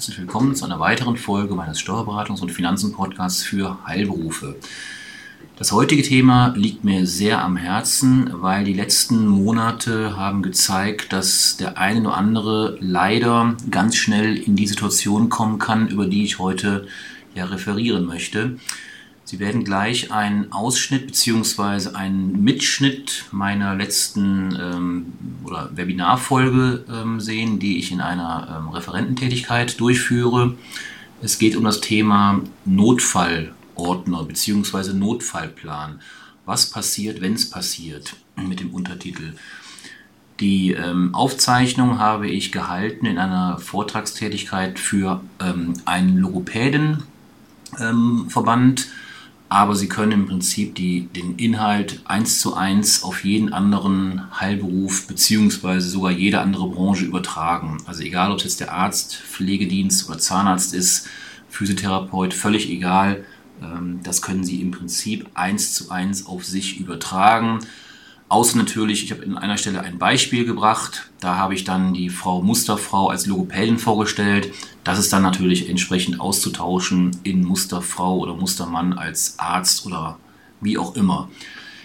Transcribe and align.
Herzlich 0.00 0.18
willkommen 0.20 0.54
zu 0.54 0.64
einer 0.64 0.80
weiteren 0.80 1.18
Folge 1.18 1.54
meines 1.54 1.78
Steuerberatungs- 1.78 2.40
und 2.40 2.50
Finanzen-Podcasts 2.50 3.42
für 3.42 3.76
Heilberufe. 3.86 4.56
Das 5.58 5.72
heutige 5.72 6.02
Thema 6.02 6.54
liegt 6.56 6.84
mir 6.84 7.06
sehr 7.06 7.44
am 7.44 7.58
Herzen, 7.58 8.30
weil 8.32 8.64
die 8.64 8.72
letzten 8.72 9.26
Monate 9.26 10.16
haben 10.16 10.40
gezeigt, 10.40 11.12
dass 11.12 11.58
der 11.58 11.76
eine 11.76 12.00
oder 12.00 12.16
andere 12.16 12.78
leider 12.80 13.54
ganz 13.70 13.96
schnell 13.96 14.38
in 14.38 14.56
die 14.56 14.66
Situation 14.66 15.28
kommen 15.28 15.58
kann, 15.58 15.88
über 15.88 16.06
die 16.06 16.24
ich 16.24 16.38
heute 16.38 16.86
ja 17.34 17.44
referieren 17.44 18.06
möchte. 18.06 18.56
Sie 19.30 19.38
werden 19.38 19.62
gleich 19.62 20.10
einen 20.10 20.50
Ausschnitt 20.50 21.06
bzw. 21.06 21.94
einen 21.94 22.42
Mitschnitt 22.42 23.26
meiner 23.30 23.76
letzten 23.76 24.58
ähm, 24.60 25.12
oder 25.44 25.70
Webinarfolge 25.72 26.84
ähm, 26.92 27.20
sehen, 27.20 27.60
die 27.60 27.78
ich 27.78 27.92
in 27.92 28.00
einer 28.00 28.58
ähm, 28.58 28.70
Referententätigkeit 28.70 29.78
durchführe. 29.78 30.56
Es 31.22 31.38
geht 31.38 31.54
um 31.54 31.62
das 31.62 31.80
Thema 31.80 32.40
Notfallordner 32.64 34.24
bzw. 34.24 34.94
Notfallplan. 34.94 36.00
Was 36.44 36.68
passiert, 36.68 37.20
wenn 37.20 37.34
es 37.34 37.48
passiert, 37.48 38.16
mit 38.34 38.58
dem 38.58 38.74
Untertitel. 38.74 39.34
Die 40.40 40.72
ähm, 40.72 41.14
Aufzeichnung 41.14 42.00
habe 42.00 42.28
ich 42.28 42.50
gehalten 42.50 43.06
in 43.06 43.16
einer 43.16 43.58
Vortragstätigkeit 43.58 44.80
für 44.80 45.20
ähm, 45.38 45.74
einen 45.84 46.16
Logopädenverband. 46.16 47.04
Ähm, 47.78 48.26
aber 49.50 49.74
sie 49.74 49.88
können 49.88 50.12
im 50.12 50.26
Prinzip 50.26 50.76
die, 50.76 51.08
den 51.08 51.34
Inhalt 51.34 52.02
eins 52.04 52.38
zu 52.38 52.54
eins 52.54 53.02
auf 53.02 53.24
jeden 53.24 53.52
anderen 53.52 54.22
Heilberuf 54.40 55.08
beziehungsweise 55.08 55.88
sogar 55.88 56.12
jede 56.12 56.40
andere 56.40 56.68
Branche 56.68 57.04
übertragen. 57.04 57.78
Also 57.84 58.04
egal, 58.04 58.30
ob 58.30 58.38
es 58.38 58.44
jetzt 58.44 58.60
der 58.60 58.72
Arzt, 58.72 59.16
Pflegedienst 59.16 60.08
oder 60.08 60.20
Zahnarzt 60.20 60.72
ist, 60.72 61.08
Physiotherapeut, 61.48 62.32
völlig 62.32 62.70
egal. 62.70 63.24
Ähm, 63.60 63.98
das 64.04 64.22
können 64.22 64.44
Sie 64.44 64.62
im 64.62 64.70
Prinzip 64.70 65.28
eins 65.34 65.74
zu 65.74 65.90
eins 65.90 66.26
auf 66.26 66.44
sich 66.44 66.78
übertragen. 66.78 67.58
Außer 68.28 68.56
natürlich, 68.56 69.02
ich 69.02 69.10
habe 69.10 69.24
in 69.24 69.36
einer 69.36 69.58
Stelle 69.58 69.80
ein 69.80 69.98
Beispiel 69.98 70.44
gebracht. 70.44 71.10
Da 71.18 71.34
habe 71.34 71.54
ich 71.54 71.64
dann 71.64 71.92
die 71.92 72.08
Frau 72.08 72.40
Musterfrau 72.40 73.08
als 73.08 73.26
Logopädin 73.26 73.80
vorgestellt. 73.80 74.52
Das 74.84 74.98
ist 74.98 75.12
dann 75.12 75.22
natürlich 75.22 75.68
entsprechend 75.68 76.20
auszutauschen 76.20 77.16
in 77.22 77.44
Musterfrau 77.44 78.18
oder 78.18 78.34
Mustermann 78.34 78.94
als 78.94 79.38
Arzt 79.38 79.86
oder 79.86 80.18
wie 80.60 80.78
auch 80.78 80.96
immer. 80.96 81.28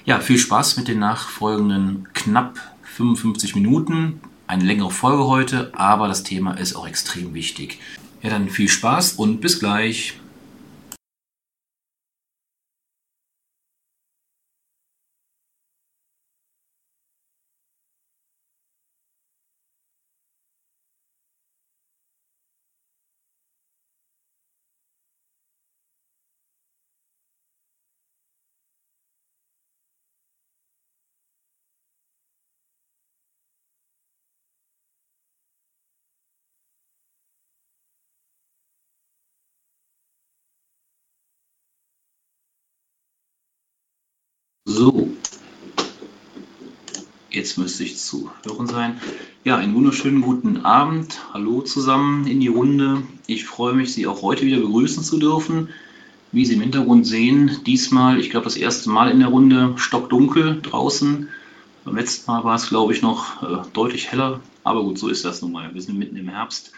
Ja, 0.05 0.19
viel 0.19 0.37
Spaß 0.37 0.77
mit 0.77 0.87
den 0.87 0.99
nachfolgenden 0.99 2.07
knapp 2.13 2.57
55 2.83 3.55
Minuten. 3.55 4.21
Eine 4.47 4.63
längere 4.63 4.91
Folge 4.91 5.25
heute, 5.25 5.71
aber 5.75 6.07
das 6.07 6.23
Thema 6.23 6.53
ist 6.53 6.75
auch 6.75 6.87
extrem 6.87 7.33
wichtig. 7.33 7.79
Ja, 8.21 8.29
dann 8.29 8.49
viel 8.49 8.69
Spaß 8.69 9.13
und 9.13 9.41
bis 9.41 9.59
gleich. 9.59 10.13
So, 44.77 45.07
jetzt 47.29 47.57
müsste 47.57 47.85
ich 47.85 47.97
zu 47.97 48.29
hören 48.43 48.67
sein. 48.67 48.99
Ja, 49.45 49.55
einen 49.55 49.73
wunderschönen 49.73 50.21
guten 50.21 50.65
Abend. 50.65 51.17
Hallo 51.33 51.61
zusammen 51.61 52.27
in 52.27 52.41
die 52.41 52.49
Runde. 52.49 53.03
Ich 53.25 53.45
freue 53.45 53.73
mich, 53.73 53.93
Sie 53.93 54.05
auch 54.05 54.21
heute 54.21 54.45
wieder 54.45 54.59
begrüßen 54.59 55.01
zu 55.01 55.17
dürfen. 55.17 55.69
Wie 56.33 56.43
Sie 56.43 56.55
im 56.55 56.59
Hintergrund 56.59 57.07
sehen, 57.07 57.61
diesmal, 57.65 58.19
ich 58.19 58.31
glaube, 58.31 58.43
das 58.43 58.57
erste 58.57 58.89
Mal 58.89 59.11
in 59.11 59.19
der 59.19 59.29
Runde 59.29 59.75
stockdunkel 59.77 60.59
draußen. 60.61 61.29
Beim 61.85 61.95
letzten 61.95 62.29
Mal 62.29 62.43
war 62.43 62.55
es, 62.55 62.67
glaube 62.67 62.91
ich, 62.91 63.01
noch 63.01 63.43
äh, 63.43 63.63
deutlich 63.71 64.11
heller. 64.11 64.41
Aber 64.65 64.83
gut, 64.83 64.99
so 64.99 65.07
ist 65.07 65.23
das 65.23 65.41
nun 65.41 65.53
mal. 65.53 65.73
Wir 65.73 65.81
sind 65.81 65.97
mitten 65.97 66.17
im 66.17 66.27
Herbst. 66.27 66.73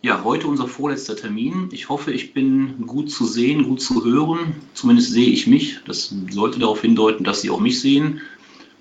Ja, 0.00 0.22
heute 0.22 0.46
unser 0.46 0.68
vorletzter 0.68 1.16
Termin. 1.16 1.70
Ich 1.72 1.88
hoffe, 1.88 2.12
ich 2.12 2.32
bin 2.32 2.86
gut 2.86 3.10
zu 3.10 3.26
sehen, 3.26 3.64
gut 3.64 3.80
zu 3.80 4.04
hören. 4.04 4.54
Zumindest 4.72 5.10
sehe 5.10 5.28
ich 5.28 5.48
mich. 5.48 5.80
Das 5.86 6.14
sollte 6.30 6.60
darauf 6.60 6.82
hindeuten, 6.82 7.24
dass 7.24 7.40
Sie 7.40 7.50
auch 7.50 7.58
mich 7.58 7.80
sehen. 7.80 8.20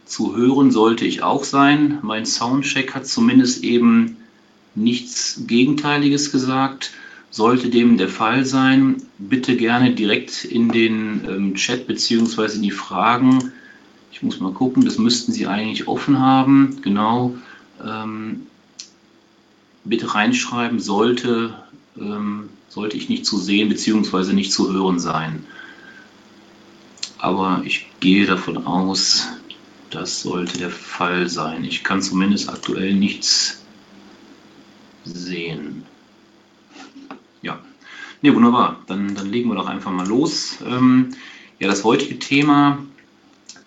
Zu 0.05 0.35
hören 0.35 0.69
sollte 0.69 1.05
ich 1.05 1.23
auch 1.23 1.43
sein. 1.43 1.97
Mein 2.03 2.27
Soundcheck 2.27 2.93
hat 2.93 3.07
zumindest 3.07 3.63
eben 3.63 4.17
nichts 4.75 5.41
Gegenteiliges 5.47 6.31
gesagt. 6.31 6.91
Sollte 7.31 7.69
dem 7.69 7.97
der 7.97 8.09
Fall 8.09 8.45
sein, 8.45 9.01
bitte 9.17 9.57
gerne 9.57 9.95
direkt 9.95 10.45
in 10.45 10.69
den 10.69 11.25
ähm, 11.27 11.55
Chat 11.55 11.87
bzw. 11.87 12.57
in 12.57 12.61
die 12.61 12.71
Fragen. 12.71 13.53
Ich 14.11 14.21
muss 14.21 14.39
mal 14.39 14.53
gucken, 14.53 14.85
das 14.85 14.99
müssten 14.99 15.31
Sie 15.31 15.47
eigentlich 15.47 15.87
offen 15.87 16.19
haben. 16.19 16.77
Genau. 16.83 17.35
Ähm, 17.83 18.43
bitte 19.89 20.13
reinschreiben, 20.13 20.79
sollte, 20.79 21.63
ähm, 21.97 22.49
sollte 22.69 22.97
ich 22.97 23.09
nicht 23.09 23.25
zu 23.25 23.37
sehen 23.37 23.69
bzw. 23.69 24.33
nicht 24.33 24.51
zu 24.51 24.71
hören 24.71 24.99
sein. 24.99 25.45
Aber 27.17 27.61
ich 27.65 27.87
gehe 27.99 28.25
davon 28.25 28.65
aus, 28.65 29.27
das 29.89 30.21
sollte 30.21 30.57
der 30.57 30.69
Fall 30.69 31.29
sein. 31.29 31.63
Ich 31.63 31.83
kann 31.83 32.01
zumindest 32.01 32.49
aktuell 32.49 32.93
nichts 32.93 33.63
sehen. 35.03 35.83
Ja, 37.41 37.59
ne, 38.21 38.35
wunderbar. 38.35 38.81
Dann, 38.87 39.15
dann 39.15 39.31
legen 39.31 39.49
wir 39.49 39.55
doch 39.55 39.67
einfach 39.67 39.91
mal 39.91 40.07
los. 40.07 40.57
Ähm, 40.65 41.15
ja, 41.59 41.67
das 41.67 41.83
heutige 41.83 42.19
Thema 42.19 42.79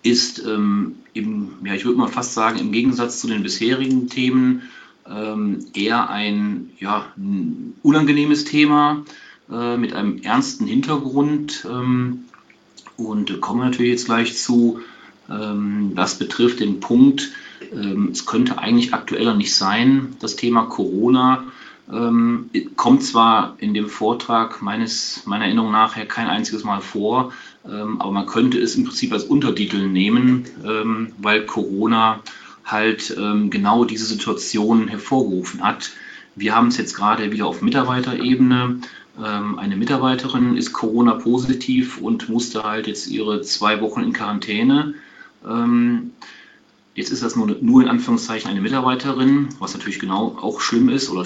ist, 0.03 0.39
ähm, 0.39 0.97
im, 1.13 1.53
ja, 1.65 1.73
ich 1.73 1.85
würde 1.85 1.97
mal 1.97 2.07
fast 2.07 2.33
sagen, 2.33 2.59
im 2.59 2.71
Gegensatz 2.71 3.19
zu 3.19 3.27
den 3.27 3.43
bisherigen 3.43 4.07
Themen 4.07 4.63
ähm, 5.09 5.65
eher 5.73 6.09
ein 6.09 6.71
ja, 6.79 7.05
ein 7.17 7.73
unangenehmes 7.83 8.45
Thema 8.45 9.03
äh, 9.51 9.77
mit 9.77 9.93
einem 9.93 10.21
ernsten 10.21 10.65
Hintergrund. 10.65 11.67
Ähm, 11.69 12.25
und 12.97 13.41
kommen 13.41 13.61
natürlich 13.61 13.91
jetzt 13.91 14.05
gleich 14.05 14.37
zu, 14.37 14.79
ähm, 15.29 15.93
das 15.95 16.17
betrifft 16.17 16.59
den 16.59 16.79
Punkt, 16.79 17.31
ähm, 17.73 18.09
es 18.11 18.25
könnte 18.25 18.59
eigentlich 18.59 18.93
aktueller 18.93 19.33
nicht 19.33 19.55
sein, 19.55 20.15
das 20.19 20.35
Thema 20.35 20.63
Corona. 20.63 21.43
Ähm, 21.91 22.49
kommt 22.77 23.03
zwar 23.03 23.55
in 23.57 23.73
dem 23.73 23.89
Vortrag 23.89 24.61
meines, 24.61 25.23
meiner 25.25 25.45
Erinnerung 25.45 25.71
nach 25.71 25.95
kein 26.07 26.27
einziges 26.27 26.63
Mal 26.63 26.79
vor, 26.79 27.33
aber 27.63 28.11
man 28.11 28.25
könnte 28.27 28.59
es 28.59 28.75
im 28.75 28.85
Prinzip 28.85 29.11
als 29.11 29.25
Untertitel 29.25 29.87
nehmen, 29.87 30.45
weil 31.17 31.45
Corona 31.45 32.21
halt 32.65 33.15
ähm, 33.17 33.49
genau 33.49 33.85
diese 33.85 34.05
Situation 34.05 34.87
hervorgerufen 34.87 35.63
hat. 35.63 35.91
Wir 36.35 36.55
haben 36.55 36.67
es 36.67 36.77
jetzt 36.77 36.95
gerade 36.95 37.31
wieder 37.31 37.45
auf 37.47 37.61
Mitarbeiterebene. 37.61 38.79
Ähm, 39.23 39.59
eine 39.59 39.75
Mitarbeiterin 39.75 40.55
ist 40.55 40.73
Corona-positiv 40.73 41.97
und 41.99 42.29
musste 42.29 42.63
halt 42.63 42.87
jetzt 42.87 43.07
ihre 43.07 43.41
zwei 43.41 43.81
Wochen 43.81 44.01
in 44.01 44.13
Quarantäne. 44.13 44.93
Ähm, 45.45 46.11
jetzt 46.95 47.11
ist 47.11 47.23
das 47.23 47.35
nur, 47.35 47.57
nur 47.61 47.81
in 47.81 47.89
Anführungszeichen 47.89 48.49
eine 48.49 48.61
Mitarbeiterin, 48.61 49.49
was 49.59 49.73
natürlich 49.73 49.99
genau 49.99 50.37
auch 50.41 50.61
schlimm 50.61 50.89
ist 50.89 51.09
oder 51.09 51.25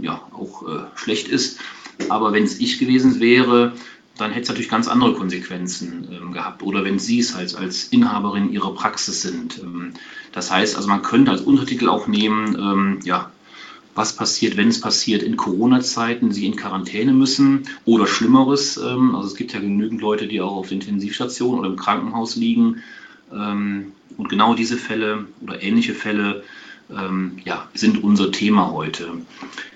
ja, 0.00 0.20
auch 0.32 0.66
äh, 0.66 0.84
schlecht 0.94 1.28
ist. 1.28 1.60
Aber 2.08 2.32
wenn 2.32 2.44
es 2.44 2.60
ich 2.60 2.78
gewesen 2.78 3.20
wäre, 3.20 3.72
dann 4.18 4.30
hätte 4.30 4.42
es 4.42 4.48
natürlich 4.48 4.70
ganz 4.70 4.88
andere 4.88 5.14
Konsequenzen 5.14 6.08
ähm, 6.10 6.32
gehabt. 6.32 6.62
Oder 6.62 6.84
wenn 6.84 6.98
Sie 6.98 7.18
es 7.18 7.34
halt 7.34 7.54
als 7.54 7.84
Inhaberin 7.84 8.52
Ihrer 8.52 8.74
Praxis 8.74 9.22
sind. 9.22 9.58
Ähm, 9.58 9.92
das 10.32 10.50
heißt, 10.50 10.76
also 10.76 10.88
man 10.88 11.02
könnte 11.02 11.30
als 11.30 11.42
Untertitel 11.42 11.88
auch 11.88 12.06
nehmen, 12.06 12.56
ähm, 12.58 12.98
ja, 13.04 13.30
was 13.94 14.14
passiert, 14.14 14.56
wenn 14.58 14.68
es 14.68 14.80
passiert 14.80 15.22
in 15.22 15.36
Corona-Zeiten, 15.36 16.30
Sie 16.30 16.46
in 16.46 16.56
Quarantäne 16.56 17.12
müssen 17.12 17.64
oder 17.84 18.06
Schlimmeres. 18.06 18.76
Ähm, 18.76 19.14
also 19.14 19.28
es 19.28 19.36
gibt 19.36 19.52
ja 19.52 19.60
genügend 19.60 20.00
Leute, 20.00 20.28
die 20.28 20.40
auch 20.40 20.56
auf 20.56 20.68
der 20.68 20.76
Intensivstation 20.76 21.58
oder 21.58 21.68
im 21.68 21.76
Krankenhaus 21.76 22.36
liegen. 22.36 22.82
Ähm, 23.32 23.92
und 24.16 24.28
genau 24.28 24.54
diese 24.54 24.76
Fälle 24.76 25.26
oder 25.42 25.62
ähnliche 25.62 25.94
Fälle 25.94 26.42
ähm, 26.90 27.38
ja, 27.44 27.68
sind 27.74 28.02
unser 28.02 28.30
Thema 28.32 28.70
heute. 28.70 29.08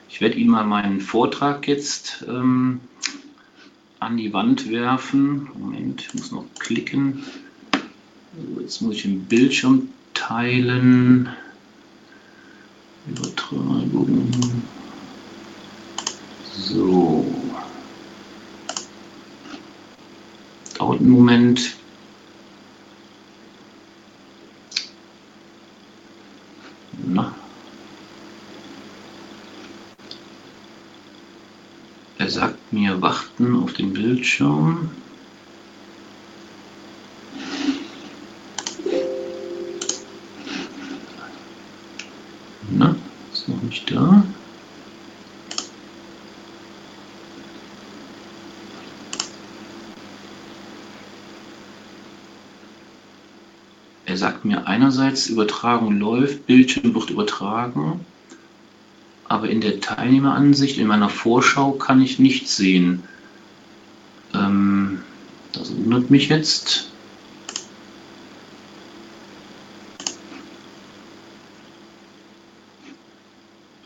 Ich 0.09 0.21
werde 0.21 0.37
Ihnen 0.37 0.51
mal 0.51 0.65
meinen 0.65 1.01
Vortrag 1.01 1.67
jetzt 1.67 2.25
an 4.01 4.17
die 4.17 4.33
Wand 4.33 4.71
werfen. 4.71 5.49
Moment, 5.59 6.01
ich 6.01 6.15
muss 6.15 6.33
noch 6.33 6.47
klicken. 6.59 7.23
So, 8.35 8.61
jetzt 8.61 8.81
muss 8.81 8.97
ich 8.97 9.03
den 9.03 9.27
Bildschirm 9.27 9.89
teilen. 10.15 11.29
Übertragung. 13.07 14.31
So. 16.53 17.27
Dauert 20.79 21.01
einen 21.01 21.11
Moment. 21.11 21.77
Na, 27.07 27.35
Er 32.31 32.35
sagt 32.35 32.73
mir, 32.73 33.03
warten 33.03 33.57
auf 33.57 33.73
den 33.73 33.93
Bildschirm. 33.93 34.89
Na, 42.71 42.95
ist 43.33 43.49
noch 43.49 43.61
nicht 43.63 43.91
da. 43.91 44.23
Er 54.07 54.17
sagt 54.17 54.45
mir 54.45 54.69
einerseits, 54.69 55.27
Übertragung 55.27 55.99
läuft, 55.99 56.47
Bildschirm 56.47 56.95
wird 56.95 57.11
übertragen, 57.11 58.07
aber 59.41 59.49
in 59.49 59.63
der 59.63 59.81
Teilnehmeransicht, 59.81 60.77
in 60.77 60.87
meiner 60.87 61.09
Vorschau 61.09 61.73
kann 61.73 62.03
ich 62.03 62.19
nichts 62.19 62.59
sehen. 62.59 63.05
Ähm, 64.35 65.01
das 65.53 65.75
wundert 65.75 66.11
mich 66.11 66.29
jetzt. 66.29 66.91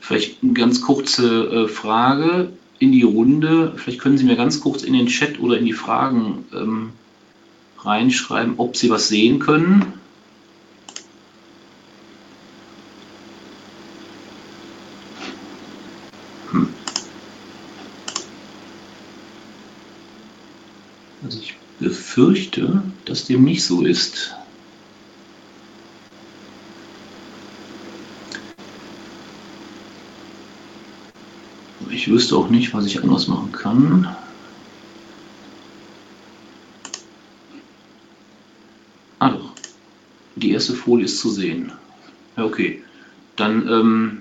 Vielleicht 0.00 0.42
eine 0.42 0.54
ganz 0.54 0.80
kurze 0.80 1.44
äh, 1.44 1.68
Frage 1.68 2.52
in 2.80 2.90
die 2.90 3.04
Runde. 3.04 3.74
Vielleicht 3.76 4.00
können 4.00 4.18
Sie 4.18 4.24
mir 4.24 4.34
ganz 4.34 4.58
kurz 4.58 4.82
in 4.82 4.92
den 4.92 5.06
Chat 5.06 5.38
oder 5.38 5.56
in 5.56 5.66
die 5.66 5.72
Fragen 5.72 6.46
ähm, 6.52 6.90
reinschreiben, 7.78 8.54
ob 8.56 8.76
Sie 8.76 8.90
was 8.90 9.06
sehen 9.06 9.38
können. 9.38 9.92
Befürchte, 22.14 22.80
dass 23.06 23.24
dem 23.24 23.42
nicht 23.42 23.64
so 23.64 23.82
ist. 23.82 24.36
Ich 31.90 32.08
wüsste 32.08 32.36
auch 32.36 32.50
nicht, 32.50 32.72
was 32.72 32.86
ich 32.86 33.02
anders 33.02 33.26
machen 33.26 33.50
kann. 33.50 34.14
Ah 39.18 39.30
doch, 39.30 39.50
die 40.36 40.52
erste 40.52 40.74
Folie 40.74 41.06
ist 41.06 41.18
zu 41.18 41.30
sehen. 41.30 41.72
Ja, 42.36 42.44
okay. 42.44 42.80
Dann 43.34 43.66
ähm, 43.68 44.18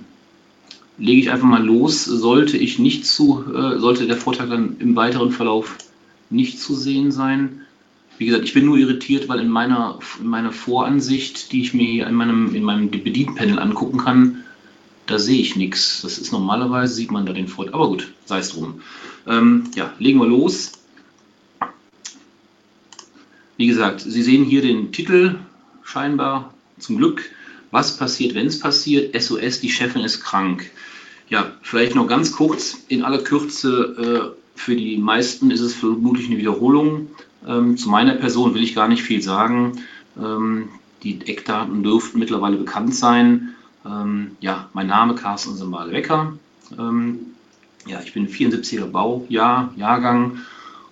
lege 0.97 1.21
ich 1.21 1.29
einfach 1.29 1.47
mal 1.47 1.63
los. 1.63 2.05
Sollte 2.05 2.57
ich 2.57 2.79
nicht 2.79 3.05
zu, 3.05 3.45
äh, 3.53 3.77
sollte 3.77 4.07
der 4.07 4.17
Vortrag 4.17 4.49
dann 4.49 4.77
im 4.79 4.95
weiteren 4.95 5.31
Verlauf 5.31 5.77
nicht 6.31 6.59
zu 6.59 6.75
sehen 6.75 7.11
sein, 7.11 7.59
wie 8.17 8.25
gesagt, 8.27 8.45
ich 8.45 8.53
bin 8.53 8.65
nur 8.65 8.77
irritiert, 8.77 9.27
weil 9.27 9.39
in 9.39 9.49
meiner, 9.49 9.99
in 10.19 10.27
meiner 10.27 10.51
Voransicht, 10.51 11.51
die 11.51 11.61
ich 11.61 11.73
mir 11.73 11.85
hier 11.85 12.07
in 12.07 12.15
meinem, 12.15 12.55
in 12.55 12.63
meinem 12.63 12.89
Bedienpanel 12.89 13.59
angucken 13.59 13.97
kann, 13.97 14.43
da 15.05 15.19
sehe 15.19 15.41
ich 15.41 15.55
nichts. 15.55 16.01
Das 16.03 16.17
ist 16.17 16.31
normalerweise, 16.31 16.93
sieht 16.93 17.11
man 17.11 17.25
da 17.25 17.33
den 17.33 17.47
Vorteil. 17.47 17.73
Aber 17.73 17.87
gut, 17.87 18.13
sei 18.25 18.39
es 18.39 18.51
drum. 18.51 18.81
Ähm, 19.27 19.65
ja, 19.75 19.93
legen 19.99 20.19
wir 20.19 20.27
los. 20.27 20.73
Wie 23.57 23.67
gesagt, 23.67 24.01
Sie 24.01 24.23
sehen 24.23 24.45
hier 24.45 24.61
den 24.61 24.91
Titel 24.91 25.35
scheinbar 25.83 26.53
zum 26.79 26.97
Glück. 26.97 27.29
Was 27.71 27.97
passiert, 27.97 28.35
wenn 28.35 28.47
es 28.47 28.59
passiert? 28.59 29.19
SOS, 29.19 29.59
die 29.59 29.69
Chefin 29.69 30.03
ist 30.03 30.21
krank. 30.21 30.69
Ja, 31.29 31.51
vielleicht 31.61 31.95
noch 31.95 32.07
ganz 32.07 32.31
kurz, 32.31 32.85
in 32.87 33.03
aller 33.03 33.19
Kürze, 33.19 34.35
äh, 34.35 34.43
für 34.55 34.75
die 34.75 34.97
meisten 34.97 35.51
ist 35.51 35.61
es 35.61 35.73
vermutlich 35.73 36.27
eine 36.27 36.37
Wiederholung. 36.37 37.09
Ähm, 37.47 37.77
zu 37.77 37.89
meiner 37.89 38.15
Person 38.15 38.53
will 38.53 38.63
ich 38.63 38.75
gar 38.75 38.87
nicht 38.87 39.03
viel 39.03 39.21
sagen. 39.21 39.83
Ähm, 40.17 40.69
die 41.03 41.19
Eckdaten 41.25 41.83
dürften 41.83 42.19
mittlerweile 42.19 42.57
bekannt 42.57 42.95
sein. 42.95 43.55
Ähm, 43.85 44.37
ja, 44.39 44.69
mein 44.73 44.87
Name 44.87 45.15
Carsten 45.15 45.55
Sembale 45.55 45.91
Wecker. 45.91 46.33
Ähm, 46.77 47.33
ja, 47.85 48.01
ich 48.01 48.13
bin 48.13 48.29
74er 48.29 48.85
Baujahr, 48.85 49.73
Jahrgang 49.75 50.39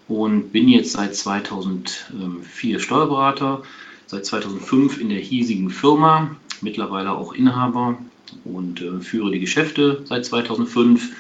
und 0.08 0.52
bin 0.52 0.68
jetzt 0.68 0.92
seit 0.92 1.16
2004 1.16 2.80
Steuerberater, 2.80 3.64
seit 4.08 4.26
2005 4.26 5.00
in 5.00 5.10
der 5.10 5.20
hiesigen 5.20 5.70
Firma, 5.70 6.36
mittlerweile 6.60 7.12
auch 7.12 7.32
Inhaber 7.34 7.98
und 8.44 8.82
äh, 8.82 9.00
führe 9.00 9.32
die 9.32 9.40
Geschäfte 9.40 10.04
seit 10.06 10.26
2005 10.26 11.12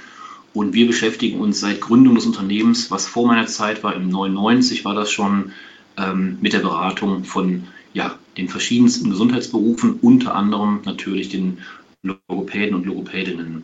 und 0.53 0.73
wir 0.73 0.87
beschäftigen 0.87 1.39
uns 1.39 1.59
seit 1.59 1.81
Gründung 1.81 2.15
des 2.15 2.25
Unternehmens, 2.25 2.91
was 2.91 3.05
vor 3.05 3.27
meiner 3.27 3.47
Zeit 3.47 3.83
war, 3.83 3.95
im 3.95 4.09
99 4.09 4.83
war 4.83 4.93
das 4.93 5.11
schon, 5.11 5.51
ähm, 5.97 6.37
mit 6.41 6.53
der 6.53 6.59
Beratung 6.59 7.23
von 7.23 7.67
ja, 7.93 8.17
den 8.37 8.49
verschiedensten 8.49 9.09
Gesundheitsberufen, 9.09 9.99
unter 10.01 10.35
anderem 10.35 10.81
natürlich 10.85 11.29
den 11.29 11.59
Logopäden 12.03 12.75
und 12.75 12.85
Logopädinnen. 12.85 13.63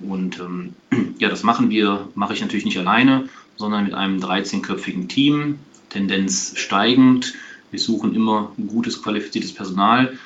Und 0.00 0.40
ähm, 0.40 0.74
ja, 1.18 1.28
das 1.28 1.42
machen 1.42 1.70
wir, 1.70 2.08
mache 2.14 2.34
ich 2.34 2.40
natürlich 2.40 2.64
nicht 2.64 2.78
alleine, 2.78 3.28
sondern 3.56 3.84
mit 3.84 3.94
einem 3.94 4.18
13-köpfigen 4.18 5.08
Team, 5.08 5.58
Tendenz 5.90 6.54
steigend. 6.56 7.34
Wir 7.70 7.80
suchen 7.80 8.14
immer 8.14 8.52
gutes, 8.68 9.02
qualifiziertes 9.02 9.54
Personal. 9.54 10.18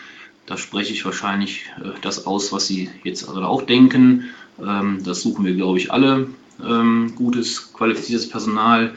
Da 0.46 0.56
spreche 0.56 0.92
ich 0.92 1.04
wahrscheinlich 1.04 1.66
äh, 1.78 1.90
das 2.00 2.26
aus, 2.26 2.52
was 2.52 2.66
Sie 2.66 2.90
jetzt 3.04 3.28
also 3.28 3.42
auch 3.42 3.62
denken. 3.62 4.30
Ähm, 4.64 5.02
das 5.04 5.22
suchen 5.22 5.44
wir, 5.44 5.54
glaube 5.54 5.78
ich, 5.78 5.92
alle. 5.92 6.28
Ähm, 6.64 7.12
gutes, 7.14 7.72
qualifiziertes 7.72 8.28
Personal. 8.28 8.94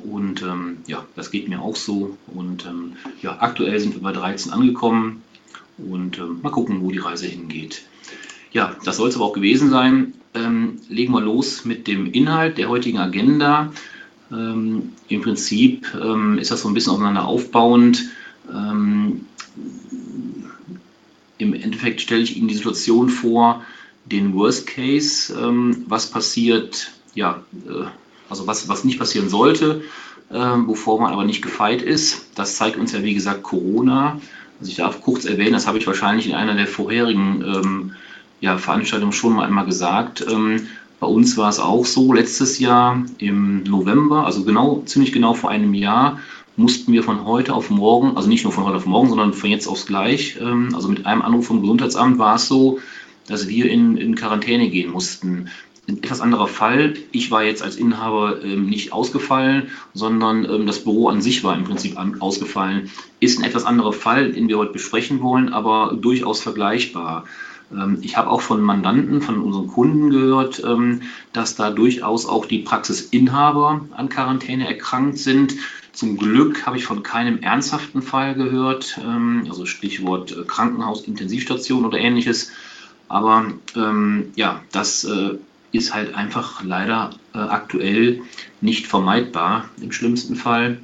Und 0.00 0.42
ähm, 0.42 0.78
ja, 0.86 1.04
das 1.14 1.30
geht 1.30 1.48
mir 1.48 1.60
auch 1.60 1.76
so. 1.76 2.16
Und 2.26 2.66
ähm, 2.66 2.94
ja, 3.22 3.38
aktuell 3.40 3.78
sind 3.78 3.94
wir 3.94 4.02
bei 4.02 4.12
13 4.12 4.52
angekommen. 4.52 5.22
Und 5.78 6.18
ähm, 6.18 6.40
mal 6.42 6.50
gucken, 6.50 6.82
wo 6.82 6.90
die 6.90 6.98
Reise 6.98 7.26
hingeht. 7.26 7.82
Ja, 8.52 8.76
das 8.84 8.96
soll 8.96 9.08
es 9.08 9.16
aber 9.16 9.24
auch 9.24 9.32
gewesen 9.32 9.70
sein. 9.70 10.14
Ähm, 10.34 10.80
legen 10.88 11.12
wir 11.12 11.20
los 11.20 11.64
mit 11.64 11.86
dem 11.86 12.10
Inhalt 12.12 12.58
der 12.58 12.68
heutigen 12.68 12.98
Agenda. 12.98 13.72
Im 14.30 15.20
Prinzip 15.20 15.86
ist 16.38 16.50
das 16.50 16.62
so 16.62 16.68
ein 16.68 16.74
bisschen 16.74 16.92
aufeinander 16.92 17.26
aufbauend. 17.28 18.08
Im 18.48 19.26
Endeffekt 21.38 22.00
stelle 22.00 22.22
ich 22.22 22.36
Ihnen 22.36 22.48
die 22.48 22.54
Situation 22.54 23.10
vor, 23.10 23.62
den 24.06 24.34
Worst 24.34 24.66
Case, 24.66 25.34
ähm, 25.34 25.84
was 25.88 26.10
passiert, 26.10 26.92
ja, 27.14 27.42
äh, 27.66 27.84
also 28.28 28.46
was, 28.46 28.68
was 28.68 28.84
nicht 28.84 28.98
passieren 28.98 29.28
sollte, 29.28 29.82
äh, 30.30 30.36
wovor 30.36 31.00
man 31.00 31.12
aber 31.12 31.24
nicht 31.24 31.42
gefeit 31.42 31.82
ist. 31.82 32.26
Das 32.34 32.56
zeigt 32.56 32.76
uns 32.76 32.92
ja, 32.92 33.02
wie 33.02 33.14
gesagt, 33.14 33.42
Corona. 33.42 34.20
Also 34.60 34.70
ich 34.70 34.76
darf 34.76 35.02
kurz 35.02 35.24
erwähnen, 35.24 35.52
das 35.52 35.66
habe 35.66 35.78
ich 35.78 35.86
wahrscheinlich 35.86 36.28
in 36.28 36.34
einer 36.34 36.54
der 36.54 36.66
vorherigen 36.66 37.44
ähm, 37.46 37.92
ja, 38.40 38.58
Veranstaltungen 38.58 39.12
schon 39.12 39.34
mal 39.34 39.46
einmal 39.46 39.66
gesagt. 39.66 40.24
Ähm, 40.28 40.68
bei 41.00 41.06
uns 41.06 41.36
war 41.36 41.50
es 41.50 41.58
auch 41.58 41.84
so, 41.84 42.12
letztes 42.12 42.58
Jahr 42.58 43.02
im 43.18 43.62
November, 43.64 44.24
also 44.24 44.44
genau, 44.44 44.82
ziemlich 44.86 45.12
genau 45.12 45.34
vor 45.34 45.50
einem 45.50 45.74
Jahr, 45.74 46.18
mussten 46.56 46.92
wir 46.92 47.02
von 47.02 47.24
heute 47.24 47.52
auf 47.52 47.68
morgen, 47.70 48.16
also 48.16 48.28
nicht 48.28 48.44
nur 48.44 48.52
von 48.52 48.64
heute 48.64 48.76
auf 48.76 48.86
morgen, 48.86 49.08
sondern 49.08 49.32
von 49.32 49.50
jetzt 49.50 49.66
aufs 49.66 49.86
gleich, 49.86 50.38
ähm, 50.40 50.70
also 50.74 50.88
mit 50.88 51.04
einem 51.04 51.22
Anruf 51.22 51.46
vom 51.46 51.60
Gesundheitsamt 51.60 52.18
war 52.18 52.36
es 52.36 52.46
so, 52.46 52.78
dass 53.26 53.48
wir 53.48 53.70
in, 53.70 53.96
in 53.96 54.14
Quarantäne 54.14 54.68
gehen 54.70 54.90
mussten. 54.90 55.50
Ein 55.86 55.98
etwas 55.98 56.20
anderer 56.22 56.48
Fall. 56.48 56.94
Ich 57.12 57.30
war 57.30 57.44
jetzt 57.44 57.62
als 57.62 57.76
Inhaber 57.76 58.42
ähm, 58.42 58.66
nicht 58.66 58.92
ausgefallen, 58.92 59.68
sondern 59.92 60.44
ähm, 60.44 60.66
das 60.66 60.82
Büro 60.82 61.08
an 61.08 61.20
sich 61.20 61.44
war 61.44 61.56
im 61.56 61.64
Prinzip 61.64 61.98
ausgefallen. 62.20 62.90
Ist 63.20 63.38
ein 63.38 63.44
etwas 63.44 63.64
anderer 63.66 63.92
Fall, 63.92 64.32
den 64.32 64.48
wir 64.48 64.58
heute 64.58 64.72
besprechen 64.72 65.20
wollen, 65.20 65.52
aber 65.52 65.96
durchaus 66.00 66.40
vergleichbar. 66.40 67.24
Ähm, 67.72 67.98
ich 68.02 68.16
habe 68.16 68.30
auch 68.30 68.40
von 68.40 68.62
Mandanten, 68.62 69.20
von 69.20 69.40
unseren 69.40 69.66
Kunden 69.66 70.10
gehört, 70.10 70.62
ähm, 70.64 71.02
dass 71.32 71.54
da 71.54 71.70
durchaus 71.70 72.26
auch 72.26 72.46
die 72.46 72.60
Praxisinhaber 72.60 73.86
an 73.94 74.08
Quarantäne 74.08 74.66
erkrankt 74.66 75.18
sind. 75.18 75.54
Zum 75.92 76.16
Glück 76.16 76.66
habe 76.66 76.76
ich 76.76 76.84
von 76.84 77.02
keinem 77.02 77.38
ernsthaften 77.40 78.02
Fall 78.02 78.34
gehört, 78.34 78.98
ähm, 79.04 79.44
also 79.48 79.66
Stichwort 79.66 80.32
äh, 80.32 80.44
Krankenhaus, 80.44 81.02
Intensivstation 81.02 81.84
oder 81.84 81.98
ähnliches. 81.98 82.50
Aber 83.08 83.52
ähm, 83.76 84.32
ja, 84.34 84.62
das 84.72 85.04
äh, 85.04 85.38
ist 85.72 85.94
halt 85.94 86.14
einfach 86.14 86.62
leider 86.62 87.10
äh, 87.34 87.38
aktuell 87.38 88.22
nicht 88.60 88.86
vermeidbar 88.86 89.68
im 89.80 89.92
schlimmsten 89.92 90.36
Fall. 90.36 90.78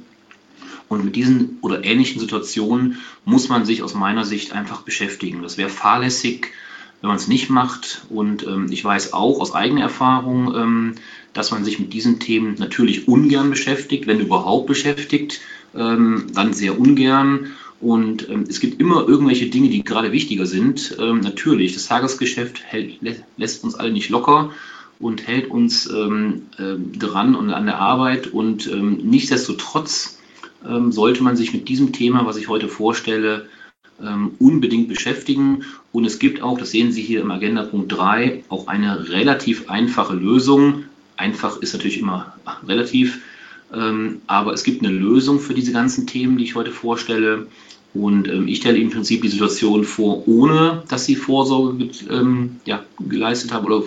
Und 0.89 1.05
mit 1.05 1.15
diesen 1.15 1.57
oder 1.61 1.85
ähnlichen 1.85 2.19
Situationen 2.19 2.97
muss 3.23 3.47
man 3.47 3.65
sich 3.65 3.81
aus 3.81 3.93
meiner 3.93 4.25
Sicht 4.25 4.51
einfach 4.51 4.81
beschäftigen. 4.81 5.41
Das 5.41 5.57
wäre 5.57 5.69
fahrlässig, 5.69 6.47
wenn 6.99 7.07
man 7.07 7.17
es 7.17 7.29
nicht 7.29 7.49
macht. 7.49 8.05
Und 8.09 8.45
ähm, 8.45 8.67
ich 8.69 8.83
weiß 8.83 9.13
auch 9.13 9.39
aus 9.39 9.53
eigener 9.53 9.83
Erfahrung, 9.83 10.53
ähm, 10.53 10.95
dass 11.31 11.51
man 11.51 11.63
sich 11.63 11.79
mit 11.79 11.93
diesen 11.93 12.19
Themen 12.19 12.55
natürlich 12.57 13.07
ungern 13.07 13.49
beschäftigt, 13.49 14.05
wenn 14.05 14.19
überhaupt 14.19 14.67
beschäftigt, 14.67 15.39
ähm, 15.73 16.27
dann 16.33 16.53
sehr 16.53 16.77
ungern. 16.77 17.53
Und 17.81 18.29
ähm, 18.29 18.45
es 18.47 18.59
gibt 18.59 18.79
immer 18.79 19.07
irgendwelche 19.07 19.47
Dinge, 19.47 19.69
die 19.69 19.83
gerade 19.83 20.11
wichtiger 20.11 20.45
sind. 20.45 20.95
Ähm, 20.99 21.19
natürlich, 21.21 21.73
das 21.73 21.87
Tagesgeschäft 21.87 22.63
hält, 22.63 23.01
lä 23.01 23.15
lässt 23.37 23.63
uns 23.63 23.73
alle 23.75 23.91
nicht 23.91 24.09
locker 24.09 24.51
und 24.99 25.27
hält 25.27 25.49
uns 25.49 25.89
ähm, 25.89 26.43
äh, 26.59 26.75
dran 26.97 27.33
und 27.35 27.49
an 27.49 27.65
der 27.65 27.79
Arbeit. 27.79 28.27
Und 28.27 28.71
ähm, 28.71 28.99
nichtsdestotrotz 29.03 30.19
ähm, 30.63 30.91
sollte 30.91 31.23
man 31.23 31.35
sich 31.35 31.53
mit 31.53 31.67
diesem 31.69 31.91
Thema, 31.91 32.27
was 32.27 32.37
ich 32.37 32.47
heute 32.47 32.67
vorstelle, 32.67 33.47
ähm, 33.99 34.33
unbedingt 34.37 34.87
beschäftigen. 34.87 35.65
Und 35.91 36.05
es 36.05 36.19
gibt 36.19 36.43
auch, 36.43 36.59
das 36.59 36.69
sehen 36.69 36.91
Sie 36.91 37.01
hier 37.01 37.21
im 37.21 37.31
Agenda 37.31 37.63
Punkt 37.63 37.91
3, 37.91 38.43
auch 38.49 38.67
eine 38.67 39.09
relativ 39.09 39.71
einfache 39.71 40.13
Lösung. 40.13 40.83
Einfach 41.17 41.57
ist 41.57 41.73
natürlich 41.73 41.99
immer 41.99 42.35
relativ, 42.67 43.19
aber 44.27 44.53
es 44.53 44.63
gibt 44.65 44.83
eine 44.83 44.91
Lösung 44.91 45.39
für 45.39 45.53
diese 45.53 45.71
ganzen 45.71 46.05
Themen, 46.05 46.37
die 46.37 46.43
ich 46.43 46.55
heute 46.55 46.71
vorstelle. 46.71 47.47
Und 47.93 48.27
ähm, 48.29 48.47
ich 48.47 48.57
stelle 48.57 48.77
im 48.77 48.89
Prinzip 48.89 49.21
die 49.21 49.27
Situation 49.27 49.83
vor, 49.83 50.27
ohne 50.27 50.83
dass 50.87 51.05
sie 51.05 51.15
Vorsorge 51.15 51.89
ähm, 52.09 52.57
ja, 52.65 52.83
geleistet 52.99 53.51
haben 53.51 53.65
oder 53.65 53.83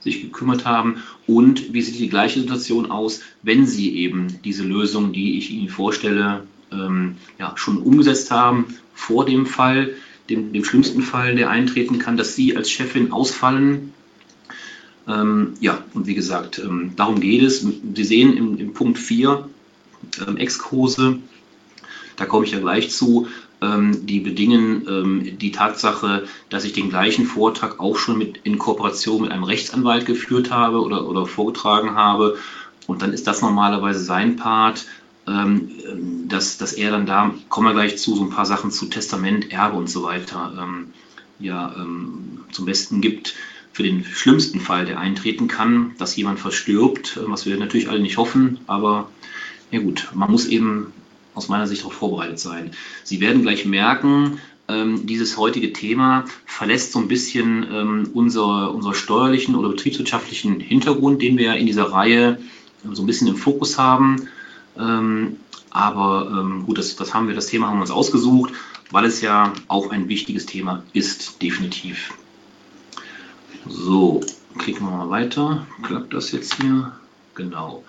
sich 0.00 0.22
gekümmert 0.22 0.64
haben. 0.64 1.02
Und 1.26 1.72
wie 1.72 1.82
sieht 1.82 1.98
die 1.98 2.08
gleiche 2.08 2.40
Situation 2.40 2.90
aus, 2.90 3.20
wenn 3.42 3.66
sie 3.66 3.96
eben 3.96 4.38
diese 4.44 4.64
Lösung, 4.64 5.12
die 5.12 5.38
ich 5.38 5.50
Ihnen 5.50 5.68
vorstelle, 5.68 6.44
ähm, 6.72 7.16
ja, 7.38 7.52
schon 7.56 7.78
umgesetzt 7.78 8.30
haben 8.30 8.66
vor 8.94 9.26
dem 9.26 9.46
Fall, 9.46 9.94
dem, 10.28 10.52
dem, 10.52 10.64
schlimmsten 10.64 11.02
Fall, 11.02 11.34
der 11.34 11.50
eintreten 11.50 11.98
kann, 11.98 12.16
dass 12.16 12.34
Sie 12.34 12.56
als 12.56 12.70
Chefin 12.70 13.12
ausfallen. 13.12 13.92
Ähm, 15.08 15.54
ja, 15.60 15.84
und 15.92 16.06
wie 16.06 16.14
gesagt, 16.14 16.58
ähm, 16.58 16.92
darum 16.96 17.20
geht 17.20 17.42
es. 17.42 17.66
Sie 17.94 18.04
sehen 18.04 18.36
im, 18.36 18.58
im 18.58 18.72
Punkt 18.72 18.98
4 18.98 19.48
ähm, 20.26 20.36
Exkurse 20.36 21.18
da 22.20 22.26
komme 22.26 22.44
ich 22.44 22.52
ja 22.52 22.60
gleich 22.60 22.90
zu, 22.90 23.28
ähm, 23.62 24.06
die 24.06 24.20
bedingen 24.20 24.86
ähm, 24.86 25.38
die 25.38 25.52
Tatsache, 25.52 26.26
dass 26.50 26.64
ich 26.64 26.74
den 26.74 26.90
gleichen 26.90 27.24
Vortrag 27.24 27.80
auch 27.80 27.96
schon 27.96 28.18
mit, 28.18 28.40
in 28.44 28.58
Kooperation 28.58 29.22
mit 29.22 29.32
einem 29.32 29.44
Rechtsanwalt 29.44 30.04
geführt 30.04 30.50
habe 30.50 30.82
oder, 30.82 31.08
oder 31.08 31.24
vorgetragen 31.24 31.94
habe. 31.94 32.36
Und 32.86 33.00
dann 33.00 33.14
ist 33.14 33.26
das 33.26 33.40
normalerweise 33.40 34.00
sein 34.00 34.36
Part, 34.36 34.84
ähm, 35.26 35.70
dass, 36.28 36.58
dass 36.58 36.74
er 36.74 36.90
dann 36.90 37.06
da, 37.06 37.34
kommen 37.48 37.68
wir 37.68 37.72
gleich 37.72 37.96
zu, 37.96 38.14
so 38.14 38.22
ein 38.22 38.30
paar 38.30 38.46
Sachen 38.46 38.70
zu 38.70 38.86
Testament, 38.86 39.50
Erbe 39.50 39.78
und 39.78 39.88
so 39.88 40.02
weiter, 40.02 40.52
ja, 41.38 41.74
zum 42.52 42.66
Besten 42.66 43.00
gibt 43.00 43.34
für 43.72 43.82
den 43.82 44.04
schlimmsten 44.04 44.60
Fall, 44.60 44.84
der 44.84 45.00
eintreten 45.00 45.48
kann, 45.48 45.92
dass 45.96 46.14
jemand 46.16 46.38
verstirbt, 46.38 47.18
was 47.26 47.46
wir 47.46 47.56
natürlich 47.56 47.88
alle 47.88 48.00
nicht 48.00 48.18
hoffen, 48.18 48.58
aber 48.66 49.08
ja 49.70 49.80
gut, 49.80 50.10
man 50.14 50.30
muss 50.30 50.46
eben 50.46 50.92
aus 51.34 51.48
meiner 51.48 51.66
Sicht 51.66 51.82
darauf 51.82 51.94
vorbereitet 51.94 52.38
sein. 52.38 52.72
Sie 53.04 53.20
werden 53.20 53.42
gleich 53.42 53.64
merken, 53.64 54.40
ähm, 54.70 55.06
dieses 55.06 55.36
heutige 55.36 55.72
Thema 55.72 56.24
verlässt 56.46 56.92
so 56.92 56.98
ein 56.98 57.08
bisschen 57.08 57.66
ähm, 57.72 58.10
unser, 58.14 58.72
unser 58.74 58.94
steuerlichen 58.94 59.56
oder 59.56 59.68
betriebswirtschaftlichen 59.68 60.60
Hintergrund, 60.60 61.22
den 61.22 61.38
wir 61.38 61.54
in 61.54 61.66
dieser 61.66 61.92
Reihe 61.92 62.38
ähm, 62.84 62.94
so 62.94 63.02
ein 63.02 63.06
bisschen 63.06 63.28
im 63.28 63.36
Fokus 63.36 63.78
haben. 63.78 64.28
Ähm, 64.78 65.36
aber 65.70 66.28
ähm, 66.30 66.66
gut, 66.66 66.78
das, 66.78 66.96
das 66.96 67.14
haben 67.14 67.28
wir, 67.28 67.34
das 67.34 67.46
Thema 67.46 67.68
haben 67.68 67.78
wir 67.78 67.82
uns 67.82 67.90
ausgesucht, 67.90 68.52
weil 68.90 69.04
es 69.04 69.20
ja 69.20 69.52
auch 69.68 69.90
ein 69.90 70.08
wichtiges 70.08 70.46
Thema 70.46 70.82
ist, 70.92 71.42
definitiv. 71.42 72.12
So, 73.68 74.20
klicken 74.58 74.86
wir 74.86 74.96
mal 74.96 75.10
weiter. 75.10 75.66
Klappt 75.82 76.14
das 76.14 76.32
jetzt 76.32 76.54
hier? 76.60 76.92
Genau. 77.34 77.84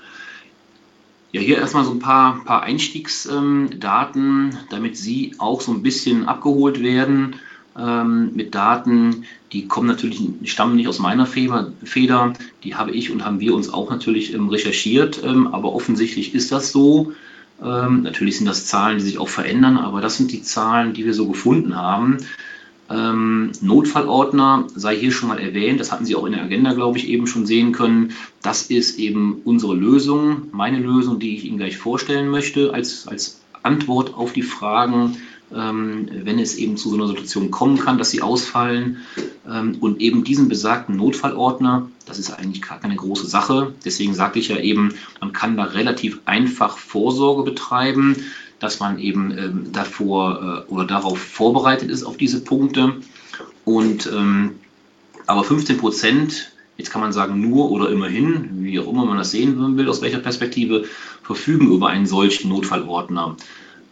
Ja, 1.33 1.39
hier 1.39 1.59
erstmal 1.59 1.85
so 1.85 1.91
ein 1.91 1.99
paar, 1.99 2.43
paar 2.43 2.63
Einstiegsdaten, 2.63 4.57
damit 4.69 4.97
Sie 4.97 5.33
auch 5.37 5.61
so 5.61 5.71
ein 5.71 5.81
bisschen 5.81 6.25
abgeholt 6.27 6.83
werden 6.83 7.35
ähm, 7.77 8.31
mit 8.33 8.53
Daten, 8.53 9.25
die 9.53 9.67
kommen 9.67 9.87
natürlich, 9.87 10.21
stammen 10.43 10.75
nicht 10.75 10.87
aus 10.87 10.99
meiner 10.99 11.25
Feder, 11.25 12.33
die 12.63 12.75
habe 12.75 12.91
ich 12.91 13.11
und 13.11 13.23
haben 13.23 13.39
wir 13.39 13.53
uns 13.53 13.73
auch 13.73 13.89
natürlich 13.89 14.33
ähm, 14.33 14.49
recherchiert, 14.49 15.21
ähm, 15.23 15.47
aber 15.47 15.73
offensichtlich 15.73 16.35
ist 16.35 16.51
das 16.51 16.71
so. 16.71 17.13
Ähm, 17.63 18.01
natürlich 18.01 18.37
sind 18.37 18.47
das 18.47 18.65
Zahlen, 18.65 18.97
die 18.97 19.03
sich 19.03 19.17
auch 19.17 19.29
verändern, 19.29 19.77
aber 19.77 20.01
das 20.01 20.17
sind 20.17 20.31
die 20.31 20.41
Zahlen, 20.41 20.93
die 20.93 21.05
wir 21.05 21.13
so 21.13 21.27
gefunden 21.27 21.75
haben. 21.75 22.17
Ähm, 22.91 23.51
Notfallordner 23.61 24.67
sei 24.75 24.95
hier 24.97 25.11
schon 25.11 25.29
mal 25.29 25.39
erwähnt, 25.39 25.79
das 25.79 25.91
hatten 25.91 26.05
Sie 26.05 26.15
auch 26.15 26.25
in 26.25 26.33
der 26.33 26.43
Agenda, 26.43 26.73
glaube 26.73 26.97
ich, 26.97 27.07
eben 27.07 27.27
schon 27.27 27.45
sehen 27.45 27.71
können. 27.71 28.13
Das 28.41 28.63
ist 28.63 28.99
eben 28.99 29.41
unsere 29.45 29.75
Lösung, 29.75 30.47
meine 30.51 30.79
Lösung, 30.79 31.19
die 31.19 31.35
ich 31.35 31.45
Ihnen 31.45 31.57
gleich 31.57 31.77
vorstellen 31.77 32.29
möchte, 32.29 32.73
als, 32.73 33.07
als 33.07 33.39
Antwort 33.63 34.15
auf 34.15 34.33
die 34.33 34.41
Fragen, 34.41 35.17
ähm, 35.53 36.07
wenn 36.11 36.39
es 36.39 36.55
eben 36.55 36.77
zu 36.77 36.89
so 36.89 36.95
einer 36.95 37.07
Situation 37.07 37.51
kommen 37.51 37.77
kann, 37.77 37.97
dass 37.97 38.11
sie 38.11 38.21
ausfallen. 38.21 38.97
Ähm, 39.49 39.77
und 39.79 40.01
eben 40.01 40.23
diesen 40.23 40.49
besagten 40.49 40.97
Notfallordner, 40.97 41.89
das 42.05 42.19
ist 42.19 42.31
eigentlich 42.31 42.61
gar 42.61 42.79
keine 42.79 42.95
große 42.95 43.27
Sache. 43.27 43.73
Deswegen 43.85 44.13
sagte 44.13 44.39
ich 44.39 44.49
ja 44.49 44.57
eben, 44.57 44.95
man 45.19 45.33
kann 45.33 45.57
da 45.57 45.63
relativ 45.63 46.19
einfach 46.25 46.77
Vorsorge 46.77 47.43
betreiben 47.43 48.15
dass 48.61 48.79
man 48.79 48.99
eben 48.99 49.37
ähm, 49.37 49.71
davor 49.73 50.65
äh, 50.69 50.71
oder 50.71 50.85
darauf 50.85 51.19
vorbereitet 51.19 51.89
ist 51.89 52.03
auf 52.03 52.15
diese 52.15 52.43
Punkte. 52.43 52.93
Und 53.65 54.09
ähm, 54.13 54.51
aber 55.25 55.43
15 55.43 55.77
Prozent, 55.77 56.51
jetzt 56.77 56.91
kann 56.91 57.01
man 57.01 57.11
sagen 57.11 57.41
nur 57.41 57.71
oder 57.71 57.89
immerhin, 57.89 58.63
wie 58.63 58.79
auch 58.79 58.87
immer 58.87 59.03
man 59.05 59.17
das 59.17 59.31
sehen 59.31 59.77
will, 59.77 59.89
aus 59.89 60.01
welcher 60.01 60.19
Perspektive, 60.19 60.85
verfügen 61.23 61.71
über 61.71 61.87
einen 61.87 62.05
solchen 62.05 62.49
Notfallordner. 62.49 63.35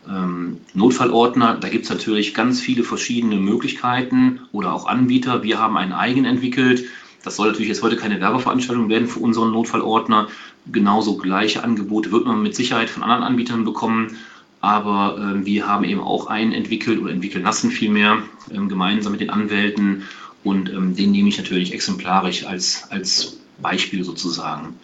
Ähm, 0.08 0.58
Notfallordner, 0.74 1.58
da 1.60 1.70
gibt 1.70 1.86
es 1.86 1.90
natürlich 1.90 2.34
ganz 2.34 2.62
viele 2.62 2.84
verschiedene 2.84 3.38
Möglichkeiten 3.38 4.42
oder 4.52 4.74
auch 4.74 4.86
Anbieter. 4.86 5.44
Wir 5.44 5.60
haben 5.60 5.78
einen 5.78 5.94
eigenen 5.94 6.34
entwickelt. 6.34 6.86
Das 7.24 7.36
soll 7.36 7.48
natürlich 7.48 7.70
jetzt 7.70 7.82
heute 7.82 7.98
keine 7.98 8.22
Werbeveranstaltung 8.22 8.88
werden 8.88 9.08
für 9.08 9.20
unseren 9.20 9.52
Notfallordner. 9.52 10.28
Genauso 10.72 11.18
gleiche 11.18 11.64
Angebote 11.64 12.12
wird 12.12 12.26
man 12.26 12.42
mit 12.44 12.56
Sicherheit 12.56 12.90
von 12.90 13.02
anderen 13.02 13.24
Anbietern 13.24 13.66
bekommen 13.66 14.18
aber 14.62 15.18
äh, 15.18 15.46
wir 15.46 15.68
haben 15.68 15.84
eben 15.84 16.02
auch 16.02 16.28
einen 16.28 16.52
entwickelt 16.52 17.00
oder 17.00 17.12
entwickeln 17.12 17.44
lassen 17.44 17.72
vielmehr 17.72 18.24
ähm, 18.52 18.70
gemeinsam 18.70 19.12
mit 19.12 19.22
den 19.22 19.30
Anwälten 19.30 20.04
und 20.44 20.70
ähm, 20.70 20.96
den 20.96 21.12
nehme 21.12 21.30
ich 21.30 21.38
natürlich 21.38 21.74
exemplarisch 21.74 22.46
als, 22.46 22.90
als 22.90 23.38
Beispiel 23.62 24.04
sozusagen. 24.04 24.76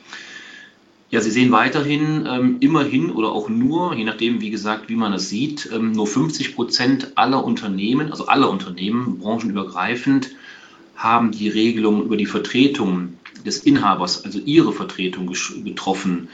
Ja, 1.12 1.22
Sie 1.22 1.32
sehen 1.32 1.52
weiterhin 1.52 2.26
ähm, 2.28 2.58
immerhin 2.60 3.12
oder 3.12 3.32
auch 3.32 3.48
nur, 3.48 3.96
je 3.96 4.04
nachdem, 4.04 4.42
wie 4.42 4.50
gesagt, 4.50 4.90
wie 4.90 4.96
man 4.96 5.12
das 5.12 5.30
sieht, 5.30 5.70
ähm, 5.72 5.92
nur 5.92 6.08
50 6.08 6.56
Prozent 6.56 7.12
aller 7.16 7.44
Unternehmen, 7.44 8.12
also 8.12 8.26
aller 8.26 8.50
Unternehmen, 8.50 9.20
branchenübergreifend, 9.20 10.32
haben 10.96 11.32
die 11.32 11.48
Regelung 11.48 12.04
über 12.04 12.18
die 12.18 12.26
Vertretung 12.26 13.14
des 13.46 13.60
Inhabers, 13.60 14.26
also 14.26 14.40
ihre 14.40 14.74
Vertretung 14.74 15.32
getroffen. 15.64 16.30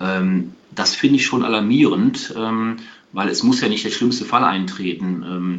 Ähm, 0.00 0.52
das 0.74 0.94
finde 0.94 1.16
ich 1.16 1.26
schon 1.26 1.44
alarmierend, 1.44 2.34
ähm, 2.36 2.76
weil 3.12 3.28
es 3.28 3.42
muss 3.42 3.60
ja 3.60 3.68
nicht 3.68 3.84
der 3.84 3.90
schlimmste 3.90 4.24
Fall 4.24 4.44
eintreten. 4.44 5.24
Ähm, 5.26 5.56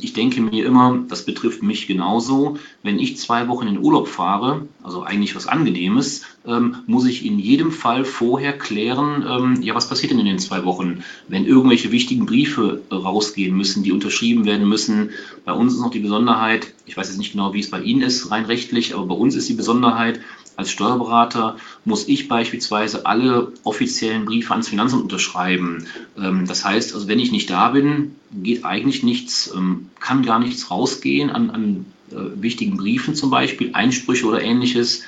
ich 0.00 0.12
denke 0.12 0.40
mir 0.40 0.64
immer, 0.64 1.00
das 1.08 1.26
betrifft 1.26 1.62
mich 1.62 1.88
genauso. 1.88 2.58
Wenn 2.84 3.00
ich 3.00 3.16
zwei 3.16 3.48
Wochen 3.48 3.66
in 3.66 3.78
Urlaub 3.78 4.06
fahre, 4.06 4.68
also 4.84 5.02
eigentlich 5.02 5.34
was 5.34 5.48
Angenehmes, 5.48 6.22
ähm, 6.46 6.76
muss 6.86 7.06
ich 7.06 7.26
in 7.26 7.40
jedem 7.40 7.72
Fall 7.72 8.04
vorher 8.04 8.56
klären, 8.56 9.24
ähm, 9.28 9.62
ja, 9.62 9.74
was 9.74 9.88
passiert 9.88 10.12
denn 10.12 10.20
in 10.20 10.26
den 10.26 10.38
zwei 10.38 10.64
Wochen, 10.64 11.02
wenn 11.26 11.44
irgendwelche 11.44 11.90
wichtigen 11.90 12.26
Briefe 12.26 12.82
rausgehen 12.92 13.56
müssen, 13.56 13.82
die 13.82 13.90
unterschrieben 13.90 14.44
werden 14.44 14.68
müssen. 14.68 15.10
Bei 15.44 15.52
uns 15.52 15.74
ist 15.74 15.80
noch 15.80 15.90
die 15.90 15.98
Besonderheit, 15.98 16.72
ich 16.86 16.96
weiß 16.96 17.08
jetzt 17.08 17.18
nicht 17.18 17.32
genau, 17.32 17.52
wie 17.52 17.60
es 17.60 17.70
bei 17.70 17.80
Ihnen 17.80 18.02
ist, 18.02 18.30
rein 18.30 18.44
rechtlich, 18.44 18.94
aber 18.94 19.06
bei 19.06 19.14
uns 19.16 19.34
ist 19.34 19.48
die 19.48 19.54
Besonderheit, 19.54 20.20
als 20.56 20.70
Steuerberater 20.70 21.56
muss 21.84 22.08
ich 22.08 22.28
beispielsweise 22.28 23.06
alle 23.06 23.52
offiziellen 23.64 24.24
Briefe 24.24 24.52
ans 24.52 24.68
Finanzamt 24.68 25.02
unterschreiben. 25.02 25.86
Ähm, 26.18 26.46
das 26.46 26.64
heißt, 26.64 26.94
also 26.94 27.08
wenn 27.08 27.18
ich 27.18 27.32
nicht 27.32 27.50
da 27.50 27.70
bin, 27.70 28.14
geht 28.30 28.64
eigentlich 28.64 29.02
nichts, 29.02 29.52
ähm, 29.54 29.90
kann 30.00 30.24
gar 30.24 30.38
nichts 30.38 30.70
rausgehen 30.70 31.30
an, 31.30 31.50
an 31.50 31.86
äh, 32.10 32.42
wichtigen 32.42 32.76
Briefen 32.76 33.14
zum 33.14 33.30
Beispiel, 33.30 33.70
Einsprüche 33.74 34.26
oder 34.26 34.42
ähnliches. 34.42 35.02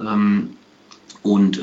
Ähm, 0.00 0.56
und 1.22 1.60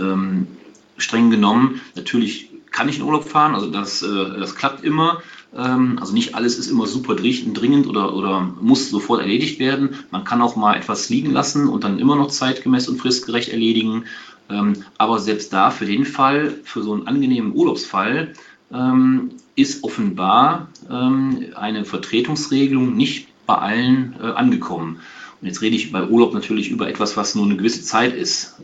streng 0.96 1.32
genommen, 1.32 1.82
natürlich 1.96 2.50
kann 2.72 2.90
ich 2.90 2.98
in 2.98 3.04
Urlaub 3.04 3.28
fahren, 3.28 3.56
also 3.56 3.70
das, 3.70 4.02
äh, 4.02 4.40
das 4.40 4.56
klappt 4.56 4.84
immer. 4.84 5.22
Ähm, 5.56 5.98
also 6.00 6.14
nicht 6.14 6.36
alles 6.36 6.58
ist 6.58 6.70
immer 6.70 6.88
super 6.88 7.16
dringend 7.16 7.88
oder, 7.88 8.16
oder 8.16 8.42
muss 8.62 8.90
sofort 8.90 9.22
erledigt 9.22 9.60
werden. 9.60 9.96
Man 10.12 10.24
kann 10.24 10.42
auch 10.42 10.56
mal 10.56 10.76
etwas 10.76 11.10
liegen 11.10 11.32
lassen 11.32 11.68
und 11.68 11.84
dann 11.84 12.00
immer 12.00 12.16
noch 12.16 12.30
zeitgemäß 12.30 12.88
und 12.90 13.00
fristgerecht 13.00 13.50
erledigen. 13.50 14.06
Ähm, 14.50 14.84
aber 14.98 15.20
selbst 15.20 15.54
da 15.54 15.72
für 15.72 15.86
den 15.86 16.06
Fall, 16.06 16.60
für 16.64 16.84
so 16.84 16.94
einen 16.94 17.08
angenehmen 17.08 17.54
Urlaubsfall, 17.54 18.34
ähm, 18.72 19.32
ist 19.56 19.84
offenbar 19.84 20.70
eine 20.88 21.84
Vertretungsregelung 21.84 22.96
nicht 22.96 23.28
bei 23.46 23.56
allen 23.56 24.16
äh, 24.22 24.28
angekommen. 24.28 25.02
Und 25.42 25.48
jetzt 25.48 25.62
rede 25.62 25.76
ich 25.76 25.92
bei 25.92 26.08
Urlaub 26.08 26.34
natürlich 26.34 26.70
über 26.70 26.88
etwas, 26.88 27.18
was 27.18 27.36
nur 27.36 27.46
eine 27.46 27.58
gewisse 27.58 27.82
Zeit 27.84 28.16
ist. 28.16 28.62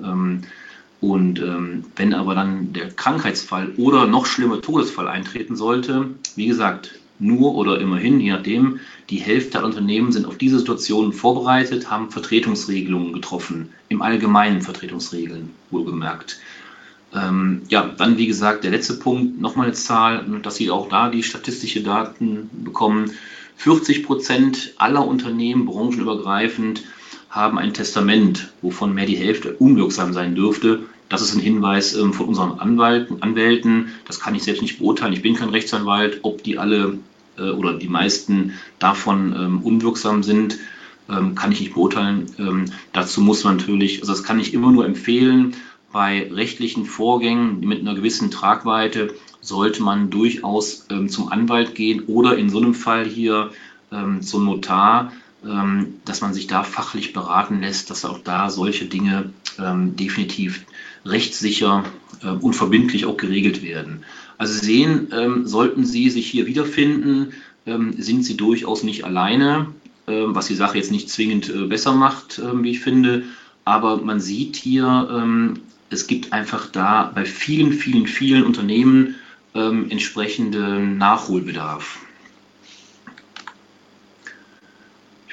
Und 1.01 1.39
ähm, 1.39 1.85
wenn 1.95 2.13
aber 2.13 2.35
dann 2.35 2.73
der 2.73 2.89
Krankheitsfall 2.89 3.73
oder 3.77 4.07
noch 4.07 4.25
schlimmer 4.25 4.61
Todesfall 4.61 5.07
eintreten 5.07 5.55
sollte, 5.55 6.09
wie 6.35 6.47
gesagt, 6.47 6.99
nur 7.19 7.55
oder 7.55 7.79
immerhin, 7.79 8.19
je 8.19 8.31
nachdem, 8.31 8.79
die 9.09 9.17
Hälfte 9.17 9.51
der 9.51 9.65
Unternehmen 9.65 10.11
sind 10.11 10.25
auf 10.25 10.37
diese 10.37 10.59
Situation 10.59 11.13
vorbereitet, 11.13 11.89
haben 11.89 12.11
Vertretungsregelungen 12.11 13.13
getroffen, 13.13 13.69
im 13.87 14.01
Allgemeinen 14.01 14.61
Vertretungsregeln, 14.61 15.51
wohlgemerkt. 15.71 16.39
Ähm, 17.13 17.61
ja, 17.69 17.89
dann 17.97 18.17
wie 18.17 18.27
gesagt, 18.27 18.63
der 18.63 18.71
letzte 18.71 18.95
Punkt, 18.95 19.39
nochmal 19.39 19.67
eine 19.67 19.75
Zahl, 19.75 20.25
dass 20.41 20.55
Sie 20.55 20.69
auch 20.69 20.89
da 20.89 21.09
die 21.09 21.23
statistische 21.23 21.83
Daten 21.83 22.49
bekommen. 22.63 23.11
40 23.57 24.03
Prozent 24.03 24.73
aller 24.77 25.07
Unternehmen 25.07 25.65
branchenübergreifend 25.65 26.83
haben 27.35 27.59
ein 27.59 27.73
Testament, 27.73 28.53
wovon 28.61 28.93
mehr 28.93 29.05
die 29.05 29.17
Hälfte 29.17 29.53
unwirksam 29.53 30.13
sein 30.13 30.35
dürfte. 30.35 30.83
Das 31.09 31.21
ist 31.21 31.35
ein 31.35 31.41
Hinweis 31.41 31.93
ähm, 31.93 32.13
von 32.13 32.27
unseren 32.27 32.59
Anwalten, 32.59 33.21
Anwälten. 33.21 33.89
Das 34.07 34.21
kann 34.21 34.35
ich 34.35 34.43
selbst 34.43 34.61
nicht 34.61 34.79
beurteilen. 34.79 35.13
Ich 35.13 35.21
bin 35.21 35.35
kein 35.35 35.49
Rechtsanwalt, 35.49 36.19
ob 36.23 36.43
die 36.43 36.57
alle 36.57 36.97
äh, 37.37 37.49
oder 37.49 37.73
die 37.73 37.89
meisten 37.89 38.53
davon 38.79 39.35
ähm, 39.37 39.61
unwirksam 39.61 40.23
sind, 40.23 40.57
ähm, 41.09 41.35
kann 41.35 41.51
ich 41.51 41.59
nicht 41.59 41.73
beurteilen. 41.73 42.27
Ähm, 42.39 42.65
dazu 42.93 43.19
muss 43.19 43.43
man 43.43 43.57
natürlich, 43.57 43.99
also 43.99 44.13
das 44.13 44.23
kann 44.23 44.39
ich 44.39 44.53
immer 44.53 44.71
nur 44.71 44.85
empfehlen, 44.85 45.55
bei 45.91 46.29
rechtlichen 46.31 46.85
Vorgängen 46.85 47.59
mit 47.61 47.81
einer 47.81 47.95
gewissen 47.95 48.31
Tragweite 48.31 49.13
sollte 49.41 49.83
man 49.83 50.09
durchaus 50.09 50.87
ähm, 50.89 51.09
zum 51.09 51.31
Anwalt 51.31 51.75
gehen 51.75 52.03
oder 52.07 52.37
in 52.37 52.49
so 52.49 52.57
einem 52.57 52.73
Fall 52.73 53.05
hier 53.05 53.51
ähm, 53.91 54.21
zum 54.21 54.45
Notar, 54.45 55.11
dass 56.05 56.21
man 56.21 56.33
sich 56.33 56.47
da 56.47 56.63
fachlich 56.63 57.13
beraten 57.13 57.61
lässt, 57.61 57.89
dass 57.89 58.05
auch 58.05 58.19
da 58.19 58.49
solche 58.49 58.85
Dinge 58.85 59.31
ähm, 59.59 59.95
definitiv 59.95 60.65
rechtssicher 61.05 61.83
äh, 62.23 62.29
und 62.29 62.53
verbindlich 62.53 63.05
auch 63.05 63.17
geregelt 63.17 63.61
werden. 63.61 64.03
Also 64.37 64.53
sehen, 64.59 65.09
ähm, 65.11 65.47
sollten 65.47 65.85
Sie 65.85 66.09
sich 66.09 66.27
hier 66.27 66.45
wiederfinden, 66.47 67.33
ähm, 67.65 67.93
sind 67.97 68.23
Sie 68.23 68.37
durchaus 68.37 68.83
nicht 68.83 69.05
alleine, 69.05 69.67
was 70.07 70.45
die 70.45 70.53
Sache 70.53 70.77
jetzt 70.77 70.91
nicht 70.91 71.09
zwingend 71.09 71.49
äh, 71.49 71.65
besser 71.65 71.93
macht, 71.93 72.39
wie 72.39 72.69
ich 72.69 72.79
finde. 72.79 73.23
Aber 73.63 73.97
man 73.97 74.19
sieht 74.19 74.55
hier, 74.55 75.57
es 75.89 76.05
gibt 76.05 76.31
einfach 76.31 76.67
da 76.67 77.11
bei 77.15 77.25
vielen, 77.25 77.73
vielen, 77.73 78.05
vielen 78.05 78.43
Unternehmen 78.43 79.15
ähm, 79.55 79.89
entsprechenden 79.89 80.99
Nachholbedarf. 80.99 82.04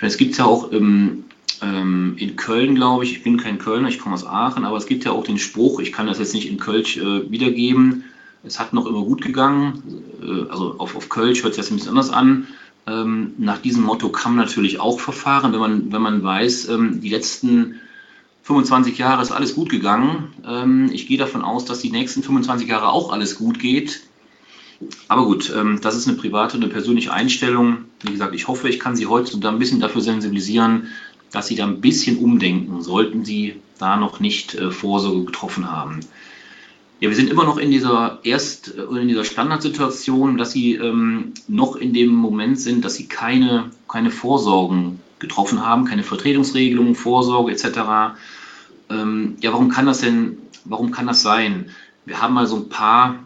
Ich 0.02 0.04
meine, 0.04 0.14
es 0.14 0.18
gibt 0.18 0.37
ja 0.37 0.47
auch 0.47 0.73
ähm, 0.73 1.26
ähm, 1.62 2.16
in 2.18 2.35
Köln, 2.35 2.75
glaube 2.75 3.04
ich, 3.04 3.12
ich 3.12 3.23
bin 3.23 3.37
kein 3.37 3.59
Kölner, 3.59 3.87
ich 3.87 4.00
komme 4.00 4.16
aus 4.16 4.26
Aachen, 4.26 4.64
aber 4.64 4.76
es 4.76 4.87
gibt 4.87 5.04
ja 5.04 5.12
auch 5.12 5.23
den 5.23 5.38
Spruch, 5.38 5.78
ich 5.78 5.93
kann 5.93 6.08
das 6.08 6.19
jetzt 6.19 6.34
nicht 6.34 6.50
in 6.50 6.58
Kölsch 6.58 6.97
äh, 6.97 7.30
wiedergeben, 7.30 8.02
es 8.43 8.58
hat 8.58 8.73
noch 8.73 8.86
immer 8.86 9.04
gut 9.04 9.23
gegangen, 9.23 9.80
äh, 10.21 10.50
also 10.50 10.75
auf, 10.78 10.97
auf 10.97 11.08
Kölsch 11.08 11.45
hört 11.45 11.52
es 11.52 11.58
jetzt 11.58 11.71
ein 11.71 11.76
bisschen 11.76 11.91
anders 11.91 12.10
an. 12.10 12.49
Ähm, 12.88 13.34
nach 13.38 13.58
diesem 13.58 13.84
Motto 13.84 14.08
kann 14.08 14.34
man 14.34 14.45
natürlich 14.45 14.80
auch 14.80 14.99
verfahren, 14.99 15.52
wenn 15.52 15.60
man, 15.60 15.93
wenn 15.93 16.02
man 16.02 16.21
weiß, 16.25 16.69
ähm, 16.71 17.00
die 17.00 17.10
letzten 17.10 17.76
25 18.43 18.99
Jahre 18.99 19.23
ist 19.23 19.30
alles 19.30 19.54
gut 19.54 19.69
gegangen. 19.69 20.32
Ähm, 20.45 20.91
ich 20.93 21.06
gehe 21.06 21.17
davon 21.17 21.43
aus, 21.43 21.65
dass 21.65 21.78
die 21.78 21.93
nächsten 21.93 22.25
25 22.25 22.67
Jahre 22.67 22.88
auch 22.88 23.12
alles 23.12 23.36
gut 23.36 23.60
geht. 23.60 24.00
Aber 25.08 25.25
gut, 25.25 25.52
ähm, 25.54 25.80
das 25.80 25.97
ist 25.97 26.08
eine 26.08 26.16
private 26.16 26.56
und 26.56 26.64
eine 26.64 26.73
persönliche 26.73 27.12
Einstellung. 27.12 27.84
Wie 28.02 28.12
gesagt, 28.12 28.34
ich 28.34 28.49
hoffe, 28.49 28.68
ich 28.68 28.80
kann 28.80 28.97
Sie 28.97 29.06
heute 29.06 29.38
da 29.38 29.50
ein 29.50 29.58
bisschen 29.58 29.80
dafür 29.80 30.00
sensibilisieren, 30.00 30.88
dass 31.30 31.47
Sie 31.47 31.56
da 31.56 31.64
ein 31.66 31.80
bisschen 31.80 32.18
umdenken, 32.18 32.82
sollten 32.82 33.25
Sie 33.25 33.56
da 33.78 33.97
noch 33.97 34.21
nicht 34.21 34.54
äh, 34.54 34.71
Vorsorge 34.71 35.25
getroffen 35.25 35.71
haben. 35.71 36.00
Ja, 37.00 37.08
wir 37.08 37.16
sind 37.16 37.30
immer 37.30 37.45
noch 37.45 37.58
in 37.58 37.73
dieser 37.73 38.21
Erst- 38.23 38.78
oder 38.78 39.00
in 39.00 39.08
dieser 39.08 39.25
Standardsituation, 39.25 40.38
dass 40.38 40.52
Sie 40.52 40.75
ähm, 40.75 41.32
noch 41.49 41.75
in 41.75 41.92
dem 41.92 42.14
Moment 42.14 42.60
sind, 42.60 42.84
dass 42.84 42.95
Sie 42.95 43.08
keine, 43.08 43.71
keine 43.88 44.12
Vorsorgen 44.12 45.00
getroffen 45.18 45.66
haben, 45.66 45.84
keine 45.84 46.04
Vertretungsregelungen, 46.04 46.95
Vorsorge 46.95 47.50
etc. 47.50 48.14
Ähm, 48.88 49.36
ja, 49.40 49.52
warum 49.52 49.68
kann 49.68 49.86
das 49.86 50.00
denn, 50.00 50.38
warum 50.64 50.92
kann 50.92 51.08
das 51.08 51.23
sein? 51.23 51.71
Wir 52.04 52.23
haben 52.23 52.34
mal 52.34 52.47
so 52.47 52.56
ein 52.56 52.68
paar 52.68 53.18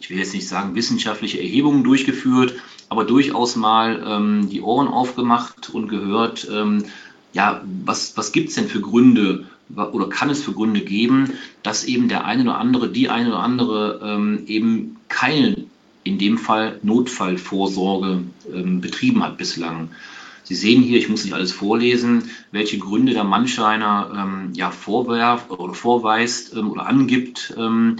ich 0.00 0.10
will 0.10 0.18
jetzt 0.18 0.34
nicht 0.34 0.48
sagen 0.48 0.74
wissenschaftliche 0.74 1.38
Erhebungen 1.38 1.84
durchgeführt, 1.84 2.54
aber 2.88 3.04
durchaus 3.04 3.54
mal 3.54 4.02
ähm, 4.04 4.48
die 4.50 4.62
Ohren 4.62 4.88
aufgemacht 4.88 5.70
und 5.70 5.88
gehört, 5.88 6.48
ähm, 6.50 6.84
ja, 7.32 7.62
was, 7.84 8.16
was 8.16 8.32
gibt 8.32 8.48
es 8.48 8.56
denn 8.56 8.66
für 8.66 8.80
Gründe 8.80 9.46
oder 9.76 10.08
kann 10.08 10.30
es 10.30 10.42
für 10.42 10.52
Gründe 10.52 10.80
geben, 10.80 11.34
dass 11.62 11.84
eben 11.84 12.08
der 12.08 12.24
eine 12.24 12.42
oder 12.42 12.58
andere, 12.58 12.90
die 12.90 13.08
eine 13.08 13.28
oder 13.28 13.38
andere 13.38 14.00
ähm, 14.02 14.42
eben 14.46 14.96
keine, 15.08 15.64
in 16.02 16.18
dem 16.18 16.38
Fall 16.38 16.80
Notfallvorsorge 16.82 18.22
ähm, 18.52 18.80
betrieben 18.80 19.22
hat 19.22 19.38
bislang. 19.38 19.90
Sie 20.42 20.56
sehen 20.56 20.82
hier, 20.82 20.98
ich 20.98 21.08
muss 21.08 21.24
nicht 21.24 21.34
alles 21.34 21.52
vorlesen, 21.52 22.30
welche 22.50 22.78
Gründe 22.78 23.12
der 23.12 23.22
Mannscheiner 23.22 24.10
ähm, 24.16 24.52
ja, 24.54 24.72
vorwerft 24.72 25.50
oder 25.50 25.74
vorweist 25.74 26.56
ähm, 26.56 26.70
oder 26.70 26.86
angibt. 26.86 27.54
Ähm, 27.56 27.98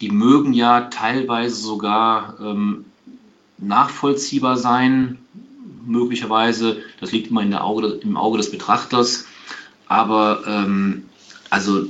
die 0.00 0.10
mögen 0.10 0.52
ja 0.52 0.82
teilweise 0.82 1.56
sogar 1.56 2.34
ähm, 2.40 2.84
nachvollziehbar 3.58 4.56
sein, 4.56 5.18
möglicherweise. 5.86 6.82
Das 7.00 7.12
liegt 7.12 7.30
immer 7.30 7.42
in 7.42 7.50
der 7.50 7.64
Auge, 7.64 8.00
im 8.02 8.16
Auge 8.16 8.38
des 8.38 8.50
Betrachters. 8.50 9.26
Aber 9.86 10.42
ähm, 10.46 11.04
also 11.50 11.86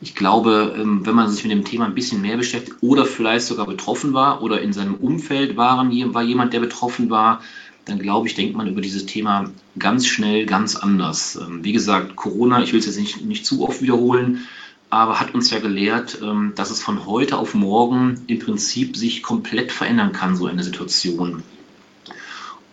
ich 0.00 0.14
glaube, 0.14 0.74
ähm, 0.78 1.04
wenn 1.04 1.14
man 1.14 1.30
sich 1.30 1.42
mit 1.44 1.52
dem 1.52 1.64
Thema 1.64 1.84
ein 1.84 1.94
bisschen 1.94 2.22
mehr 2.22 2.36
beschäftigt 2.36 2.78
oder 2.80 3.04
vielleicht 3.04 3.46
sogar 3.46 3.66
betroffen 3.66 4.14
war 4.14 4.42
oder 4.42 4.62
in 4.62 4.72
seinem 4.72 4.94
Umfeld 4.94 5.56
waren, 5.56 6.14
war 6.14 6.22
jemand, 6.22 6.52
der 6.52 6.60
betroffen 6.60 7.10
war, 7.10 7.42
dann 7.84 7.98
glaube 7.98 8.28
ich, 8.28 8.34
denkt 8.34 8.56
man 8.56 8.68
über 8.68 8.80
dieses 8.80 9.06
Thema 9.06 9.50
ganz 9.78 10.06
schnell, 10.06 10.46
ganz 10.46 10.76
anders. 10.76 11.36
Ähm, 11.36 11.64
wie 11.64 11.72
gesagt, 11.72 12.16
Corona, 12.16 12.62
ich 12.62 12.72
will 12.72 12.80
es 12.80 12.86
jetzt 12.86 12.98
nicht, 12.98 13.24
nicht 13.24 13.44
zu 13.44 13.62
oft 13.62 13.82
wiederholen, 13.82 14.46
aber 14.90 15.20
hat 15.20 15.34
uns 15.34 15.50
ja 15.50 15.60
gelehrt, 15.60 16.18
ähm, 16.20 16.52
dass 16.56 16.70
es 16.70 16.82
von 16.82 17.06
heute 17.06 17.38
auf 17.38 17.54
morgen 17.54 18.20
im 18.26 18.40
Prinzip 18.40 18.96
sich 18.96 19.22
komplett 19.22 19.70
verändern 19.70 20.12
kann, 20.12 20.36
so 20.36 20.46
eine 20.46 20.64
Situation. 20.64 21.44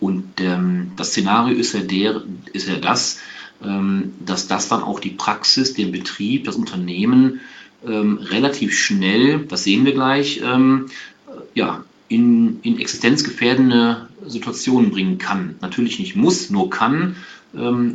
Und 0.00 0.40
ähm, 0.40 0.92
das 0.96 1.10
Szenario 1.10 1.56
ist 1.56 1.72
ja, 1.74 1.80
der, 1.80 2.22
ist 2.52 2.68
ja 2.68 2.76
das, 2.76 3.20
ähm, 3.64 4.14
dass 4.24 4.48
das 4.48 4.68
dann 4.68 4.82
auch 4.82 4.98
die 5.00 5.10
Praxis, 5.10 5.74
den 5.74 5.92
Betrieb, 5.92 6.44
das 6.44 6.56
Unternehmen 6.56 7.40
relativ 7.80 8.76
schnell, 8.76 9.44
das 9.46 9.62
sehen 9.62 9.84
wir 9.84 9.92
gleich, 9.92 10.42
ja, 11.54 11.84
in, 12.08 12.58
in 12.62 12.80
existenzgefährdende 12.80 14.08
Situationen 14.26 14.90
bringen 14.90 15.18
kann. 15.18 15.54
Natürlich 15.60 16.00
nicht 16.00 16.16
muss, 16.16 16.50
nur 16.50 16.70
kann, 16.70 17.14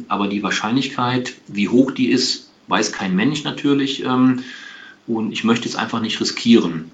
aber 0.08 0.30
die 0.30 0.42
Wahrscheinlichkeit, 0.42 1.34
wie 1.50 1.68
hoch 1.68 1.92
die 1.92 2.12
ist, 2.12 2.43
weiß 2.68 2.92
kein 2.92 3.16
Mensch 3.16 3.44
natürlich. 3.44 4.04
Ähm, 4.04 4.44
und 5.08 5.32
ich 5.32 5.44
möchte 5.44 5.68
es 5.68 5.76
einfach 5.76 6.02
nicht 6.02 6.20
riskieren. 6.22 6.92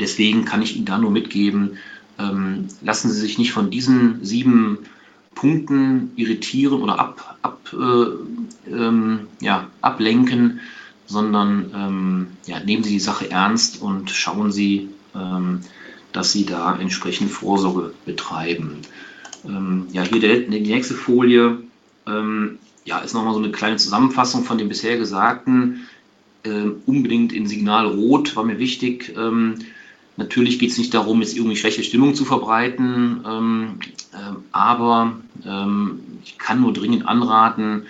Deswegen 0.00 0.44
kann 0.44 0.62
ich 0.62 0.76
Ihnen 0.76 0.86
da 0.86 0.98
nur 0.98 1.10
mitgeben, 1.10 1.78
ähm, 2.18 2.68
lassen 2.82 3.10
Sie 3.10 3.20
sich 3.20 3.38
nicht 3.38 3.52
von 3.52 3.70
diesen 3.70 4.24
sieben 4.24 4.78
Punkten 5.34 6.12
irritieren 6.16 6.82
oder 6.82 6.98
ab, 6.98 7.38
ab, 7.42 7.58
äh, 7.72 8.70
ähm, 8.70 9.20
ja, 9.40 9.68
ablenken, 9.80 10.60
sondern 11.06 11.70
ähm, 11.74 12.26
ja, 12.46 12.60
nehmen 12.60 12.84
Sie 12.84 12.92
die 12.92 13.00
Sache 13.00 13.30
ernst 13.30 13.80
und 13.82 14.10
schauen 14.10 14.52
Sie, 14.52 14.88
ähm, 15.14 15.60
dass 16.12 16.32
Sie 16.32 16.44
da 16.44 16.76
entsprechend 16.76 17.30
Vorsorge 17.30 17.92
betreiben. 18.04 18.78
Ähm, 19.44 19.86
ja, 19.92 20.02
hier 20.02 20.20
der, 20.20 20.40
die 20.40 20.60
nächste 20.60 20.94
Folie 20.94 21.58
ja, 22.84 22.98
ist 22.98 23.14
nochmal 23.14 23.34
so 23.34 23.38
eine 23.38 23.52
kleine 23.52 23.76
Zusammenfassung 23.76 24.44
von 24.44 24.58
dem 24.58 24.68
bisher 24.68 24.96
Gesagten. 24.96 25.88
Ähm, 26.44 26.82
unbedingt 26.86 27.32
in 27.32 27.46
Signal 27.46 27.86
Rot 27.86 28.34
war 28.34 28.44
mir 28.44 28.58
wichtig. 28.58 29.14
Ähm, 29.16 29.56
natürlich 30.16 30.58
geht 30.58 30.70
es 30.70 30.78
nicht 30.78 30.92
darum, 30.92 31.20
jetzt 31.20 31.36
irgendwie 31.36 31.56
schlechte 31.56 31.84
Stimmung 31.84 32.14
zu 32.14 32.24
verbreiten, 32.24 33.24
ähm, 33.26 33.78
äh, 34.12 34.16
aber 34.50 35.16
ähm, 35.46 36.00
ich 36.24 36.38
kann 36.38 36.60
nur 36.60 36.72
dringend 36.72 37.06
anraten, 37.06 37.86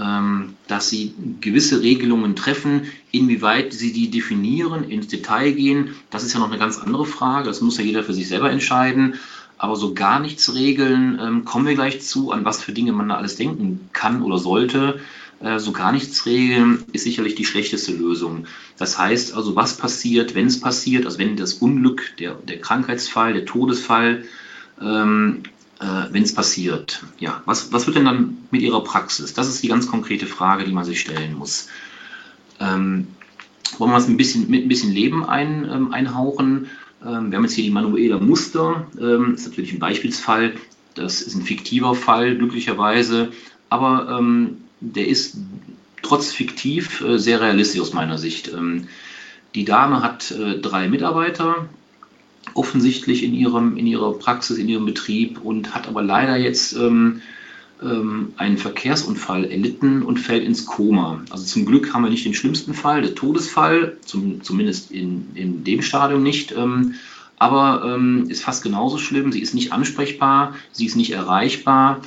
ähm, 0.00 0.54
dass 0.66 0.88
Sie 0.88 1.14
gewisse 1.40 1.82
Regelungen 1.82 2.36
treffen. 2.36 2.82
Inwieweit 3.10 3.74
Sie 3.74 3.92
die 3.92 4.10
definieren, 4.10 4.88
ins 4.88 5.08
Detail 5.08 5.52
gehen, 5.52 5.94
das 6.10 6.22
ist 6.22 6.32
ja 6.32 6.40
noch 6.40 6.48
eine 6.48 6.58
ganz 6.58 6.78
andere 6.78 7.04
Frage. 7.04 7.48
Das 7.48 7.60
muss 7.60 7.76
ja 7.76 7.84
jeder 7.84 8.02
für 8.02 8.14
sich 8.14 8.28
selber 8.28 8.50
entscheiden. 8.50 9.14
Aber 9.62 9.76
so 9.76 9.92
gar 9.92 10.20
nichts 10.20 10.54
regeln, 10.54 11.20
ähm, 11.20 11.44
kommen 11.44 11.66
wir 11.66 11.74
gleich 11.74 12.00
zu, 12.00 12.32
an 12.32 12.46
was 12.46 12.62
für 12.62 12.72
Dinge 12.72 12.92
man 12.92 13.10
da 13.10 13.16
alles 13.16 13.36
denken 13.36 13.90
kann 13.92 14.22
oder 14.22 14.38
sollte. 14.38 15.00
Äh, 15.40 15.58
so 15.58 15.72
gar 15.72 15.92
nichts 15.92 16.24
regeln 16.24 16.84
ist 16.92 17.04
sicherlich 17.04 17.34
die 17.34 17.44
schlechteste 17.44 17.92
Lösung. 17.92 18.46
Das 18.78 18.96
heißt 18.96 19.34
also, 19.34 19.56
was 19.56 19.76
passiert, 19.76 20.34
wenn 20.34 20.46
es 20.46 20.60
passiert, 20.60 21.04
also 21.04 21.18
wenn 21.18 21.36
das 21.36 21.54
Unglück, 21.54 22.16
der, 22.18 22.36
der 22.36 22.58
Krankheitsfall, 22.58 23.34
der 23.34 23.44
Todesfall 23.44 24.24
ähm, 24.80 25.42
äh, 25.78 26.06
wenn 26.10 26.22
es 26.22 26.34
passiert. 26.34 27.02
Ja, 27.18 27.42
was, 27.44 27.70
was 27.70 27.86
wird 27.86 27.96
denn 27.96 28.06
dann 28.06 28.38
mit 28.50 28.62
Ihrer 28.62 28.82
Praxis? 28.82 29.34
Das 29.34 29.46
ist 29.46 29.62
die 29.62 29.68
ganz 29.68 29.86
konkrete 29.86 30.26
Frage, 30.26 30.64
die 30.64 30.72
man 30.72 30.84
sich 30.86 31.00
stellen 31.00 31.34
muss. 31.34 31.68
Ähm, 32.60 33.08
wollen 33.78 33.90
wir 33.90 33.98
es 33.98 34.08
ein 34.08 34.16
bisschen, 34.16 34.50
mit 34.50 34.64
ein 34.64 34.68
bisschen 34.68 34.92
Leben 34.92 35.24
ein, 35.24 35.68
ähm, 35.70 35.92
einhauchen? 35.92 36.70
Ähm, 37.04 37.30
wir 37.30 37.36
haben 37.36 37.44
jetzt 37.44 37.54
hier 37.54 37.64
die 37.64 37.70
Manuela 37.70 38.18
Muster, 38.18 38.86
ähm, 39.00 39.34
ist 39.34 39.46
natürlich 39.46 39.72
ein 39.72 39.78
Beispielsfall, 39.78 40.54
das 40.94 41.22
ist 41.22 41.34
ein 41.34 41.42
fiktiver 41.42 41.94
Fall, 41.94 42.36
glücklicherweise, 42.36 43.32
aber 43.68 44.18
ähm, 44.18 44.58
der 44.80 45.08
ist 45.08 45.36
trotz 46.02 46.32
fiktiv 46.32 47.00
äh, 47.00 47.18
sehr 47.18 47.40
realistisch 47.40 47.80
aus 47.80 47.92
meiner 47.92 48.18
Sicht. 48.18 48.50
Die 49.54 49.64
Dame 49.64 50.02
hat 50.02 50.30
äh, 50.30 50.58
drei 50.58 50.88
Mitarbeiter, 50.88 51.68
offensichtlich 52.54 53.22
in, 53.22 53.34
ihrem, 53.34 53.76
in 53.76 53.86
ihrer 53.86 54.12
Praxis, 54.14 54.58
in 54.58 54.68
ihrem 54.68 54.86
Betrieb 54.86 55.40
und 55.42 55.74
hat 55.74 55.88
aber 55.88 56.02
leider 56.02 56.36
jetzt 56.36 56.76
ähm, 57.82 58.32
einen 58.36 58.58
Verkehrsunfall 58.58 59.44
erlitten 59.44 60.02
und 60.02 60.18
fällt 60.18 60.44
ins 60.44 60.66
Koma. 60.66 61.22
Also 61.30 61.44
zum 61.44 61.66
Glück 61.66 61.92
haben 61.92 62.02
wir 62.02 62.10
nicht 62.10 62.24
den 62.24 62.34
schlimmsten 62.34 62.74
Fall, 62.74 63.02
den 63.02 63.14
Todesfall, 63.14 63.96
zum, 64.04 64.42
zumindest 64.42 64.90
in, 64.90 65.28
in 65.34 65.64
dem 65.64 65.82
Stadium 65.82 66.22
nicht. 66.22 66.52
Ähm, 66.52 66.94
aber 67.38 67.94
ähm, 67.94 68.26
ist 68.28 68.42
fast 68.42 68.62
genauso 68.62 68.98
schlimm. 68.98 69.32
Sie 69.32 69.40
ist 69.40 69.54
nicht 69.54 69.72
ansprechbar, 69.72 70.54
sie 70.72 70.84
ist 70.84 70.96
nicht 70.96 71.12
erreichbar 71.12 72.02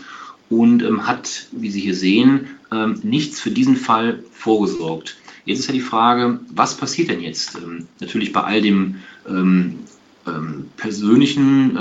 und 0.50 0.84
ähm, 0.84 1.08
hat, 1.08 1.48
wie 1.52 1.72
Sie 1.72 1.82
hier 1.82 1.96
sehen, 1.96 2.50
ähm, 2.72 3.00
nichts 3.02 3.42
für 3.42 3.50
diesen 3.50 3.76
Fall 3.76 4.24
vorgesorgt. 4.32 5.18
Jetzt 5.46 5.60
ist 5.60 5.68
ja 5.68 5.74
die 5.74 5.82
Frage, 5.82 6.40
was 6.54 6.78
passiert 6.78 7.10
denn 7.10 7.22
jetzt? 7.22 7.56
Ähm, 7.56 7.88
natürlich 8.00 8.32
bei 8.32 8.42
all 8.42 8.62
dem 8.62 8.98
ähm, 9.28 9.80
ähm, 10.28 10.70
persönlichen 10.78 11.78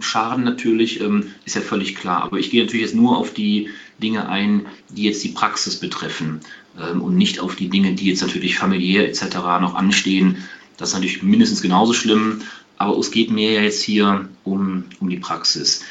Schaden 0.00 0.44
natürlich 0.44 1.00
ähm, 1.00 1.28
ist 1.44 1.56
ja 1.56 1.60
völlig 1.60 1.94
klar. 1.94 2.22
Aber 2.22 2.38
ich 2.38 2.50
gehe 2.50 2.62
natürlich 2.62 2.86
jetzt 2.86 2.94
nur 2.94 3.16
auf 3.16 3.32
die 3.32 3.70
Dinge 4.02 4.28
ein, 4.28 4.66
die 4.90 5.04
jetzt 5.04 5.24
die 5.24 5.30
Praxis 5.30 5.76
betreffen 5.76 6.40
ähm, 6.80 7.02
und 7.02 7.16
nicht 7.16 7.40
auf 7.40 7.56
die 7.56 7.68
Dinge, 7.68 7.94
die 7.94 8.08
jetzt 8.08 8.22
natürlich 8.22 8.56
familiär 8.56 9.08
etc. 9.08 9.36
noch 9.60 9.74
anstehen. 9.74 10.38
Das 10.76 10.90
ist 10.90 10.94
natürlich 10.94 11.22
mindestens 11.22 11.62
genauso 11.62 11.92
schlimm. 11.92 12.42
Aber 12.76 12.98
es 12.98 13.10
geht 13.10 13.30
mir 13.30 13.52
ja 13.52 13.62
jetzt 13.62 13.82
hier 13.82 14.28
um, 14.42 14.84
um 15.00 15.08
die 15.08 15.18
Praxis. 15.18 15.82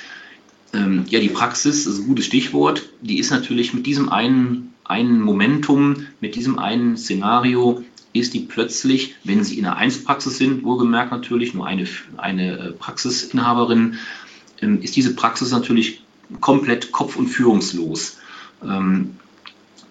Ähm, 0.73 1.05
ja, 1.07 1.19
die 1.19 1.29
Praxis 1.29 1.85
ist 1.85 1.99
ein 1.99 2.07
gutes 2.07 2.25
Stichwort. 2.25 2.89
Die 3.01 3.19
ist 3.19 3.31
natürlich 3.31 3.73
mit 3.73 3.85
diesem 3.85 4.09
einen, 4.09 4.73
einen 4.83 5.21
Momentum, 5.21 6.07
mit 6.19 6.35
diesem 6.35 6.59
einen 6.59 6.97
Szenario 6.97 7.83
ist 8.13 8.33
die 8.33 8.41
plötzlich, 8.41 9.15
wenn 9.23 9.43
sie 9.43 9.57
in 9.57 9.63
der 9.63 9.77
Einzelpraxis 9.77 10.37
sind, 10.37 10.63
wohlgemerkt 10.63 11.11
natürlich, 11.11 11.53
nur 11.53 11.65
eine, 11.65 11.87
eine 12.17 12.57
äh, 12.57 12.71
Praxisinhaberin, 12.71 13.97
ähm, 14.61 14.81
ist 14.81 14.95
diese 14.95 15.15
Praxis 15.15 15.51
natürlich 15.51 16.03
komplett 16.39 16.91
kopf- 16.91 17.15
und 17.15 17.27
führungslos. 17.27 18.17
Ähm, 18.63 19.17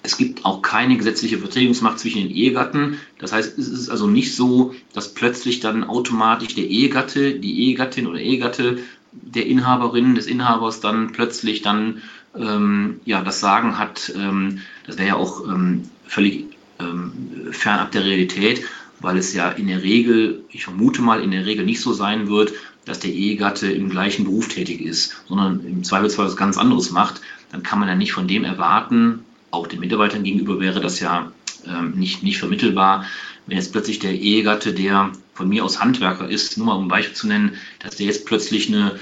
es 0.04 0.16
gibt 0.16 0.44
auch 0.44 0.62
keine 0.62 0.96
gesetzliche 0.96 1.38
Vertretungsmacht 1.38 1.98
zwischen 1.98 2.22
den 2.22 2.30
Ehegatten. 2.30 2.98
Das 3.18 3.32
heißt, 3.32 3.56
es 3.58 3.68
ist 3.68 3.88
also 3.88 4.06
nicht 4.06 4.34
so, 4.34 4.74
dass 4.92 5.14
plötzlich 5.14 5.60
dann 5.60 5.84
automatisch 5.84 6.54
der 6.54 6.68
Ehegatte, 6.68 7.38
die 7.38 7.66
Ehegattin 7.66 8.06
oder 8.06 8.18
Ehegatte 8.18 8.78
der 9.12 9.46
Inhaberin, 9.46 10.14
des 10.14 10.26
Inhabers 10.26 10.80
dann 10.80 11.12
plötzlich 11.12 11.62
dann 11.62 12.02
ähm, 12.36 13.00
ja, 13.04 13.22
das 13.22 13.40
Sagen 13.40 13.78
hat. 13.78 14.12
Ähm, 14.16 14.60
das 14.86 14.98
wäre 14.98 15.08
ja 15.08 15.16
auch 15.16 15.46
ähm, 15.46 15.82
völlig 16.06 16.46
ähm, 16.80 17.12
fernab 17.50 17.92
der 17.92 18.04
Realität, 18.04 18.64
weil 19.00 19.16
es 19.16 19.34
ja 19.34 19.50
in 19.50 19.66
der 19.66 19.82
Regel, 19.82 20.44
ich 20.50 20.64
vermute 20.64 21.02
mal, 21.02 21.22
in 21.22 21.30
der 21.30 21.46
Regel 21.46 21.64
nicht 21.64 21.80
so 21.80 21.92
sein 21.92 22.28
wird, 22.28 22.52
dass 22.84 23.00
der 23.00 23.12
Ehegatte 23.12 23.70
im 23.70 23.90
gleichen 23.90 24.24
Beruf 24.24 24.48
tätig 24.48 24.80
ist, 24.80 25.22
sondern 25.28 25.64
im 25.66 25.84
Zweifelsfall 25.84 26.26
was 26.26 26.36
ganz 26.36 26.58
anderes 26.58 26.90
macht, 26.90 27.20
dann 27.50 27.62
kann 27.62 27.78
man 27.78 27.88
ja 27.88 27.94
nicht 27.94 28.12
von 28.12 28.26
dem 28.26 28.44
erwarten, 28.44 29.24
auch 29.50 29.66
den 29.66 29.80
Mitarbeitern 29.80 30.24
gegenüber 30.24 30.60
wäre 30.60 30.80
das 30.80 30.98
ja 31.00 31.30
ähm, 31.66 31.92
nicht, 31.92 32.22
nicht 32.22 32.38
vermittelbar, 32.38 33.04
wenn 33.46 33.56
jetzt 33.56 33.72
plötzlich 33.72 33.98
der 33.98 34.12
Ehegatte, 34.12 34.72
der 34.72 35.12
von 35.34 35.48
mir 35.48 35.64
aus 35.64 35.80
Handwerker 35.80 36.28
ist, 36.28 36.56
nur 36.56 36.66
mal 36.66 36.74
um 36.74 36.84
ein 36.84 36.88
Beispiel 36.88 37.14
zu 37.14 37.26
nennen, 37.26 37.56
dass 37.80 37.96
der 37.96 38.06
jetzt 38.06 38.26
plötzlich 38.26 38.68
eine 38.68 38.98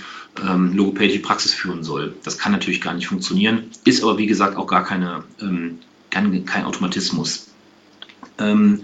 ähm, 0.47 0.75
logopädische 0.75 1.21
Praxis 1.21 1.55
führen 1.55 1.85
soll. 1.85 2.15
Das 2.25 2.39
kann 2.39 2.53
natürlich 2.53 2.81
gar 2.81 2.95
nicht 2.95 3.07
funktionieren, 3.07 3.65
ist 3.85 4.03
aber 4.03 4.19
wie 4.19 4.27
gesagt 4.27 4.57
auch 4.57 4.67
gar 4.67 4.85
keine, 4.85 5.25
ähm, 5.41 5.79
kein, 6.11 6.45
kein 6.45 6.65
Automatismus. 6.65 7.50
Ähm, 8.41 8.83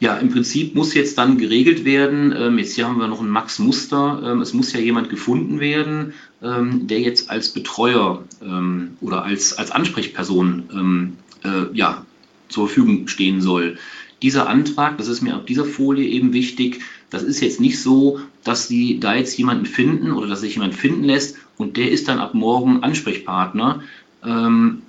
ja, 0.00 0.16
im 0.16 0.30
Prinzip 0.30 0.74
muss 0.74 0.94
jetzt 0.94 1.18
dann 1.18 1.36
geregelt 1.36 1.84
werden, 1.84 2.34
ähm, 2.36 2.58
jetzt 2.58 2.74
hier 2.74 2.88
haben 2.88 2.98
wir 2.98 3.06
noch 3.06 3.20
ein 3.20 3.28
Max 3.28 3.58
Muster, 3.58 4.22
ähm, 4.24 4.40
es 4.40 4.54
muss 4.54 4.72
ja 4.72 4.80
jemand 4.80 5.10
gefunden 5.10 5.60
werden, 5.60 6.14
ähm, 6.42 6.86
der 6.86 7.00
jetzt 7.00 7.28
als 7.30 7.50
Betreuer 7.50 8.24
ähm, 8.42 8.96
oder 9.02 9.24
als, 9.24 9.52
als 9.58 9.70
Ansprechperson 9.70 10.70
ähm, 10.72 11.16
äh, 11.44 11.76
ja, 11.76 12.06
zur 12.48 12.66
Verfügung 12.66 13.08
stehen 13.08 13.42
soll. 13.42 13.76
Dieser 14.22 14.48
Antrag, 14.48 14.96
das 14.96 15.08
ist 15.08 15.20
mir 15.20 15.36
auf 15.36 15.44
dieser 15.44 15.66
Folie 15.66 16.08
eben 16.08 16.32
wichtig, 16.32 16.80
das 17.10 17.22
ist 17.22 17.40
jetzt 17.40 17.60
nicht 17.60 17.80
so, 17.80 18.20
dass 18.42 18.68
Sie 18.68 19.00
da 19.00 19.14
jetzt 19.14 19.36
jemanden 19.36 19.66
finden 19.66 20.12
oder 20.12 20.28
dass 20.28 20.40
sich 20.40 20.54
jemand 20.54 20.74
finden 20.74 21.04
lässt 21.04 21.36
und 21.58 21.76
der 21.76 21.90
ist 21.90 22.08
dann 22.08 22.20
ab 22.20 22.32
morgen 22.32 22.82
Ansprechpartner. 22.82 23.82
Ähm, 24.24 24.82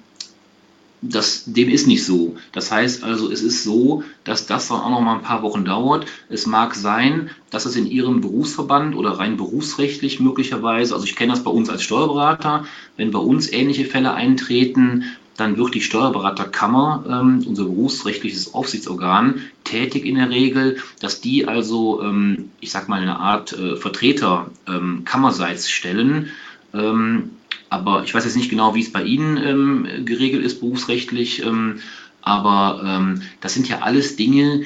das, 1.02 1.46
dem 1.46 1.70
ist 1.70 1.88
nicht 1.88 2.06
so. 2.06 2.36
Das 2.52 2.72
heißt 2.72 3.04
also, 3.04 3.32
es 3.32 3.42
ist 3.42 3.64
so, 3.64 4.04
dass 4.24 4.46
das 4.46 4.68
dann 4.68 4.82
auch 4.82 4.90
noch 4.92 5.02
mal 5.02 5.16
ein 5.16 5.24
paar 5.24 5.42
Wochen 5.42 5.66
dauert. 5.66 6.06
Es 6.30 6.46
mag 6.46 6.76
sein, 6.76 7.32
dass 7.50 7.66
es 7.66 7.76
in 7.76 7.88
Ihrem 7.88 8.22
Berufsverband 8.22 8.96
oder 8.96 9.12
rein 9.12 9.38
berufsrechtlich 9.38 10.20
möglicherweise, 10.20 10.94
also 10.94 11.06
ich 11.06 11.16
kenne 11.16 11.34
das 11.34 11.44
bei 11.44 11.52
uns 11.52 11.70
als 11.70 11.82
Steuerberater, 11.82 12.66
wenn 12.98 13.12
bei 13.12 13.20
uns 13.20 13.52
ähnliche 13.52 13.86
Fälle 13.86 14.14
eintreten, 14.14 15.06
dann 15.38 15.58
wird 15.58 15.74
die 15.74 15.82
Steuerberaterkammer, 15.82 17.04
ähm, 17.10 17.44
unser 17.48 17.64
berufsrechtliches 17.64 18.54
Aufsichtsorgan, 18.54 19.42
tätig 19.64 20.06
in 20.06 20.16
der 20.16 20.30
Regel, 20.30 20.78
dass 21.00 21.22
die 21.22 21.48
also, 21.48 22.02
ähm, 22.04 22.52
ich 22.60 22.72
sag 22.72 22.90
mal, 22.90 23.02
eine 23.02 23.20
Art 23.20 23.54
äh, 23.54 23.76
Vertreter 23.76 24.52
ähm, 24.68 25.04
kammerseits 25.04 25.70
stellen. 25.70 26.30
Aber 27.72 28.04
ich 28.04 28.14
weiß 28.14 28.26
jetzt 28.26 28.36
nicht 28.36 28.50
genau, 28.50 28.76
wie 28.76 28.82
es 28.82 28.92
bei 28.92 29.02
Ihnen 29.02 29.38
ähm, 29.38 30.06
geregelt 30.06 30.44
ist, 30.44 30.60
berufsrechtlich. 30.60 31.44
Ähm, 31.44 31.80
aber 32.22 32.84
ähm, 32.86 33.22
das 33.40 33.54
sind 33.54 33.68
ja 33.70 33.80
alles 33.80 34.18
Dinge, 34.18 34.64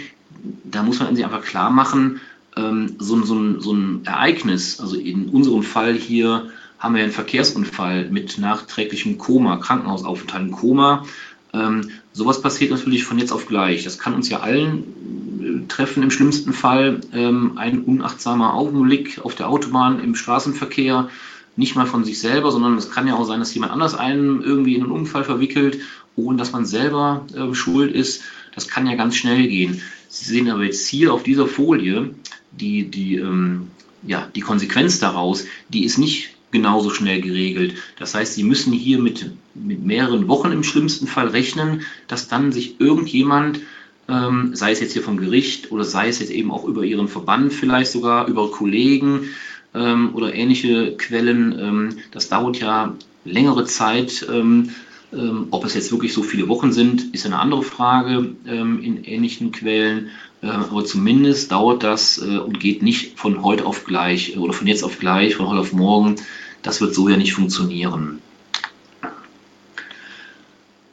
da 0.63 0.81
muss 0.81 0.99
man 0.99 1.15
sich 1.15 1.23
einfach 1.23 1.43
klar 1.43 1.69
machen, 1.69 2.19
ähm, 2.57 2.95
so, 2.97 3.23
so, 3.23 3.59
so 3.59 3.73
ein 3.73 4.01
Ereignis, 4.05 4.79
also 4.79 4.95
in 4.97 5.29
unserem 5.29 5.61
Fall 5.61 5.93
hier 5.93 6.49
haben 6.79 6.95
wir 6.95 7.03
einen 7.03 7.11
Verkehrsunfall 7.11 8.09
mit 8.09 8.39
nachträglichem 8.39 9.19
Koma, 9.19 9.57
Krankenhausaufenthalt 9.57 10.47
im 10.47 10.51
Koma. 10.51 11.05
Ähm, 11.53 11.91
sowas 12.11 12.41
passiert 12.41 12.71
natürlich 12.71 13.03
von 13.03 13.19
jetzt 13.19 13.31
auf 13.31 13.45
gleich. 13.45 13.83
Das 13.83 13.99
kann 13.99 14.15
uns 14.15 14.29
ja 14.29 14.39
allen 14.39 15.63
äh, 15.63 15.67
treffen 15.67 16.01
im 16.01 16.11
schlimmsten 16.11 16.53
Fall. 16.53 17.01
Ähm, 17.13 17.57
ein 17.57 17.83
unachtsamer 17.83 18.55
Augenblick 18.55 19.19
auf 19.23 19.35
der 19.35 19.47
Autobahn 19.47 20.03
im 20.03 20.15
Straßenverkehr 20.15 21.09
nicht 21.55 21.75
mal 21.75 21.87
von 21.87 22.03
sich 22.03 22.19
selber, 22.19 22.51
sondern 22.51 22.77
es 22.77 22.91
kann 22.91 23.07
ja 23.07 23.15
auch 23.15 23.25
sein, 23.25 23.39
dass 23.39 23.53
jemand 23.53 23.71
anders 23.71 23.95
einen 23.95 24.41
irgendwie 24.41 24.75
in 24.75 24.83
einen 24.83 24.91
Unfall 24.91 25.23
verwickelt, 25.23 25.79
ohne 26.15 26.37
dass 26.37 26.51
man 26.51 26.65
selber 26.65 27.25
äh, 27.33 27.53
schuld 27.53 27.93
ist. 27.93 28.23
Das 28.53 28.67
kann 28.67 28.87
ja 28.87 28.95
ganz 28.95 29.15
schnell 29.15 29.47
gehen. 29.47 29.81
Sie 30.09 30.25
sehen 30.25 30.49
aber 30.49 30.63
jetzt 30.63 30.87
hier 30.87 31.13
auf 31.13 31.23
dieser 31.23 31.47
Folie 31.47 32.15
die, 32.51 32.89
die, 32.89 33.15
ähm, 33.15 33.67
ja, 34.03 34.27
die 34.33 34.41
Konsequenz 34.41 34.99
daraus, 34.99 35.45
die 35.69 35.83
ist 35.83 35.97
nicht 35.97 36.29
genauso 36.51 36.89
schnell 36.89 37.21
geregelt. 37.21 37.75
Das 37.99 38.15
heißt, 38.15 38.33
Sie 38.33 38.43
müssen 38.43 38.71
hier 38.71 38.99
mit, 38.99 39.31
mit 39.55 39.83
mehreren 39.83 40.27
Wochen 40.29 40.51
im 40.51 40.63
schlimmsten 40.63 41.07
Fall 41.07 41.27
rechnen, 41.27 41.81
dass 42.07 42.29
dann 42.29 42.53
sich 42.53 42.79
irgendjemand 42.79 43.59
ähm, 44.07 44.55
sei 44.55 44.71
es 44.71 44.79
jetzt 44.79 44.93
hier 44.93 45.01
vom 45.01 45.17
Gericht 45.17 45.71
oder 45.71 45.83
sei 45.83 46.09
es 46.09 46.19
jetzt 46.19 46.31
eben 46.31 46.51
auch 46.51 46.65
über 46.65 46.83
Ihren 46.83 47.07
Verband 47.07 47.53
vielleicht 47.53 47.91
sogar, 47.91 48.27
über 48.27 48.51
Kollegen, 48.51 49.29
ähm, 49.75 50.15
oder 50.15 50.33
ähnliche 50.33 50.95
Quellen. 50.97 51.57
Ähm, 51.59 51.97
das 52.11 52.29
dauert 52.29 52.59
ja 52.59 52.95
längere 53.25 53.65
Zeit. 53.65 54.25
Ähm, 54.31 54.71
ähm, 55.13 55.47
ob 55.51 55.63
es 55.65 55.75
jetzt 55.75 55.91
wirklich 55.91 56.13
so 56.13 56.23
viele 56.23 56.47
Wochen 56.47 56.71
sind, 56.71 57.13
ist 57.13 57.25
eine 57.25 57.39
andere 57.39 57.63
Frage 57.63 58.35
ähm, 58.47 58.81
in 58.81 59.03
ähnlichen 59.03 59.51
Quellen. 59.51 60.09
Äh, 60.41 60.47
aber 60.47 60.85
zumindest 60.85 61.51
dauert 61.51 61.83
das 61.83 62.17
äh, 62.17 62.37
und 62.37 62.59
geht 62.59 62.81
nicht 62.83 63.17
von 63.17 63.43
heute 63.43 63.65
auf 63.65 63.85
gleich 63.85 64.35
äh, 64.35 64.39
oder 64.39 64.53
von 64.53 64.67
jetzt 64.67 64.83
auf 64.83 64.99
gleich, 64.99 65.35
von 65.35 65.47
heute 65.47 65.61
auf 65.61 65.73
morgen. 65.73 66.15
Das 66.61 66.81
wird 66.81 66.93
so 66.93 67.07
ja 67.07 67.17
nicht 67.17 67.33
funktionieren. 67.33 68.21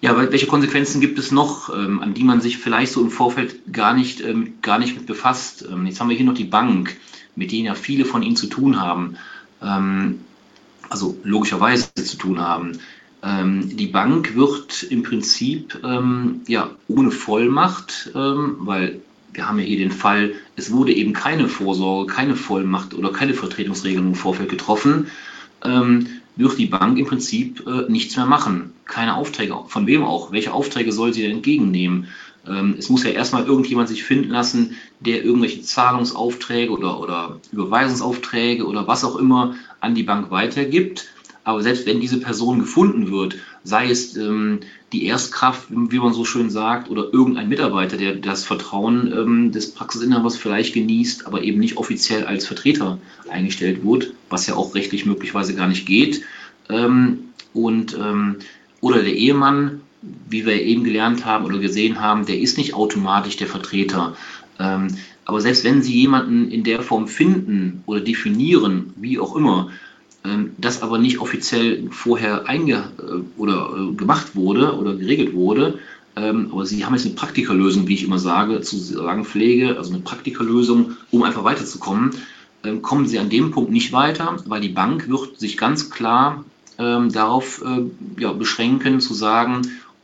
Ja, 0.00 0.16
welche 0.16 0.48
Konsequenzen 0.48 1.00
gibt 1.00 1.18
es 1.18 1.30
noch, 1.30 1.72
ähm, 1.72 2.00
an 2.00 2.12
die 2.12 2.24
man 2.24 2.40
sich 2.40 2.58
vielleicht 2.58 2.92
so 2.92 3.00
im 3.00 3.10
Vorfeld 3.10 3.72
gar 3.72 3.94
nicht, 3.94 4.24
gar 4.60 4.80
nicht 4.80 4.96
mit 4.96 5.06
befasst? 5.06 5.64
Jetzt 5.84 6.00
haben 6.00 6.08
wir 6.08 6.16
hier 6.16 6.26
noch 6.26 6.34
die 6.34 6.42
Bank 6.42 6.96
mit 7.36 7.52
denen 7.52 7.66
ja 7.66 7.74
viele 7.74 8.04
von 8.04 8.22
ihnen 8.22 8.36
zu 8.36 8.46
tun 8.46 8.80
haben, 8.80 9.16
ähm, 9.62 10.20
also 10.88 11.16
logischerweise 11.24 11.92
zu 11.94 12.16
tun 12.16 12.40
haben. 12.40 12.78
Ähm, 13.22 13.76
die 13.76 13.86
Bank 13.86 14.34
wird 14.34 14.82
im 14.82 15.02
Prinzip 15.02 15.78
ähm, 15.84 16.40
ja 16.46 16.70
ohne 16.88 17.10
Vollmacht, 17.10 18.10
ähm, 18.14 18.56
weil 18.60 19.00
wir 19.32 19.48
haben 19.48 19.58
ja 19.58 19.64
hier 19.64 19.78
den 19.78 19.92
Fall, 19.92 20.32
es 20.56 20.72
wurde 20.72 20.92
eben 20.92 21.12
keine 21.12 21.48
Vorsorge, 21.48 22.12
keine 22.12 22.36
Vollmacht 22.36 22.94
oder 22.94 23.12
keine 23.12 23.34
Vertretungsregelung 23.34 24.08
im 24.08 24.14
Vorfeld 24.14 24.50
getroffen. 24.50 25.06
ähm, 25.64 26.06
wird 26.36 26.58
die 26.58 26.66
Bank 26.66 26.98
im 26.98 27.06
Prinzip 27.06 27.66
äh, 27.66 27.90
nichts 27.90 28.16
mehr 28.16 28.26
machen. 28.26 28.72
Keine 28.86 29.16
Aufträge, 29.16 29.54
von 29.68 29.86
wem 29.86 30.04
auch? 30.04 30.32
Welche 30.32 30.52
Aufträge 30.52 30.92
soll 30.92 31.12
sie 31.12 31.22
denn 31.22 31.36
entgegennehmen? 31.36 32.08
Ähm, 32.46 32.74
es 32.78 32.88
muss 32.88 33.04
ja 33.04 33.10
erstmal 33.10 33.44
irgendjemand 33.44 33.88
sich 33.88 34.04
finden 34.04 34.30
lassen, 34.30 34.76
der 35.00 35.24
irgendwelche 35.24 35.62
Zahlungsaufträge 35.62 36.72
oder, 36.72 37.00
oder 37.00 37.40
Überweisungsaufträge 37.52 38.66
oder 38.66 38.86
was 38.86 39.04
auch 39.04 39.16
immer 39.16 39.56
an 39.80 39.94
die 39.94 40.02
Bank 40.02 40.30
weitergibt. 40.30 41.08
Aber 41.44 41.62
selbst 41.62 41.86
wenn 41.86 42.00
diese 42.00 42.20
Person 42.20 42.60
gefunden 42.60 43.10
wird, 43.10 43.36
sei 43.64 43.90
es 43.90 44.16
ähm, 44.16 44.60
die 44.92 45.06
Erstkraft, 45.06 45.66
wie 45.70 45.98
man 45.98 46.12
so 46.12 46.24
schön 46.24 46.50
sagt, 46.50 46.88
oder 46.88 47.12
irgendein 47.12 47.48
Mitarbeiter, 47.48 47.96
der 47.96 48.14
das 48.14 48.44
Vertrauen 48.44 49.12
ähm, 49.12 49.52
des 49.52 49.72
Praxisinhabers 49.72 50.36
vielleicht 50.36 50.74
genießt, 50.74 51.26
aber 51.26 51.42
eben 51.42 51.58
nicht 51.58 51.78
offiziell 51.78 52.26
als 52.26 52.46
Vertreter 52.46 52.98
eingestellt 53.28 53.84
wird, 53.84 54.14
was 54.28 54.46
ja 54.46 54.54
auch 54.54 54.74
rechtlich 54.74 55.04
möglicherweise 55.04 55.54
gar 55.54 55.66
nicht 55.66 55.86
geht. 55.86 56.22
Ähm, 56.68 57.30
und, 57.54 57.96
ähm, 57.98 58.36
oder 58.80 59.02
der 59.02 59.14
Ehemann, 59.14 59.80
wie 60.02 60.44
wir 60.44 60.60
eben 60.60 60.84
gelernt 60.84 61.24
haben 61.24 61.44
oder 61.44 61.58
gesehen 61.58 62.00
haben, 62.00 62.26
der 62.26 62.38
ist 62.38 62.58
nicht 62.58 62.74
automatisch 62.74 63.36
der 63.36 63.46
Vertreter. 63.46 64.16
Ähm, 64.58 64.88
aber 65.24 65.40
selbst 65.40 65.64
wenn 65.64 65.82
Sie 65.82 65.94
jemanden 65.94 66.50
in 66.50 66.64
der 66.64 66.82
Form 66.82 67.06
finden 67.06 67.82
oder 67.86 68.00
definieren, 68.00 68.92
wie 68.96 69.18
auch 69.18 69.36
immer, 69.36 69.70
ähm, 70.24 70.52
das 70.58 70.82
aber 70.82 70.98
nicht 70.98 71.18
offiziell 71.18 71.88
vorher 71.90 72.48
einge 72.48 72.84
äh, 72.98 73.40
oder 73.40 73.70
äh, 73.76 73.94
gemacht 73.94 74.36
wurde 74.36 74.76
oder 74.76 74.94
geregelt 74.94 75.34
wurde. 75.34 75.78
Ähm, 76.14 76.50
aber 76.52 76.66
sie 76.66 76.84
haben 76.84 76.94
jetzt 76.94 77.06
eine 77.06 77.14
Praktikerlösung, 77.14 77.88
wie 77.88 77.94
ich 77.94 78.04
immer 78.04 78.18
sage, 78.18 78.60
zu 78.60 78.76
sagen 78.76 79.24
pflege, 79.24 79.76
also 79.78 79.92
eine 79.92 80.02
Praktikerlösung, 80.02 80.92
um 81.10 81.22
einfach 81.22 81.42
weiterzukommen. 81.42 82.10
Ähm, 82.64 82.82
kommen 82.82 83.06
sie 83.06 83.18
an 83.18 83.30
dem 83.30 83.50
Punkt 83.50 83.72
nicht 83.72 83.92
weiter, 83.92 84.36
weil 84.46 84.60
die 84.60 84.68
Bank 84.68 85.08
wird 85.08 85.40
sich 85.40 85.56
ganz 85.56 85.90
klar 85.90 86.44
darauf 86.78 87.62
äh, 87.62 87.82
ja, 88.20 88.32
beschränken, 88.32 88.98
zu 88.98 89.12
sagen, 89.12 89.60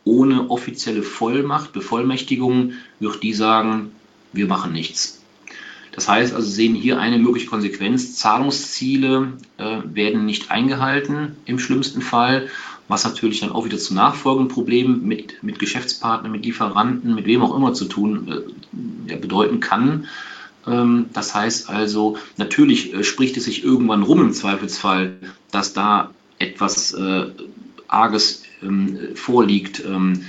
ohne 0.09 0.49
offizielle 0.51 1.03
Vollmacht, 1.03 1.73
Bevollmächtigung, 1.75 2.73
wird 2.99 3.23
die 3.23 3.35
sagen, 3.35 3.93
wir 4.33 4.47
machen 4.47 4.73
nichts. 4.73 5.21
Das 5.93 6.09
heißt 6.09 6.35
also, 6.35 6.49
sehen 6.49 6.75
hier 6.75 6.99
eine 6.99 7.19
mögliche 7.19 7.47
Konsequenz. 7.47 8.17
Zahlungsziele 8.17 9.35
äh, 9.59 9.79
werden 9.85 10.25
nicht 10.25 10.51
eingehalten 10.51 11.37
im 11.45 11.59
schlimmsten 11.59 12.01
Fall, 12.01 12.49
was 12.87 13.05
natürlich 13.05 13.41
dann 13.41 13.53
auch 13.53 13.67
wieder 13.67 13.79
zu 13.79 13.93
nachfolgenden 13.93 14.49
Problemen 14.55 15.07
mit, 15.07 15.43
mit 15.43 15.59
Geschäftspartnern, 15.59 16.33
mit 16.33 16.45
Lieferanten, 16.45 17.15
mit 17.15 17.27
wem 17.27 17.43
auch 17.43 17.55
immer 17.55 17.75
zu 17.75 17.85
tun 17.85 18.45
äh, 19.09 19.17
bedeuten 19.17 19.61
kann. 19.61 20.07
Ähm, 20.67 21.07
das 21.13 21.35
heißt 21.35 21.69
also, 21.69 22.17
natürlich 22.39 22.95
äh, 22.95 23.05
spricht 23.05 23.37
es 23.37 23.45
sich 23.45 23.63
irgendwann 23.63 24.05
rum 24.05 24.21
im 24.23 24.33
Zweifelsfall, 24.33 25.19
dass 25.51 25.75
da 25.75 26.13
etwas 26.39 26.95
äh, 26.95 27.27
Arges 27.89 28.45
ähm, 28.63 29.15
vorliegt. 29.15 29.83
Ähm, 29.85 30.25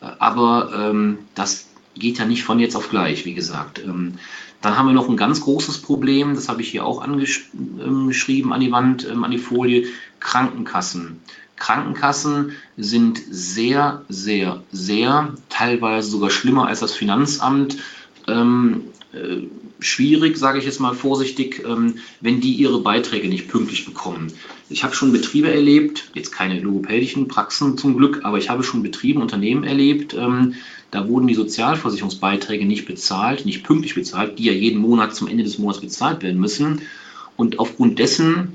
aber 0.00 0.72
ähm, 0.74 1.18
das 1.34 1.68
geht 1.94 2.18
ja 2.18 2.24
nicht 2.24 2.44
von 2.44 2.58
jetzt 2.58 2.76
auf 2.76 2.90
gleich, 2.90 3.24
wie 3.24 3.34
gesagt. 3.34 3.82
Ähm, 3.84 4.14
dann 4.62 4.76
haben 4.76 4.86
wir 4.86 4.92
noch 4.92 5.08
ein 5.08 5.16
ganz 5.16 5.40
großes 5.40 5.78
Problem, 5.78 6.34
das 6.34 6.48
habe 6.48 6.60
ich 6.62 6.68
hier 6.68 6.84
auch 6.84 7.00
angeschrieben 7.00 8.52
an 8.52 8.60
die 8.60 8.72
Wand, 8.72 9.08
ähm, 9.10 9.24
an 9.24 9.30
die 9.30 9.38
Folie, 9.38 9.86
Krankenkassen. 10.20 11.20
Krankenkassen 11.56 12.52
sind 12.76 13.20
sehr, 13.30 14.02
sehr, 14.08 14.62
sehr, 14.72 15.34
teilweise 15.48 16.10
sogar 16.10 16.30
schlimmer 16.30 16.66
als 16.66 16.80
das 16.80 16.94
Finanzamt. 16.94 17.76
Ähm, 18.26 18.84
äh, 19.12 19.46
schwierig, 19.80 20.36
sage 20.36 20.58
ich 20.58 20.64
jetzt 20.64 20.80
mal 20.80 20.94
vorsichtig, 20.94 21.62
ähm, 21.66 21.96
wenn 22.20 22.40
die 22.40 22.54
ihre 22.54 22.80
Beiträge 22.80 23.28
nicht 23.28 23.48
pünktlich 23.48 23.84
bekommen. 23.84 24.32
Ich 24.68 24.84
habe 24.84 24.94
schon 24.94 25.12
Betriebe 25.12 25.52
erlebt, 25.52 26.10
jetzt 26.14 26.32
keine 26.32 26.60
logopädischen 26.60 27.28
Praxen 27.28 27.76
zum 27.76 27.96
Glück, 27.96 28.20
aber 28.24 28.38
ich 28.38 28.50
habe 28.50 28.62
schon 28.62 28.82
Betriebe, 28.82 29.20
Unternehmen 29.20 29.64
erlebt, 29.64 30.14
ähm, 30.14 30.54
da 30.90 31.08
wurden 31.08 31.26
die 31.26 31.34
Sozialversicherungsbeiträge 31.34 32.66
nicht 32.66 32.86
bezahlt, 32.86 33.46
nicht 33.46 33.62
pünktlich 33.62 33.94
bezahlt, 33.94 34.38
die 34.38 34.44
ja 34.44 34.52
jeden 34.52 34.80
Monat 34.80 35.14
zum 35.14 35.28
Ende 35.28 35.44
des 35.44 35.58
Monats 35.58 35.80
bezahlt 35.80 36.22
werden 36.22 36.40
müssen. 36.40 36.82
Und 37.36 37.58
aufgrund 37.58 37.98
dessen 37.98 38.54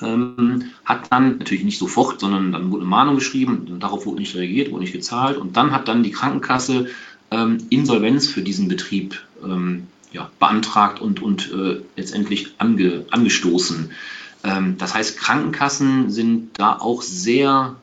ähm, 0.00 0.70
hat 0.84 1.12
dann 1.12 1.38
natürlich 1.38 1.64
nicht 1.64 1.78
sofort, 1.78 2.20
sondern 2.20 2.52
dann 2.52 2.70
wurde 2.70 2.82
eine 2.82 2.90
Mahnung 2.90 3.16
geschrieben, 3.16 3.78
darauf 3.80 4.06
wurde 4.06 4.20
nicht 4.20 4.34
reagiert, 4.34 4.70
wurde 4.70 4.82
nicht 4.82 4.94
gezahlt. 4.94 5.36
Und 5.36 5.56
dann 5.56 5.72
hat 5.72 5.88
dann 5.88 6.02
die 6.02 6.10
Krankenkasse 6.10 6.88
Insolvenz 7.70 8.26
für 8.26 8.42
diesen 8.42 8.68
Betrieb 8.68 9.18
ja, 10.12 10.30
beantragt 10.38 11.00
und, 11.00 11.22
und 11.22 11.50
äh, 11.52 11.80
letztendlich 11.96 12.54
ange, 12.58 13.04
angestoßen. 13.10 13.90
Ähm, 14.44 14.76
das 14.78 14.94
heißt, 14.94 15.18
Krankenkassen 15.18 16.10
sind 16.10 16.58
da 16.58 16.78
auch 16.78 17.02
sehr 17.02 17.76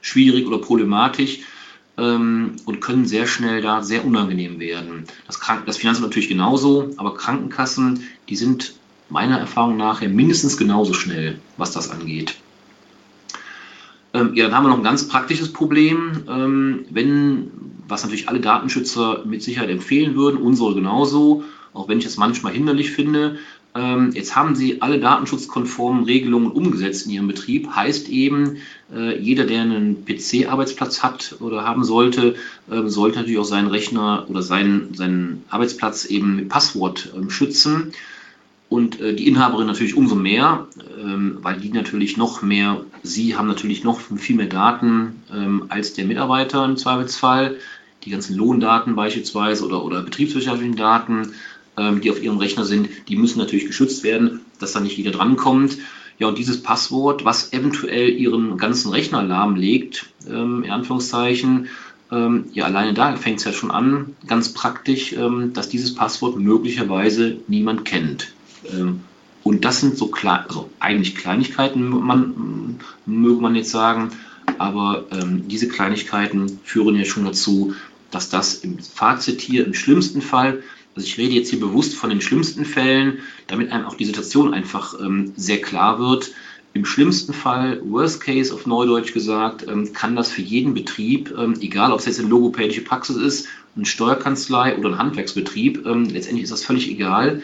schwierig 0.00 0.46
oder 0.46 0.58
problematisch 0.58 1.40
ähm, 1.98 2.56
und 2.64 2.80
können 2.80 3.06
sehr 3.06 3.26
schnell 3.26 3.62
da 3.62 3.82
sehr 3.82 4.04
unangenehm 4.04 4.58
werden. 4.60 5.04
Das, 5.26 5.40
Kranken 5.40 5.66
das 5.66 5.78
Finanzamt 5.78 6.06
natürlich 6.06 6.28
genauso, 6.28 6.90
aber 6.96 7.14
Krankenkassen, 7.14 8.04
die 8.28 8.36
sind 8.36 8.74
meiner 9.08 9.38
Erfahrung 9.38 9.76
nach 9.76 10.00
mindestens 10.00 10.56
genauso 10.56 10.94
schnell, 10.94 11.38
was 11.56 11.72
das 11.72 11.90
angeht. 11.90 12.36
Ähm, 14.14 14.34
ja, 14.34 14.44
dann 14.44 14.54
haben 14.54 14.64
wir 14.64 14.70
noch 14.70 14.78
ein 14.78 14.84
ganz 14.84 15.08
praktisches 15.08 15.52
Problem. 15.52 16.24
Ähm, 16.28 16.84
wenn, 16.90 17.50
was 17.88 18.02
natürlich 18.02 18.28
alle 18.28 18.40
Datenschützer 18.40 19.24
mit 19.24 19.42
Sicherheit 19.42 19.70
empfehlen 19.70 20.14
würden, 20.14 20.40
unsere 20.40 20.74
genauso, 20.74 21.44
auch 21.72 21.88
wenn 21.88 21.98
ich 21.98 22.06
es 22.06 22.16
manchmal 22.16 22.52
hinderlich 22.52 22.90
finde, 22.90 23.38
ähm, 23.74 24.10
jetzt 24.12 24.36
haben 24.36 24.54
Sie 24.54 24.82
alle 24.82 25.00
datenschutzkonformen 25.00 26.04
Regelungen 26.04 26.50
umgesetzt 26.50 27.06
in 27.06 27.12
Ihrem 27.12 27.28
Betrieb. 27.28 27.74
Heißt 27.74 28.08
eben, 28.10 28.58
äh, 28.94 29.18
jeder, 29.18 29.46
der 29.46 29.62
einen 29.62 30.04
PC-Arbeitsplatz 30.04 31.02
hat 31.02 31.36
oder 31.40 31.64
haben 31.64 31.82
sollte, 31.82 32.34
ähm, 32.70 32.90
sollte 32.90 33.18
natürlich 33.18 33.38
auch 33.38 33.44
seinen 33.44 33.68
Rechner 33.68 34.26
oder 34.28 34.42
seinen, 34.42 34.92
seinen 34.94 35.44
Arbeitsplatz 35.48 36.04
eben 36.04 36.36
mit 36.36 36.48
Passwort 36.50 37.12
ähm, 37.16 37.30
schützen. 37.30 37.92
Und 38.72 39.00
äh, 39.00 39.14
die 39.14 39.28
Inhaberin 39.28 39.66
natürlich 39.66 39.96
umso 39.96 40.14
mehr, 40.14 40.66
weil 41.42 41.58
die 41.58 41.70
natürlich 41.70 42.16
noch 42.16 42.42
mehr, 42.42 42.84
sie 43.02 43.36
haben 43.36 43.48
natürlich 43.48 43.82
noch 43.82 44.00
viel 44.00 44.36
mehr 44.36 44.46
Daten 44.46 45.22
als 45.68 45.94
der 45.94 46.04
Mitarbeiter 46.04 46.64
im 46.64 46.76
Zweifelsfall. 46.76 47.56
Die 48.04 48.10
ganzen 48.10 48.36
Lohndaten 48.36 48.94
beispielsweise 48.94 49.66
oder, 49.66 49.84
oder 49.84 50.02
betriebswirtschaftlichen 50.02 50.76
Daten 50.76 51.32
ähm, 51.76 52.00
die 52.00 52.10
auf 52.10 52.22
ihrem 52.22 52.38
Rechner 52.38 52.64
sind, 52.64 52.88
die 53.08 53.16
müssen 53.16 53.38
natürlich 53.38 53.66
geschützt 53.66 54.04
werden, 54.04 54.40
dass 54.58 54.72
da 54.72 54.80
nicht 54.80 54.96
jeder 54.96 55.10
drankommt. 55.10 55.78
Ja, 56.18 56.28
und 56.28 56.38
dieses 56.38 56.62
Passwort, 56.62 57.24
was 57.24 57.52
eventuell 57.52 58.10
ihren 58.10 58.58
ganzen 58.58 58.90
Rechner 58.90 59.22
lahmlegt, 59.22 60.06
ähm, 60.28 60.64
in 60.64 60.70
Anführungszeichen, 60.70 61.68
ähm, 62.10 62.44
ja, 62.52 62.66
alleine 62.66 62.92
da 62.92 63.16
fängt 63.16 63.38
es 63.38 63.44
ja 63.44 63.52
schon 63.52 63.70
an, 63.70 64.14
ganz 64.26 64.50
praktisch, 64.50 65.14
ähm, 65.14 65.52
dass 65.54 65.70
dieses 65.70 65.94
Passwort 65.94 66.38
möglicherweise 66.38 67.38
niemand 67.48 67.86
kennt. 67.86 68.32
Ähm, 68.70 69.00
und 69.42 69.64
das 69.64 69.80
sind 69.80 69.96
so 69.96 70.06
klein, 70.06 70.44
also 70.46 70.70
eigentlich 70.78 71.16
Kleinigkeiten, 71.16 71.88
man, 71.88 72.78
möge 73.06 73.40
man 73.40 73.56
jetzt 73.56 73.70
sagen, 73.70 74.10
aber 74.58 75.06
ähm, 75.10 75.48
diese 75.48 75.68
Kleinigkeiten 75.68 76.60
führen 76.62 76.96
ja 76.96 77.04
schon 77.04 77.24
dazu, 77.24 77.74
dass 78.10 78.28
das 78.28 78.56
im 78.56 78.78
Fazit 78.78 79.40
hier 79.40 79.66
im 79.66 79.74
schlimmsten 79.74 80.22
Fall 80.22 80.62
also 80.94 81.06
ich 81.06 81.18
rede 81.18 81.34
jetzt 81.34 81.50
hier 81.50 81.60
bewusst 81.60 81.94
von 81.94 82.10
den 82.10 82.20
schlimmsten 82.20 82.64
Fällen, 82.64 83.20
damit 83.46 83.72
einem 83.72 83.86
auch 83.86 83.96
die 83.96 84.04
Situation 84.04 84.52
einfach 84.52 84.98
ähm, 85.00 85.32
sehr 85.36 85.60
klar 85.60 85.98
wird. 85.98 86.32
Im 86.74 86.84
schlimmsten 86.84 87.32
Fall, 87.32 87.80
Worst 87.84 88.20
Case 88.20 88.52
auf 88.52 88.66
Neudeutsch 88.66 89.12
gesagt, 89.12 89.66
ähm, 89.68 89.92
kann 89.92 90.16
das 90.16 90.30
für 90.30 90.42
jeden 90.42 90.74
Betrieb, 90.74 91.34
ähm, 91.36 91.54
egal 91.60 91.92
ob 91.92 92.00
es 92.00 92.06
jetzt 92.06 92.20
eine 92.20 92.28
logopädische 92.28 92.82
Praxis 92.82 93.16
ist, 93.16 93.48
eine 93.74 93.86
Steuerkanzlei 93.86 94.76
oder 94.76 94.90
ein 94.90 94.98
Handwerksbetrieb, 94.98 95.86
ähm, 95.86 96.04
letztendlich 96.04 96.44
ist 96.44 96.52
das 96.52 96.64
völlig 96.64 96.90
egal. 96.90 97.42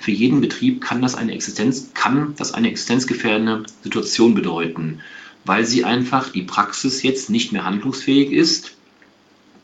Für 0.00 0.12
jeden 0.12 0.40
Betrieb 0.40 0.80
kann 0.80 1.02
das 1.02 1.14
eine 1.14 1.34
Existenz, 1.34 1.90
kann 1.92 2.34
das 2.38 2.54
eine 2.54 2.70
existenzgefährdende 2.70 3.64
Situation 3.82 4.34
bedeuten, 4.34 5.00
weil 5.44 5.66
sie 5.66 5.84
einfach 5.84 6.30
die 6.30 6.42
Praxis 6.42 7.02
jetzt 7.02 7.28
nicht 7.28 7.52
mehr 7.52 7.64
handlungsfähig 7.64 8.32
ist. 8.32 8.76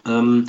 Ähm, 0.06 0.44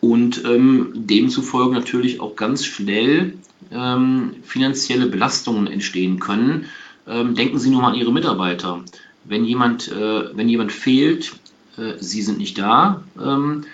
und 0.00 0.44
ähm, 0.44 0.92
demzufolge 0.94 1.74
natürlich 1.74 2.20
auch 2.20 2.36
ganz 2.36 2.64
schnell 2.64 3.34
ähm, 3.72 4.36
finanzielle 4.44 5.06
Belastungen 5.06 5.66
entstehen 5.66 6.20
können. 6.20 6.66
Ähm, 7.08 7.34
denken 7.34 7.58
Sie 7.58 7.70
nur 7.70 7.82
mal 7.82 7.88
an 7.88 7.98
Ihre 7.98 8.12
Mitarbeiter. 8.12 8.84
Wenn 9.24 9.44
jemand, 9.44 9.88
äh, 9.90 10.36
wenn 10.36 10.48
jemand 10.48 10.70
fehlt, 10.70 11.32
äh, 11.76 11.94
Sie 11.98 12.22
sind 12.22 12.38
nicht 12.38 12.58
da, 12.58 13.02
ähm, 13.20 13.64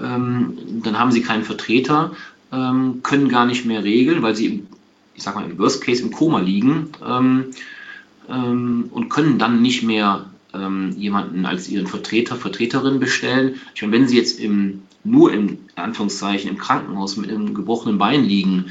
ähm, 0.00 0.58
dann 0.84 0.96
haben 0.96 1.10
Sie 1.10 1.22
keinen 1.22 1.42
Vertreter, 1.42 2.12
ähm, 2.52 3.00
können 3.02 3.28
gar 3.28 3.46
nicht 3.46 3.64
mehr 3.64 3.82
regeln, 3.82 4.22
weil 4.22 4.36
Sie, 4.36 4.64
ich 5.14 5.22
sag 5.22 5.34
mal, 5.34 5.48
im 5.48 5.58
Worst 5.58 5.82
Case 5.82 6.02
im 6.02 6.10
Koma 6.10 6.40
liegen 6.40 6.88
und 8.28 9.08
können 9.10 9.38
dann 9.38 9.62
nicht 9.62 9.82
mehr 9.82 10.26
jemanden 10.96 11.46
als 11.46 11.68
Ihren 11.68 11.86
Vertreter, 11.86 12.36
Vertreterin 12.36 13.00
bestellen. 13.00 13.60
Ich 13.74 13.82
meine, 13.82 13.94
wenn 13.94 14.08
Sie 14.08 14.16
jetzt 14.16 14.38
im 14.38 14.82
nur 15.04 15.32
im 15.32 15.58
Anführungszeichen 15.74 16.50
im 16.50 16.58
Krankenhaus 16.58 17.16
mit 17.16 17.30
einem 17.30 17.54
gebrochenen 17.54 17.98
Bein 17.98 18.24
liegen, 18.24 18.66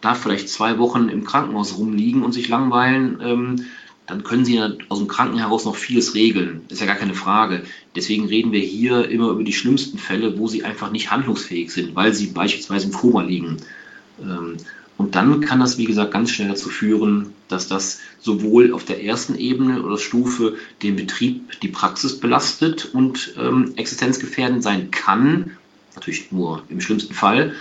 da 0.00 0.14
vielleicht 0.14 0.48
zwei 0.48 0.78
Wochen 0.78 1.08
im 1.08 1.24
Krankenhaus 1.24 1.78
rumliegen 1.78 2.22
und 2.22 2.32
sich 2.32 2.48
langweilen, 2.48 3.20
ähm, 3.22 3.64
dann 4.06 4.24
können 4.24 4.44
Sie 4.44 4.60
aus 4.88 4.98
dem 4.98 5.08
Kranken 5.08 5.38
heraus 5.38 5.64
noch 5.66 5.76
vieles 5.76 6.14
regeln. 6.14 6.62
Das 6.68 6.78
ist 6.78 6.80
ja 6.80 6.86
gar 6.86 6.96
keine 6.96 7.14
Frage. 7.14 7.62
Deswegen 7.94 8.26
reden 8.26 8.52
wir 8.52 8.60
hier 8.60 9.08
immer 9.08 9.30
über 9.30 9.44
die 9.44 9.52
schlimmsten 9.52 9.98
Fälle, 9.98 10.38
wo 10.38 10.48
Sie 10.48 10.64
einfach 10.64 10.90
nicht 10.90 11.10
handlungsfähig 11.10 11.70
sind, 11.70 11.94
weil 11.94 12.14
Sie 12.14 12.28
beispielsweise 12.28 12.86
im 12.86 12.92
Koma 12.92 13.22
liegen. 13.22 13.58
Und 14.98 15.14
dann 15.14 15.40
kann 15.40 15.60
das, 15.60 15.78
wie 15.78 15.84
gesagt, 15.84 16.10
ganz 16.10 16.30
schnell 16.32 16.48
dazu 16.48 16.68
führen, 16.68 17.32
dass 17.46 17.68
das 17.68 18.00
sowohl 18.18 18.72
auf 18.72 18.84
der 18.84 19.02
ersten 19.02 19.36
Ebene 19.36 19.82
oder 19.82 19.96
Stufe 19.96 20.56
den 20.82 20.96
Betrieb, 20.96 21.60
die 21.60 21.68
Praxis 21.68 22.18
belastet 22.18 22.90
und 22.92 23.32
ähm, 23.38 23.72
existenzgefährdend 23.76 24.62
sein 24.62 24.90
kann, 24.90 25.52
natürlich 25.94 26.32
nur 26.32 26.64
im 26.68 26.80
schlimmsten 26.80 27.14
Fall, 27.14 27.54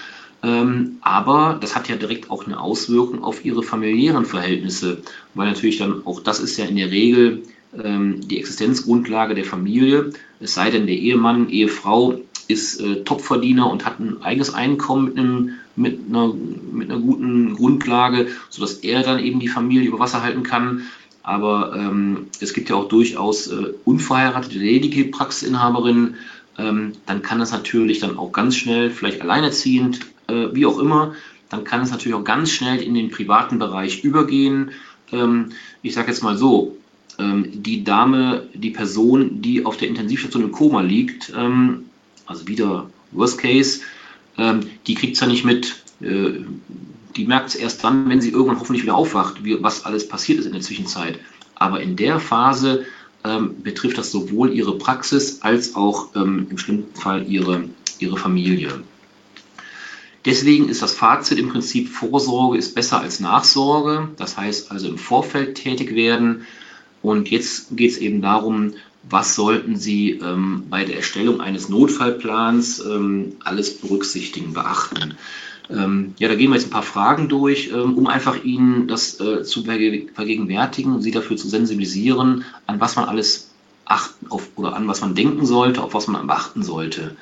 ähm, 0.44 0.98
aber 1.02 1.58
das 1.62 1.76
hat 1.76 1.90
ja 1.90 1.96
direkt 1.96 2.32
auch 2.32 2.46
eine 2.46 2.60
Auswirkung 2.60 3.24
auf 3.24 3.46
ihre 3.46 3.62
familiären 3.62 4.26
Verhältnisse, 4.26 5.04
weil 5.36 5.48
natürlich 5.48 5.78
dann 5.78 6.06
auch 6.06 6.20
das 6.20 6.40
ist 6.40 6.58
ja 6.58 6.66
in 6.66 6.76
der 6.76 6.90
Regel 6.92 7.44
ähm, 7.84 8.28
die 8.28 8.40
Existenzgrundlage 8.40 9.36
der 9.36 9.46
Familie, 9.46 10.12
es 10.40 10.54
sei 10.54 10.70
denn, 10.70 10.88
der 10.88 10.96
Ehemann, 10.96 11.50
Ehefrau 11.50 12.20
ist 12.48 12.80
äh, 12.82 13.04
Topverdiener 13.04 13.70
und 13.70 13.86
hat 13.86 14.00
ein 14.00 14.22
eigenes 14.22 14.54
Einkommen 14.54 15.06
mit, 15.06 15.18
einem, 15.18 15.54
mit, 15.76 16.00
einer, 16.10 16.34
mit 16.72 16.90
einer 16.90 17.00
guten 17.00 17.56
Grundlage, 17.56 18.28
sodass 18.50 18.76
er 18.76 19.04
dann 19.04 19.20
eben 19.20 19.40
die 19.40 19.48
Familie 19.48 19.88
über 19.88 20.00
Wasser 20.00 20.24
halten 20.24 20.44
kann. 20.44 20.84
Aber 21.24 21.76
ähm, 21.76 22.28
es 22.40 22.54
gibt 22.54 22.70
ja 22.70 22.76
auch 22.76 22.88
durchaus 22.88 23.48
äh, 23.48 23.74
unverheiratete, 23.84 24.58
ledige 24.58 25.06
Praxisinhaberinnen. 25.06 26.16
Ähm, 26.58 26.94
dann 27.06 27.22
kann 27.22 27.40
das 27.40 27.52
natürlich 27.52 28.00
dann 28.00 28.18
auch 28.18 28.32
ganz 28.32 28.56
schnell, 28.56 28.90
vielleicht 28.90 29.22
alleinerziehend, 29.22 30.00
äh, 30.28 30.48
wie 30.54 30.66
auch 30.66 30.80
immer, 30.80 31.14
dann 31.50 31.64
kann 31.64 31.82
es 31.82 31.92
natürlich 31.92 32.16
auch 32.16 32.24
ganz 32.24 32.52
schnell 32.52 32.82
in 32.82 32.94
den 32.94 33.10
privaten 33.10 33.60
Bereich 33.60 34.04
übergehen. 34.04 34.72
Ähm, 35.12 35.50
ich 35.82 35.94
sage 35.94 36.10
jetzt 36.10 36.24
mal 36.24 36.38
so, 36.38 36.78
ähm, 37.20 37.46
die 37.54 37.84
Dame, 37.84 38.48
die 38.54 38.72
Person, 38.72 39.42
die 39.42 39.66
auf 39.66 39.78
der 39.78 39.88
Intensivstation 39.88 40.44
im 40.44 40.52
Koma 40.52 40.82
liegt, 40.82 41.32
ähm, 41.36 41.86
also 42.28 42.48
wieder 42.48 42.90
Worst 43.12 43.40
Case, 43.40 43.82
ähm, 44.38 44.62
die 44.86 44.96
kriegt 44.96 45.16
es 45.16 45.22
ja 45.22 45.28
nicht 45.28 45.46
mit. 45.46 45.76
Äh, 46.02 46.42
die 47.16 47.26
merkt 47.26 47.50
es 47.50 47.56
erst 47.56 47.84
dann, 47.84 48.10
wenn 48.10 48.22
sie 48.22 48.30
irgendwann 48.30 48.60
hoffentlich 48.60 48.84
wieder 48.84 48.96
aufwacht, 48.96 49.44
wie, 49.44 49.62
was 49.64 49.86
alles 49.86 50.08
passiert 50.08 50.40
ist 50.40 50.46
in 50.46 50.52
der 50.52 50.62
Zwischenzeit. 50.62 51.20
Aber 51.56 51.82
in 51.82 51.96
der 51.96 52.20
Phase 52.20 52.86
ähm, 53.24 53.64
betrifft 53.64 53.98
das 53.98 54.12
sowohl 54.12 54.54
ihre 54.54 54.78
Praxis 54.78 55.42
als 55.42 55.76
auch 55.76 56.16
ähm, 56.16 56.48
im 56.50 56.58
schlimmsten 56.58 57.00
Fall 57.00 57.28
ihre, 57.28 57.64
ihre 58.00 58.18
Familie. 58.18 58.84
Deswegen 60.26 60.70
ist 60.70 60.82
das 60.82 60.94
Fazit 60.94 61.40
im 61.40 61.50
Prinzip, 61.50 61.90
Vorsorge 61.90 62.58
ist 62.58 62.76
besser 62.76 63.00
als 63.00 63.20
Nachsorge. 63.20 64.10
Das 64.18 64.38
heißt 64.38 64.72
also 64.72 64.90
im 64.90 64.98
Vorfeld 64.98 65.56
tätig 65.56 65.96
werden. 65.96 66.46
Und 67.02 67.30
jetzt 67.30 67.76
geht 67.76 67.92
es 67.92 67.98
eben 67.98 68.22
darum, 68.22 68.74
was 69.10 69.36
sollten 69.36 69.78
Sie 69.78 70.12
ähm, 70.12 70.64
bei 70.70 70.84
der 70.86 70.98
Erstellung 70.98 71.42
eines 71.42 71.70
Notfallplans 71.70 72.84
ähm, 72.86 73.34
alles 73.44 73.78
berücksichtigen, 73.78 74.54
beachten. 74.54 75.16
Ähm, 75.70 76.14
ja, 76.18 76.28
da 76.28 76.36
gehen 76.36 76.50
wir 76.50 76.56
jetzt 76.56 76.68
ein 76.68 76.72
paar 76.72 76.84
Fragen 76.84 77.28
durch, 77.28 77.72
ähm, 77.74 77.98
um 77.98 78.08
einfach 78.08 78.44
Ihnen 78.44 78.88
das 78.88 79.20
äh, 79.20 79.44
zu 79.44 79.64
vergegenwärtigen 79.64 81.02
Sie 81.02 81.12
dafür 81.12 81.38
zu 81.38 81.48
sensibilisieren, 81.50 82.46
an 82.66 82.80
was 82.80 82.96
man 82.96 83.06
alles 83.06 83.50
achten 83.86 84.28
auf, 84.30 84.50
oder 84.56 84.76
an 84.76 84.88
was 84.88 85.02
man 85.02 85.16
denken 85.16 85.46
sollte, 85.46 85.82
auf 85.82 85.94
was 85.94 86.08
man 86.08 86.26
beachten 86.28 86.64
sollte. 86.64 87.16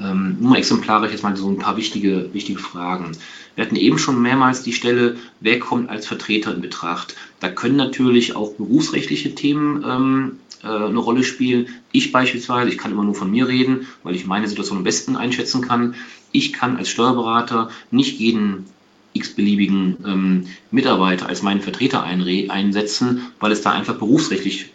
Ähm, 0.00 0.38
nur 0.40 0.56
exemplarisch 0.56 1.12
jetzt 1.12 1.22
mal 1.22 1.36
so 1.36 1.48
ein 1.48 1.58
paar 1.58 1.76
wichtige, 1.76 2.32
wichtige 2.32 2.58
Fragen. 2.58 3.12
Wir 3.54 3.64
hatten 3.64 3.76
eben 3.76 3.98
schon 3.98 4.22
mehrmals 4.22 4.62
die 4.62 4.72
Stelle, 4.72 5.16
wer 5.40 5.58
kommt 5.58 5.90
als 5.90 6.06
Vertreter 6.06 6.54
in 6.54 6.62
Betracht. 6.62 7.14
Da 7.40 7.50
können 7.50 7.76
natürlich 7.76 8.34
auch 8.34 8.54
berufsrechtliche 8.54 9.34
Themen 9.34 9.84
ähm, 9.86 10.38
äh, 10.62 10.66
eine 10.66 10.98
Rolle 10.98 11.24
spielen. 11.24 11.68
Ich 11.92 12.12
beispielsweise, 12.12 12.70
ich 12.70 12.78
kann 12.78 12.92
immer 12.92 13.04
nur 13.04 13.14
von 13.14 13.30
mir 13.30 13.48
reden, 13.48 13.86
weil 14.02 14.14
ich 14.14 14.26
meine 14.26 14.48
Situation 14.48 14.78
am 14.78 14.84
besten 14.84 15.16
einschätzen 15.16 15.62
kann. 15.62 15.94
Ich 16.32 16.52
kann 16.52 16.76
als 16.76 16.88
Steuerberater 16.88 17.70
nicht 17.90 18.18
jeden 18.18 18.66
x-beliebigen 19.14 19.96
ähm, 20.06 20.46
Mitarbeiter 20.70 21.26
als 21.26 21.42
meinen 21.42 21.60
Vertreter 21.60 22.02
einsetzen, 22.02 23.22
weil 23.40 23.52
es 23.52 23.62
da 23.62 23.72
einfach 23.72 23.94
berufsrechtlich 23.94 24.72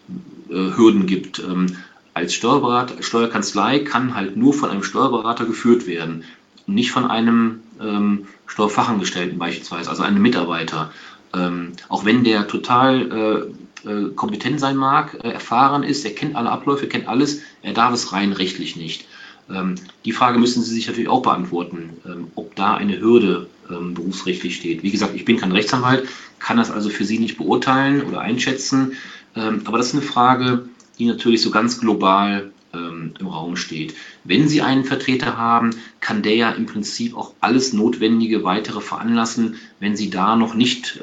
äh, 0.50 0.54
Hürden 0.54 1.08
gibt. 1.08 1.40
Ähm, 1.40 1.78
als 2.14 2.34
Steuerberater, 2.34 3.02
Steuerkanzlei 3.04 3.80
kann 3.80 4.16
halt 4.16 4.38
nur 4.38 4.54
von 4.54 4.70
einem 4.70 4.84
Steuerberater 4.84 5.46
geführt 5.46 5.88
werden, 5.88 6.24
nicht 6.66 6.92
von 6.92 7.06
einem 7.06 7.62
ähm, 7.80 8.28
Steuerfachangestellten 8.48 9.38
beispielsweise, 9.38 9.90
also 9.90 10.04
einem 10.04 10.22
Mitarbeiter. 10.22 10.92
Ähm, 11.34 11.74
auch 11.90 12.06
wenn 12.06 12.24
der 12.24 12.48
total 12.48 13.52
äh, 13.52 13.67
äh, 13.88 14.10
kompetent 14.16 14.60
sein 14.60 14.76
mag, 14.76 15.18
äh, 15.24 15.30
erfahren 15.30 15.84
ist, 15.84 16.04
er 16.04 16.14
kennt 16.14 16.36
alle 16.36 16.52
Abläufe, 16.52 16.88
kennt 16.88 17.08
alles, 17.08 17.42
er 17.62 17.74
darf 17.74 17.94
es 17.94 18.12
rein 18.12 18.34
rechtlich 18.34 18.76
nicht. 18.76 19.06
Ähm, 19.50 19.76
die 20.04 20.12
Frage 20.12 20.40
müssen 20.40 20.62
Sie 20.62 20.74
sich 20.74 20.88
natürlich 20.88 21.10
auch 21.10 21.22
beantworten, 21.22 21.92
ähm, 22.06 22.28
ob 22.36 22.56
da 22.56 22.76
eine 22.76 23.00
Hürde 23.00 23.48
ähm, 23.70 23.94
berufsrechtlich 23.94 24.58
steht. 24.58 24.84
Wie 24.84 24.92
gesagt, 24.92 25.16
ich 25.16 25.24
bin 25.24 25.38
kein 25.38 25.54
Rechtsanwalt, 25.54 26.08
kann 26.40 26.58
das 26.58 26.70
also 26.70 26.90
für 26.90 27.06
Sie 27.06 27.20
nicht 27.20 27.38
beurteilen 27.38 28.04
oder 28.04 28.22
einschätzen, 28.22 28.94
aber 29.34 29.78
das 29.78 29.90
ist 29.90 29.94
eine 29.94 30.02
Frage, 30.02 30.68
die 30.98 31.06
natürlich 31.06 31.44
so 31.44 31.52
ganz 31.52 31.80
global 31.80 32.50
im 32.74 33.28
Raum 33.28 33.56
steht. 33.56 33.94
Wenn 34.24 34.48
Sie 34.48 34.64
einen 34.64 34.84
Vertreter 34.84 35.38
haben, 35.38 35.76
kann 36.00 36.24
der 36.24 36.36
ja 36.36 36.50
im 36.50 36.66
Prinzip 36.66 37.16
auch 37.16 37.34
alles 37.40 37.72
Notwendige 37.72 38.44
weitere 38.44 38.82
veranlassen, 38.82 39.58
wenn 39.80 39.96
Sie 39.96 40.10
da 40.10 40.36
noch 40.36 40.56
nicht 40.56 41.00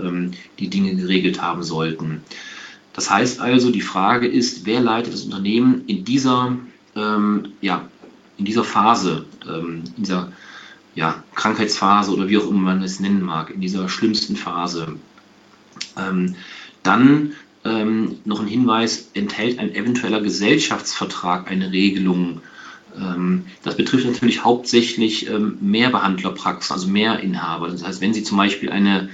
die 0.59 0.69
Dinge 0.69 0.97
geregelt 0.97 1.43
haben 1.43 1.63
sollten. 1.63 2.23
Das 2.95 3.11
heißt 3.11 3.41
also, 3.41 3.71
die 3.71 3.81
Frage 3.81 4.27
ist, 4.27 4.67
wer 4.67 4.81
leitet 4.81 5.13
das 5.13 5.23
Unternehmen 5.23 5.85
in 5.87 6.05
dieser, 6.05 6.57
ähm, 6.97 7.49
ja, 7.61 7.89
in 8.39 8.45
dieser 8.45 8.65
Phase, 8.65 9.27
ähm, 9.47 9.83
in 9.97 10.05
dieser 10.05 10.33
ja, 10.95 11.23
Krankheitsphase 11.35 12.13
oder 12.13 12.29
wie 12.29 12.39
auch 12.39 12.49
immer 12.49 12.61
man 12.61 12.83
es 12.83 13.01
nennen 13.01 13.23
mag, 13.23 13.51
in 13.51 13.61
dieser 13.61 13.89
schlimmsten 13.89 14.37
Phase. 14.37 14.97
Ähm, 15.99 16.37
dann 16.85 17.33
ähm, 17.65 18.19
noch 18.25 18.41
ein 18.41 18.47
Hinweis, 18.47 19.11
enthält 19.15 19.59
ein 19.59 19.75
eventueller 19.75 20.21
Gesellschaftsvertrag 20.21 21.51
eine 21.51 21.73
Regelung. 21.73 22.43
Ähm, 22.97 23.47
das 23.65 23.77
betrifft 23.77 24.07
natürlich 24.07 24.45
hauptsächlich 24.45 25.29
ähm, 25.29 25.59
Mehrbehandlerpraxen, 25.61 26.75
also 26.75 26.89
Mehrinhaber. 26.89 27.71
Das 27.71 27.85
heißt, 27.85 28.01
wenn 28.01 28.15
Sie 28.15 28.23
zum 28.23 28.37
Beispiel 28.37 28.71
eine, 28.71 29.09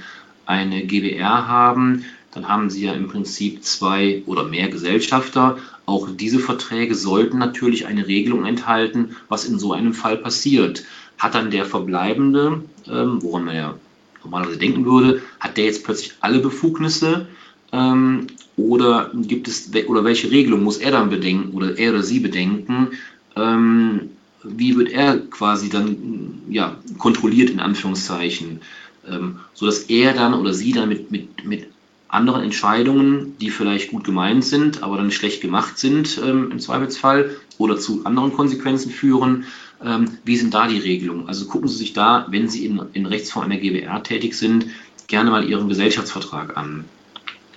eine 0.45 0.85
GBR 0.85 1.47
haben, 1.47 2.05
dann 2.33 2.47
haben 2.47 2.69
Sie 2.69 2.85
ja 2.85 2.93
im 2.93 3.07
Prinzip 3.07 3.63
zwei 3.63 4.23
oder 4.25 4.45
mehr 4.45 4.69
Gesellschafter. 4.69 5.57
Auch 5.85 6.07
diese 6.09 6.39
Verträge 6.39 6.95
sollten 6.95 7.37
natürlich 7.37 7.85
eine 7.85 8.07
Regelung 8.07 8.45
enthalten, 8.45 9.17
was 9.27 9.45
in 9.45 9.59
so 9.59 9.73
einem 9.73 9.93
Fall 9.93 10.17
passiert. 10.17 10.83
Hat 11.17 11.35
dann 11.35 11.51
der 11.51 11.65
Verbleibende, 11.65 12.63
ähm, 12.87 13.21
woran 13.21 13.45
man 13.45 13.55
ja 13.55 13.75
normalerweise 14.23 14.57
denken 14.57 14.85
würde, 14.85 15.21
hat 15.39 15.57
der 15.57 15.65
jetzt 15.65 15.83
plötzlich 15.83 16.13
alle 16.21 16.39
Befugnisse 16.39 17.27
ähm, 17.71 18.27
oder 18.57 19.11
gibt 19.13 19.47
es 19.47 19.71
oder 19.87 20.03
welche 20.03 20.31
Regelung 20.31 20.63
muss 20.63 20.77
er 20.77 20.91
dann 20.91 21.09
bedenken 21.09 21.55
oder 21.55 21.77
er 21.77 21.91
oder 21.91 22.03
sie 22.03 22.19
bedenken? 22.19 22.89
Ähm, 23.35 24.09
wie 24.43 24.75
wird 24.75 24.89
er 24.89 25.19
quasi 25.19 25.69
dann 25.69 26.43
ja, 26.49 26.77
kontrolliert 26.97 27.49
in 27.49 27.59
Anführungszeichen, 27.59 28.61
ähm, 29.07 29.39
sodass 29.53 29.83
er 29.83 30.13
dann 30.13 30.33
oder 30.33 30.53
sie 30.53 30.71
dann 30.71 30.89
mit, 30.89 31.11
mit, 31.11 31.45
mit 31.45 31.67
anderen 32.11 32.43
Entscheidungen, 32.43 33.37
die 33.39 33.49
vielleicht 33.49 33.91
gut 33.91 34.03
gemeint 34.03 34.43
sind, 34.43 34.83
aber 34.83 34.97
dann 34.97 35.11
schlecht 35.11 35.41
gemacht 35.41 35.77
sind 35.77 36.19
ähm, 36.23 36.51
im 36.51 36.59
Zweifelsfall 36.59 37.35
oder 37.57 37.77
zu 37.77 38.05
anderen 38.05 38.33
Konsequenzen 38.33 38.91
führen. 38.91 39.45
Ähm, 39.83 40.17
wie 40.25 40.37
sind 40.37 40.53
da 40.53 40.67
die 40.67 40.77
Regelungen? 40.77 41.27
Also 41.27 41.45
gucken 41.45 41.69
Sie 41.69 41.77
sich 41.77 41.93
da, 41.93 42.27
wenn 42.29 42.49
Sie 42.49 42.65
in, 42.65 42.81
in 42.93 43.05
Rechtsform 43.05 43.45
einer 43.45 43.57
GBR 43.57 44.03
tätig 44.03 44.35
sind, 44.35 44.67
gerne 45.07 45.31
mal 45.31 45.47
Ihren 45.47 45.69
Gesellschaftsvertrag 45.69 46.57
an 46.57 46.85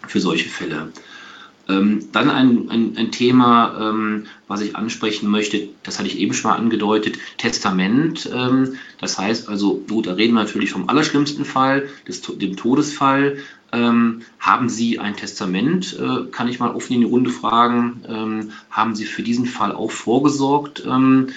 für 0.06 0.20
solche 0.20 0.48
Fälle. 0.48 0.92
Ähm, 1.68 2.08
dann 2.12 2.30
ein, 2.30 2.70
ein, 2.70 2.96
ein 2.96 3.10
Thema, 3.10 3.76
ähm, 3.80 4.26
was 4.48 4.60
ich 4.60 4.76
ansprechen 4.76 5.30
möchte, 5.30 5.68
das 5.82 5.98
hatte 5.98 6.08
ich 6.08 6.18
eben 6.18 6.34
schon 6.34 6.50
mal 6.50 6.58
angedeutet, 6.58 7.18
Testament. 7.38 8.28
Ähm, 8.32 8.76
das 9.00 9.18
heißt 9.18 9.48
also, 9.48 9.82
gut, 9.88 10.06
da 10.06 10.12
reden 10.12 10.34
wir 10.34 10.44
natürlich 10.44 10.70
vom 10.70 10.88
allerschlimmsten 10.88 11.46
Fall, 11.46 11.88
des, 12.06 12.20
dem 12.20 12.56
Todesfall. 12.56 13.38
Ähm, 13.74 14.22
haben 14.38 14.68
Sie 14.68 15.00
ein 15.00 15.16
Testament? 15.16 15.98
Äh, 15.98 16.30
kann 16.30 16.48
ich 16.48 16.60
mal 16.60 16.74
offen 16.74 16.94
in 16.94 17.00
die 17.00 17.06
Runde 17.06 17.30
fragen. 17.30 18.02
Ähm, 18.08 18.50
haben 18.70 18.94
Sie 18.94 19.04
für 19.04 19.22
diesen 19.22 19.46
Fall 19.46 19.72
auch 19.72 19.90
vorgesorgt? 19.90 20.84
Ähm, 20.86 21.28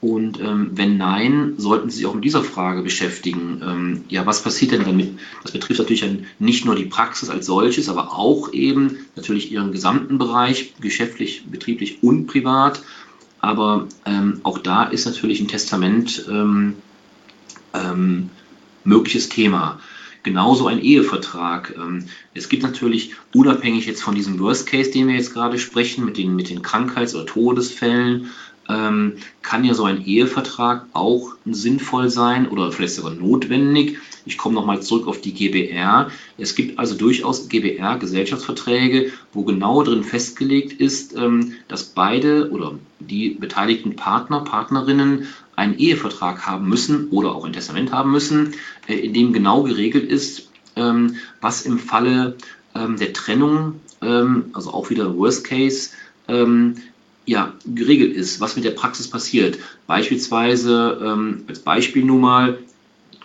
und 0.00 0.40
ähm, 0.40 0.70
wenn 0.72 0.96
nein, 0.96 1.54
sollten 1.58 1.90
Sie 1.90 1.98
sich 1.98 2.06
auch 2.06 2.14
mit 2.14 2.24
dieser 2.24 2.42
Frage 2.42 2.82
beschäftigen. 2.82 3.60
Ähm, 3.62 4.04
ja, 4.08 4.24
was 4.26 4.42
passiert 4.42 4.72
denn 4.72 4.84
damit? 4.84 5.18
Das 5.42 5.52
betrifft 5.52 5.78
natürlich 5.78 6.04
nicht 6.38 6.64
nur 6.64 6.74
die 6.74 6.86
Praxis 6.86 7.28
als 7.28 7.46
solches, 7.46 7.88
aber 7.88 8.12
auch 8.12 8.52
eben 8.52 8.96
natürlich 9.14 9.52
Ihren 9.52 9.70
gesamten 9.70 10.18
Bereich, 10.18 10.74
geschäftlich, 10.80 11.44
betrieblich 11.46 12.02
und 12.02 12.26
privat. 12.26 12.82
Aber 13.40 13.86
ähm, 14.06 14.40
auch 14.44 14.58
da 14.58 14.84
ist 14.84 15.04
natürlich 15.04 15.40
ein 15.40 15.48
Testament 15.48 16.26
mögliches 18.84 19.28
Thema. 19.28 19.80
Genauso 20.22 20.66
ein 20.66 20.80
Ehevertrag. 20.80 21.74
Ähm, 21.76 22.06
es 22.34 22.48
gibt 22.48 22.62
natürlich, 22.62 23.14
unabhängig 23.34 23.86
jetzt 23.86 24.02
von 24.02 24.14
diesem 24.14 24.38
Worst 24.38 24.66
Case, 24.66 24.90
den 24.90 25.08
wir 25.08 25.14
jetzt 25.14 25.34
gerade 25.34 25.58
sprechen, 25.58 26.04
mit 26.04 26.16
den, 26.16 26.34
mit 26.36 26.50
den 26.50 26.62
Krankheits- 26.62 27.14
oder 27.14 27.26
Todesfällen, 27.26 28.30
ähm, 28.68 29.14
kann 29.42 29.64
ja 29.64 29.74
so 29.74 29.84
ein 29.84 30.04
Ehevertrag 30.04 30.86
auch 30.92 31.34
sinnvoll 31.44 32.08
sein 32.08 32.48
oder 32.48 32.70
vielleicht 32.72 32.94
sogar 32.94 33.12
notwendig. 33.12 33.98
Ich 34.24 34.38
komme 34.38 34.54
nochmal 34.54 34.80
zurück 34.80 35.08
auf 35.08 35.20
die 35.20 35.34
GBR. 35.34 36.10
Es 36.38 36.54
gibt 36.54 36.78
also 36.78 36.94
durchaus 36.94 37.48
GBR-Gesellschaftsverträge, 37.48 39.10
wo 39.32 39.42
genau 39.42 39.82
drin 39.82 40.04
festgelegt 40.04 40.80
ist, 40.80 41.16
ähm, 41.16 41.54
dass 41.66 41.84
beide 41.84 42.50
oder 42.50 42.78
die 43.00 43.30
beteiligten 43.30 43.96
Partner, 43.96 44.40
Partnerinnen 44.40 45.26
einen 45.56 45.76
Ehevertrag 45.76 46.46
haben 46.46 46.68
müssen 46.68 47.08
oder 47.10 47.34
auch 47.34 47.44
ein 47.44 47.52
Testament 47.52 47.92
haben 47.92 48.10
müssen, 48.10 48.54
in 48.86 49.12
dem 49.12 49.32
genau 49.32 49.62
geregelt 49.62 50.10
ist, 50.10 50.50
ähm, 50.76 51.16
was 51.40 51.62
im 51.62 51.78
Falle 51.78 52.36
ähm, 52.74 52.96
der 52.96 53.12
Trennung, 53.12 53.80
ähm, 54.00 54.46
also 54.52 54.72
auch 54.72 54.90
wieder 54.90 55.16
Worst 55.16 55.44
Case, 55.44 55.90
ja, 57.26 57.52
geregelt 57.66 58.14
ist, 58.14 58.40
was 58.40 58.54
mit 58.54 58.64
der 58.64 58.70
Praxis 58.70 59.10
passiert. 59.10 59.58
Beispielsweise, 59.88 61.42
als 61.48 61.58
Beispiel 61.58 62.04
nun 62.04 62.20
mal, 62.20 62.58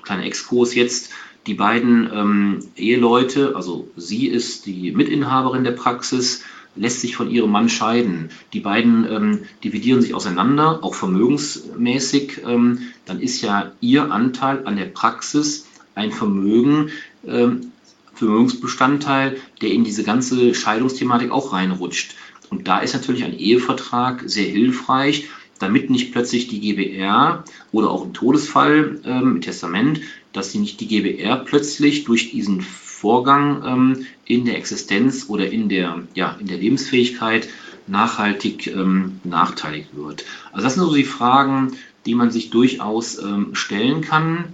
kleiner 0.01 0.25
Exkurs 0.25 0.73
jetzt, 0.73 1.11
die 1.45 1.53
beiden 1.53 2.63
Eheleute, 2.75 3.55
also 3.55 3.87
sie 3.95 4.27
ist 4.27 4.65
die 4.65 4.91
Mitinhaberin 4.91 5.63
der 5.63 5.71
Praxis, 5.71 6.43
lässt 6.77 7.01
sich 7.01 7.15
von 7.15 7.29
ihrem 7.29 7.51
Mann 7.51 7.69
scheiden. 7.69 8.29
Die 8.53 8.59
beiden 8.59 9.05
ähm, 9.09 9.39
dividieren 9.63 10.01
sich 10.01 10.13
auseinander, 10.13 10.83
auch 10.83 10.93
vermögensmäßig. 10.93 12.41
Ähm, 12.45 12.79
dann 13.05 13.19
ist 13.19 13.41
ja 13.41 13.71
ihr 13.81 14.11
Anteil 14.11 14.65
an 14.65 14.77
der 14.77 14.85
Praxis 14.85 15.67
ein 15.95 16.11
Vermögen, 16.11 16.89
ähm, 17.25 17.71
Vermögensbestandteil, 18.13 19.37
der 19.61 19.71
in 19.71 19.83
diese 19.83 20.03
ganze 20.03 20.53
Scheidungsthematik 20.53 21.31
auch 21.31 21.53
reinrutscht. 21.53 22.15
Und 22.49 22.67
da 22.67 22.79
ist 22.79 22.93
natürlich 22.93 23.23
ein 23.23 23.37
Ehevertrag 23.37 24.23
sehr 24.25 24.47
hilfreich, 24.47 25.27
damit 25.59 25.89
nicht 25.89 26.11
plötzlich 26.11 26.47
die 26.47 26.59
GBR 26.59 27.43
oder 27.71 27.89
auch 27.89 28.05
ein 28.05 28.13
Todesfall 28.13 29.01
ähm, 29.05 29.33
mit 29.33 29.43
Testament, 29.43 30.01
dass 30.33 30.51
sie 30.51 30.59
nicht 30.59 30.79
die 30.79 30.87
GBR 30.87 31.37
plötzlich 31.37 32.05
durch 32.05 32.31
diesen 32.31 32.61
Vorgang 32.99 33.63
ähm, 33.63 34.05
in 34.25 34.45
der 34.45 34.57
Existenz 34.57 35.25
oder 35.29 35.47
in 35.47 35.69
der, 35.69 36.01
ja, 36.15 36.35
in 36.39 36.47
der 36.47 36.57
Lebensfähigkeit 36.57 37.47
nachhaltig 37.85 38.65
ähm, 38.65 39.19
nachteilig 39.23 39.85
wird. 39.93 40.25
Also 40.51 40.63
das 40.63 40.73
sind 40.73 40.83
so 40.83 40.95
die 40.95 41.03
Fragen, 41.03 41.73
die 42.07 42.15
man 42.15 42.31
sich 42.31 42.49
durchaus 42.49 43.21
ähm, 43.21 43.53
stellen 43.53 44.01
kann. 44.01 44.45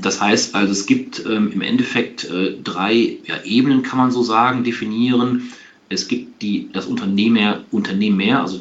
Das 0.00 0.20
heißt 0.20 0.56
also, 0.56 0.72
es 0.72 0.86
gibt 0.86 1.24
ähm, 1.24 1.52
im 1.52 1.60
Endeffekt 1.62 2.24
äh, 2.24 2.56
drei 2.62 3.18
ja, 3.24 3.44
Ebenen, 3.44 3.84
kann 3.84 3.98
man 3.98 4.10
so 4.10 4.24
sagen, 4.24 4.64
definieren. 4.64 5.52
Es 5.88 6.08
gibt 6.08 6.42
die, 6.42 6.70
das 6.72 6.86
Unternehmer, 6.86 7.62
Unternehmer, 7.70 8.42
also 8.42 8.60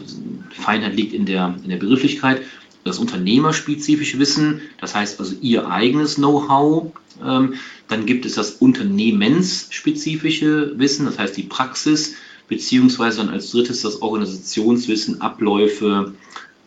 Feinheit 0.52 0.96
liegt 0.96 1.14
in 1.14 1.26
der, 1.26 1.56
in 1.64 1.70
der 1.72 1.78
Begrifflichkeit, 1.78 2.44
das 2.84 3.00
unternehmerspezifische 3.00 4.20
Wissen, 4.20 4.62
das 4.80 4.94
heißt 4.96 5.20
also 5.20 5.36
ihr 5.42 5.70
eigenes 5.70 6.16
Know-how. 6.16 6.92
Ähm, 7.24 7.56
dann 7.88 8.06
gibt 8.06 8.26
es 8.26 8.36
das 8.36 8.52
unternehmensspezifische 8.52 10.78
Wissen, 10.80 11.06
das 11.06 11.20
heißt 11.20 11.36
die 11.38 11.44
Praxis, 11.44 12.16
beziehungsweise 12.48 13.18
dann 13.18 13.30
als 13.30 13.52
drittes 13.52 13.82
das 13.82 14.02
Organisationswissen, 14.02 15.22
Abläufe, 15.22 16.14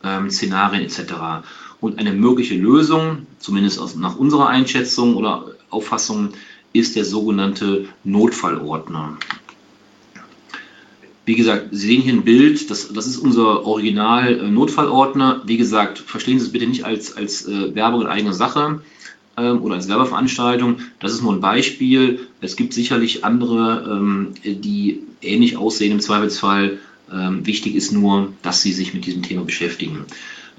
ähm, 0.02 0.30
Szenarien 0.30 0.84
etc. 0.84 1.44
Und 1.80 1.98
eine 1.98 2.12
mögliche 2.12 2.54
Lösung, 2.54 3.26
zumindest 3.38 3.96
nach 3.96 4.16
unserer 4.16 4.48
Einschätzung 4.48 5.16
oder 5.16 5.46
Auffassung, 5.70 6.34
ist 6.72 6.96
der 6.96 7.04
sogenannte 7.04 7.86
Notfallordner. 8.04 9.18
Wie 11.26 11.36
gesagt, 11.36 11.68
Sie 11.70 11.86
sehen 11.86 12.02
hier 12.02 12.12
ein 12.12 12.24
Bild, 12.24 12.70
das, 12.70 12.92
das 12.92 13.06
ist 13.06 13.16
unser 13.16 13.64
Original-Notfallordner. 13.64 15.42
Wie 15.46 15.56
gesagt, 15.56 15.98
verstehen 15.98 16.38
Sie 16.38 16.46
es 16.46 16.52
bitte 16.52 16.66
nicht 16.66 16.84
als, 16.84 17.16
als 17.16 17.46
äh, 17.48 17.74
Werbung 17.74 18.02
in 18.02 18.06
eigener 18.08 18.34
Sache 18.34 18.82
ähm, 19.38 19.62
oder 19.62 19.76
als 19.76 19.88
Werbeveranstaltung. 19.88 20.80
Das 21.00 21.12
ist 21.12 21.22
nur 21.22 21.32
ein 21.32 21.40
Beispiel. 21.40 22.20
Es 22.42 22.56
gibt 22.56 22.74
sicherlich 22.74 23.24
andere, 23.24 23.90
ähm, 23.90 24.34
die 24.44 25.00
ähnlich 25.22 25.56
aussehen 25.56 25.92
im 25.92 26.00
Zweifelsfall. 26.00 26.78
Ähm, 27.10 27.46
wichtig 27.46 27.74
ist 27.74 27.92
nur, 27.92 28.32
dass 28.42 28.60
Sie 28.60 28.72
sich 28.72 28.92
mit 28.92 29.06
diesem 29.06 29.22
Thema 29.22 29.44
beschäftigen. 29.44 30.04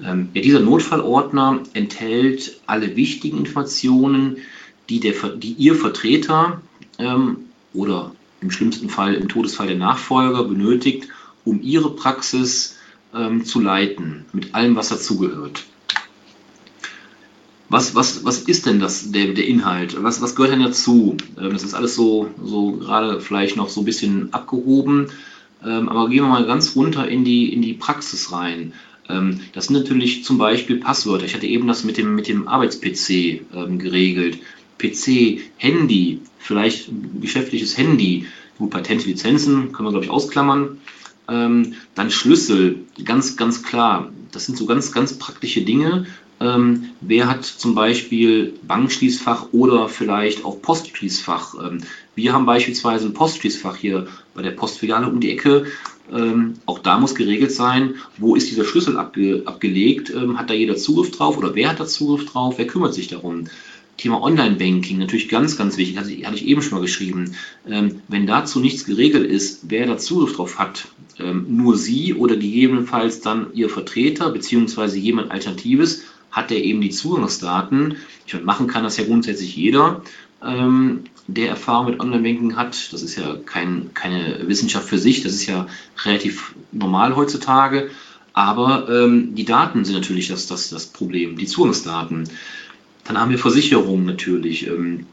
Ähm, 0.04 0.30
ja, 0.34 0.42
dieser 0.42 0.60
Notfallordner 0.60 1.60
enthält 1.74 2.60
alle 2.66 2.96
wichtigen 2.96 3.38
Informationen, 3.38 4.38
die, 4.88 4.98
der, 4.98 5.14
die 5.36 5.52
Ihr 5.52 5.76
Vertreter 5.76 6.60
ähm, 6.98 7.36
oder 7.72 8.12
im 8.40 8.50
schlimmsten 8.50 8.88
Fall 8.88 9.14
im 9.14 9.28
Todesfall 9.28 9.66
der 9.66 9.76
Nachfolger 9.76 10.44
benötigt, 10.44 11.08
um 11.44 11.62
Ihre 11.62 11.90
Praxis 11.90 12.76
ähm, 13.14 13.44
zu 13.44 13.60
leiten, 13.60 14.24
mit 14.32 14.54
allem, 14.54 14.76
was 14.76 14.88
dazugehört. 14.88 15.64
Was, 17.68 17.94
was, 17.94 18.24
was 18.24 18.42
ist 18.42 18.66
denn 18.66 18.78
das, 18.78 19.10
der, 19.10 19.32
der 19.34 19.46
Inhalt? 19.46 20.00
Was, 20.02 20.20
was 20.20 20.36
gehört 20.36 20.52
denn 20.52 20.62
dazu? 20.62 21.16
Ähm, 21.40 21.52
das 21.52 21.64
ist 21.64 21.74
alles 21.74 21.96
so, 21.96 22.30
so 22.42 22.72
gerade 22.72 23.20
vielleicht 23.20 23.56
noch 23.56 23.68
so 23.68 23.80
ein 23.80 23.84
bisschen 23.86 24.32
abgehoben, 24.32 25.08
ähm, 25.64 25.88
aber 25.88 26.08
gehen 26.08 26.22
wir 26.22 26.28
mal 26.28 26.46
ganz 26.46 26.76
runter 26.76 27.08
in 27.08 27.24
die, 27.24 27.52
in 27.52 27.62
die 27.62 27.74
Praxis 27.74 28.30
rein. 28.30 28.72
Ähm, 29.08 29.40
das 29.52 29.66
sind 29.66 29.74
natürlich 29.76 30.24
zum 30.24 30.38
Beispiel 30.38 30.76
Passwörter. 30.76 31.24
Ich 31.24 31.34
hatte 31.34 31.46
eben 31.46 31.66
das 31.66 31.84
mit 31.84 31.96
dem, 31.96 32.14
mit 32.14 32.28
dem 32.28 32.46
Arbeits-PC 32.46 33.10
ähm, 33.54 33.78
geregelt. 33.78 34.38
PC, 34.78 35.40
Handy, 35.56 36.20
vielleicht 36.46 36.88
ein 36.88 37.20
geschäftliches 37.20 37.76
Handy, 37.76 38.26
gut, 38.58 38.70
Patente, 38.70 39.06
Lizenzen 39.06 39.72
können 39.72 39.88
wir, 39.88 39.90
glaube 39.90 40.06
ich, 40.06 40.10
ausklammern. 40.10 40.78
Ähm, 41.28 41.74
dann 41.94 42.10
Schlüssel, 42.10 42.84
ganz, 43.04 43.36
ganz 43.36 43.62
klar. 43.62 44.10
Das 44.32 44.46
sind 44.46 44.56
so 44.56 44.66
ganz, 44.66 44.92
ganz 44.92 45.18
praktische 45.18 45.62
Dinge. 45.62 46.06
Ähm, 46.38 46.90
wer 47.00 47.28
hat 47.28 47.44
zum 47.44 47.74
Beispiel 47.74 48.54
Bankschließfach 48.66 49.48
oder 49.52 49.88
vielleicht 49.88 50.44
auch 50.44 50.60
Postschließfach? 50.60 51.54
Ähm, 51.54 51.78
wir 52.14 52.32
haben 52.32 52.46
beispielsweise 52.46 53.06
ein 53.06 53.14
Postschließfach 53.14 53.76
hier 53.76 54.06
bei 54.34 54.42
der 54.42 54.50
Postfiliale 54.50 55.08
um 55.08 55.20
die 55.20 55.30
Ecke. 55.30 55.66
Ähm, 56.12 56.54
auch 56.66 56.78
da 56.78 56.98
muss 56.98 57.14
geregelt 57.14 57.52
sein, 57.52 57.94
wo 58.18 58.36
ist 58.36 58.50
dieser 58.50 58.64
Schlüssel 58.64 58.96
abge 58.96 59.42
abgelegt? 59.46 60.12
Ähm, 60.14 60.38
hat 60.38 60.50
da 60.50 60.54
jeder 60.54 60.76
Zugriff 60.76 61.10
drauf 61.10 61.36
oder 61.38 61.54
wer 61.54 61.70
hat 61.70 61.80
da 61.80 61.86
Zugriff 61.86 62.26
drauf? 62.26 62.58
Wer 62.58 62.66
kümmert 62.66 62.94
sich 62.94 63.08
darum? 63.08 63.44
Thema 63.96 64.22
Online-Banking, 64.22 64.98
natürlich 64.98 65.28
ganz, 65.28 65.56
ganz 65.56 65.76
wichtig, 65.76 65.96
hatte, 65.96 66.10
hatte 66.24 66.36
ich 66.36 66.46
eben 66.46 66.62
schon 66.62 66.78
mal 66.78 66.82
geschrieben. 66.82 67.34
Ähm, 67.66 68.02
wenn 68.08 68.26
dazu 68.26 68.60
nichts 68.60 68.84
geregelt 68.84 69.28
ist, 69.28 69.70
wer 69.70 69.86
da 69.86 69.96
Zugriff 69.96 70.36
drauf 70.36 70.58
hat, 70.58 70.88
ähm, 71.18 71.46
nur 71.48 71.76
Sie 71.76 72.14
oder 72.14 72.36
gegebenenfalls 72.36 73.20
dann 73.20 73.52
Ihr 73.54 73.70
Vertreter 73.70 74.30
beziehungsweise 74.30 74.98
jemand 74.98 75.30
Alternatives, 75.30 76.02
hat 76.30 76.50
der 76.50 76.62
eben 76.62 76.82
die 76.82 76.90
Zugangsdaten. 76.90 77.96
Ich 78.26 78.34
meine, 78.34 78.44
machen 78.44 78.66
kann 78.66 78.84
das 78.84 78.98
ja 78.98 79.04
grundsätzlich 79.04 79.56
jeder, 79.56 80.02
ähm, 80.44 81.04
der 81.26 81.48
Erfahrung 81.48 81.90
mit 81.90 82.00
Online-Banking 82.00 82.56
hat. 82.56 82.92
Das 82.92 83.02
ist 83.02 83.16
ja 83.16 83.36
kein, 83.46 83.94
keine 83.94 84.46
Wissenschaft 84.46 84.88
für 84.88 84.98
sich, 84.98 85.22
das 85.22 85.32
ist 85.32 85.46
ja 85.46 85.66
relativ 86.04 86.54
normal 86.72 87.16
heutzutage. 87.16 87.90
Aber 88.34 88.86
ähm, 88.90 89.34
die 89.34 89.46
Daten 89.46 89.86
sind 89.86 89.94
natürlich 89.94 90.28
das, 90.28 90.46
das, 90.46 90.68
das 90.68 90.86
Problem, 90.86 91.38
die 91.38 91.46
Zugangsdaten. 91.46 92.28
Dann 93.06 93.18
haben 93.18 93.30
wir 93.30 93.38
Versicherungen 93.38 94.04
natürlich, 94.04 94.66
ähm, 94.66 95.06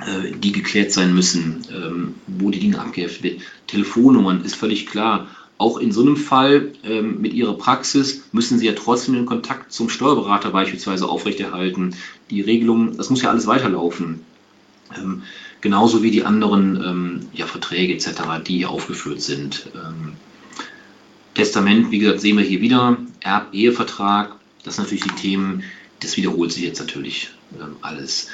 äh, 0.00 0.32
die 0.32 0.52
geklärt 0.52 0.92
sein 0.92 1.14
müssen, 1.14 1.66
ähm, 1.70 2.14
wo 2.26 2.50
die 2.50 2.60
Dinge 2.60 2.80
abgeheftet 2.80 3.22
werden. 3.24 3.42
Telefonnummern 3.66 4.44
ist 4.44 4.54
völlig 4.54 4.86
klar. 4.86 5.28
Auch 5.58 5.78
in 5.78 5.90
so 5.90 6.02
einem 6.02 6.18
Fall 6.18 6.72
ähm, 6.84 7.20
mit 7.20 7.32
Ihrer 7.32 7.54
Praxis 7.54 8.24
müssen 8.32 8.58
Sie 8.58 8.66
ja 8.66 8.74
trotzdem 8.74 9.14
den 9.14 9.24
Kontakt 9.24 9.72
zum 9.72 9.88
Steuerberater 9.88 10.50
beispielsweise 10.50 11.08
aufrechterhalten. 11.08 11.94
Die 12.28 12.42
Regelung, 12.42 12.96
das 12.96 13.08
muss 13.08 13.22
ja 13.22 13.30
alles 13.30 13.46
weiterlaufen. 13.46 14.20
Ähm, 14.94 15.22
genauso 15.62 16.02
wie 16.02 16.10
die 16.10 16.24
anderen 16.24 16.76
ähm, 16.76 17.20
ja, 17.32 17.46
Verträge 17.46 17.94
etc., 17.94 18.22
die 18.46 18.58
hier 18.58 18.70
aufgeführt 18.70 19.22
sind. 19.22 19.68
Ähm, 19.74 20.12
Testament, 21.34 21.90
wie 21.90 21.98
gesagt, 21.98 22.20
sehen 22.20 22.36
wir 22.36 22.44
hier 22.44 22.60
wieder. 22.60 22.98
Erb-Ehevertrag, 23.20 24.36
das 24.62 24.76
sind 24.76 24.84
natürlich 24.84 25.04
die 25.04 25.20
Themen, 25.20 25.64
das 26.00 26.16
wiederholt 26.16 26.52
sich 26.52 26.62
jetzt 26.62 26.80
natürlich 26.80 27.30
ähm, 27.60 27.76
alles. 27.80 28.28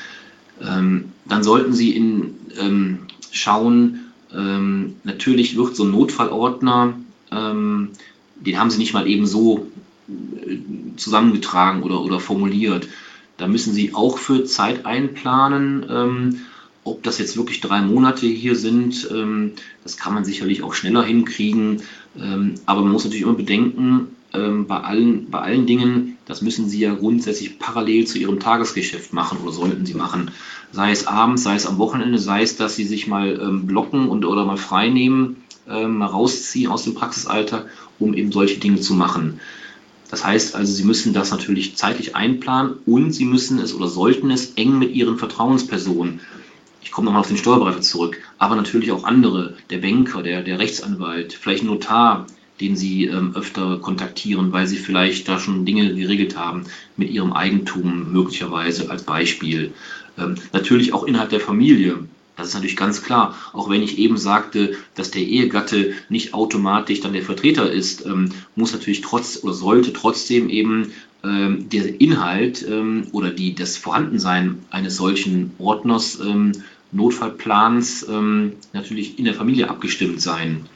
Ähm, 0.61 1.13
dann 1.25 1.43
sollten 1.43 1.73
Sie 1.73 1.95
in, 1.97 2.35
ähm, 2.59 2.99
schauen, 3.31 4.13
ähm, 4.35 4.97
natürlich 5.05 5.57
wird 5.57 5.77
so 5.77 5.85
ein 5.85 5.91
Notfallordner, 5.91 6.95
ähm, 7.31 7.91
den 8.37 8.59
haben 8.59 8.71
Sie 8.71 8.79
nicht 8.79 8.95
mal 8.95 9.09
eben 9.09 9.27
so 9.27 9.67
äh, 10.09 10.57
zusammengetragen 10.97 11.83
oder, 11.83 12.03
oder 12.03 12.21
formuliert. 12.21 12.89
Da 13.37 13.47
müssen 13.47 13.73
Sie 13.73 13.95
auch 13.95 14.19
für 14.19 14.45
Zeit 14.45 14.87
einplanen. 14.87 15.87
Ähm, 15.89 16.39
ob 16.85 17.03
das 17.05 17.19
jetzt 17.19 17.37
wirklich 17.37 17.61
drei 17.61 17.81
Monate 17.81 18.27
hier 18.27 18.57
sind, 18.57 19.09
das 19.85 19.97
kann 19.97 20.15
man 20.15 20.25
sicherlich 20.25 20.65
auch 20.65 20.75
schneller 20.75 21.05
hinkriegen. 21.05 21.83
aber 22.67 22.81
man 22.83 22.91
muss 22.91 23.05
natürlich 23.05 23.23
immer 23.23 23.35
bedenken, 23.35 24.17
bei, 24.33 24.81
allen, 24.81 25.31
bei 25.31 25.39
allen 25.39 25.67
Dingen, 25.67 26.19
das 26.27 26.43
müssen 26.43 26.69
Sie 26.69 26.81
ja 26.81 26.95
grundsätzlich 26.95 27.59
parallel 27.59 28.07
zu 28.07 28.19
Ihrem 28.19 28.41
Tagesgeschäft 28.41 29.13
machen 29.13 29.39
oder 29.43 29.53
sollten 29.53 29.87
Sie 29.87 29.95
machen. 29.95 30.31
Sei 30.73 30.91
es 30.91 31.07
abends, 31.07 31.43
sei 31.43 31.55
es 31.55 31.67
am 31.67 31.79
Wochenende, 31.79 32.19
sei 32.19 32.43
es, 32.43 32.57
dass 32.57 32.77
Sie 32.77 32.85
sich 32.85 33.07
mal 33.07 33.41
ähm, 33.41 33.67
blocken 33.67 34.09
und 34.09 34.25
oder 34.25 34.45
mal 34.45 34.57
frei 34.57 34.89
nehmen, 34.89 35.43
ähm, 35.69 35.99
mal 35.99 36.07
rausziehen 36.07 36.71
aus 36.71 36.85
dem 36.85 36.95
Praxisalter, 36.95 37.67
um 37.99 38.15
eben 38.15 38.33
solche 38.33 38.59
Dinge 38.59 38.81
zu 38.81 38.95
machen. 38.95 39.41
Das 40.11 40.25
heißt 40.25 40.55
also, 40.55 40.73
Sie 40.73 40.85
müssen 40.85 41.13
das 41.13 41.31
natürlich 41.31 41.77
zeitlich 41.77 42.15
einplanen 42.15 42.75
und 42.87 43.13
Sie 43.13 43.25
müssen 43.25 43.59
es 43.59 43.75
oder 43.75 43.89
sollten 43.89 44.31
es 44.31 44.53
eng 44.55 44.79
mit 44.79 44.95
Ihren 44.95 45.19
Vertrauenspersonen 45.19 46.21
ich 46.83 46.95
komme 46.95 47.07
nochmal 47.07 47.21
auf 47.21 47.29
den 47.29 47.39
Steuerberater 47.39 47.81
zurück, 47.81 48.19
aber 48.37 48.55
natürlich 48.55 48.93
auch 48.93 49.05
andere, 49.05 49.55
der 49.71 49.79
Banker, 49.79 50.23
der, 50.23 50.43
der 50.43 50.59
Rechtsanwalt, 50.59 51.33
vielleicht 51.33 51.63
ein 51.63 51.69
Notar, 51.69 52.27
den 52.63 52.77
Sie 52.77 53.07
ähm, 53.07 53.33
öfter 53.35 53.79
kontaktieren, 53.79 54.53
weil 54.53 54.67
Sie 54.67 54.79
vielleicht 54.79 55.29
da 55.29 55.39
schon 55.39 55.67
Dinge 55.67 55.95
geregelt 55.95 56.37
haben 56.37 56.65
mit 56.97 57.11
Ihrem 57.11 57.33
Eigentum 57.33 58.13
möglicherweise 58.13 58.91
als 58.91 59.03
Beispiel. 59.03 59.73
Ähm, 60.17 60.37
natürlich 60.53 60.93
auch 60.93 61.05
innerhalb 61.05 61.31
der 61.31 61.41
Familie. 61.41 61.99
Das 62.37 62.49
ist 62.49 62.55
natürlich 62.55 62.77
ganz 62.77 63.03
klar. 63.03 63.37
Auch 63.53 63.69
wenn 63.69 63.83
ich 63.83 63.99
eben 63.99 64.17
sagte, 64.17 64.77
dass 64.95 65.11
der 65.11 65.23
Ehegatte 65.23 65.93
nicht 66.09 66.33
automatisch 66.33 67.01
dann 67.01 67.13
der 67.13 67.23
Vertreter 67.23 67.71
ist, 67.71 68.07
ähm, 68.07 68.31
muss 68.57 68.73
natürlich 68.73 69.03
trotz 69.03 69.41
oder 69.43 69.53
sollte 69.53 69.93
trotzdem 69.93 70.49
eben 70.49 70.93
ähm, 71.25 71.69
der 71.69 72.01
Inhalt 72.01 72.67
ähm, 72.69 73.09
oder 73.13 73.31
die, 73.31 73.55
das 73.55 73.77
Vorhandensein 73.77 74.61
eines 74.71 74.97
solchen 74.97 75.53
Ordners, 75.59 76.19
ähm, 76.21 76.53
Notfallplans 76.93 78.07
ähm, 78.09 78.53
natürlich 78.73 79.19
in 79.19 79.25
der 79.25 79.35
Familie 79.35 79.69
abgestimmt 79.71 80.21
sein. 80.21 80.67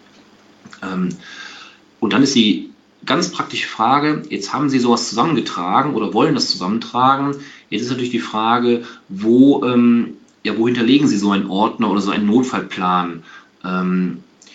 Ähm, 2.06 2.12
und 2.12 2.12
dann 2.12 2.22
ist 2.22 2.34
die 2.34 2.70
ganz 3.04 3.30
praktische 3.30 3.68
Frage, 3.68 4.22
jetzt 4.30 4.52
haben 4.52 4.70
Sie 4.70 4.78
sowas 4.78 5.08
zusammengetragen 5.08 5.94
oder 5.94 6.14
wollen 6.14 6.34
das 6.34 6.48
zusammentragen. 6.48 7.36
Jetzt 7.70 7.82
ist 7.82 7.90
natürlich 7.90 8.10
die 8.10 8.20
Frage, 8.20 8.84
wo, 9.08 9.64
ähm, 9.64 10.14
ja, 10.44 10.56
wo 10.56 10.66
hinterlegen 10.66 11.08
Sie 11.08 11.18
so 11.18 11.30
einen 11.30 11.50
Ordner 11.50 11.90
oder 11.90 12.00
so 12.00 12.10
einen 12.10 12.26
Notfallplan? 12.26 13.22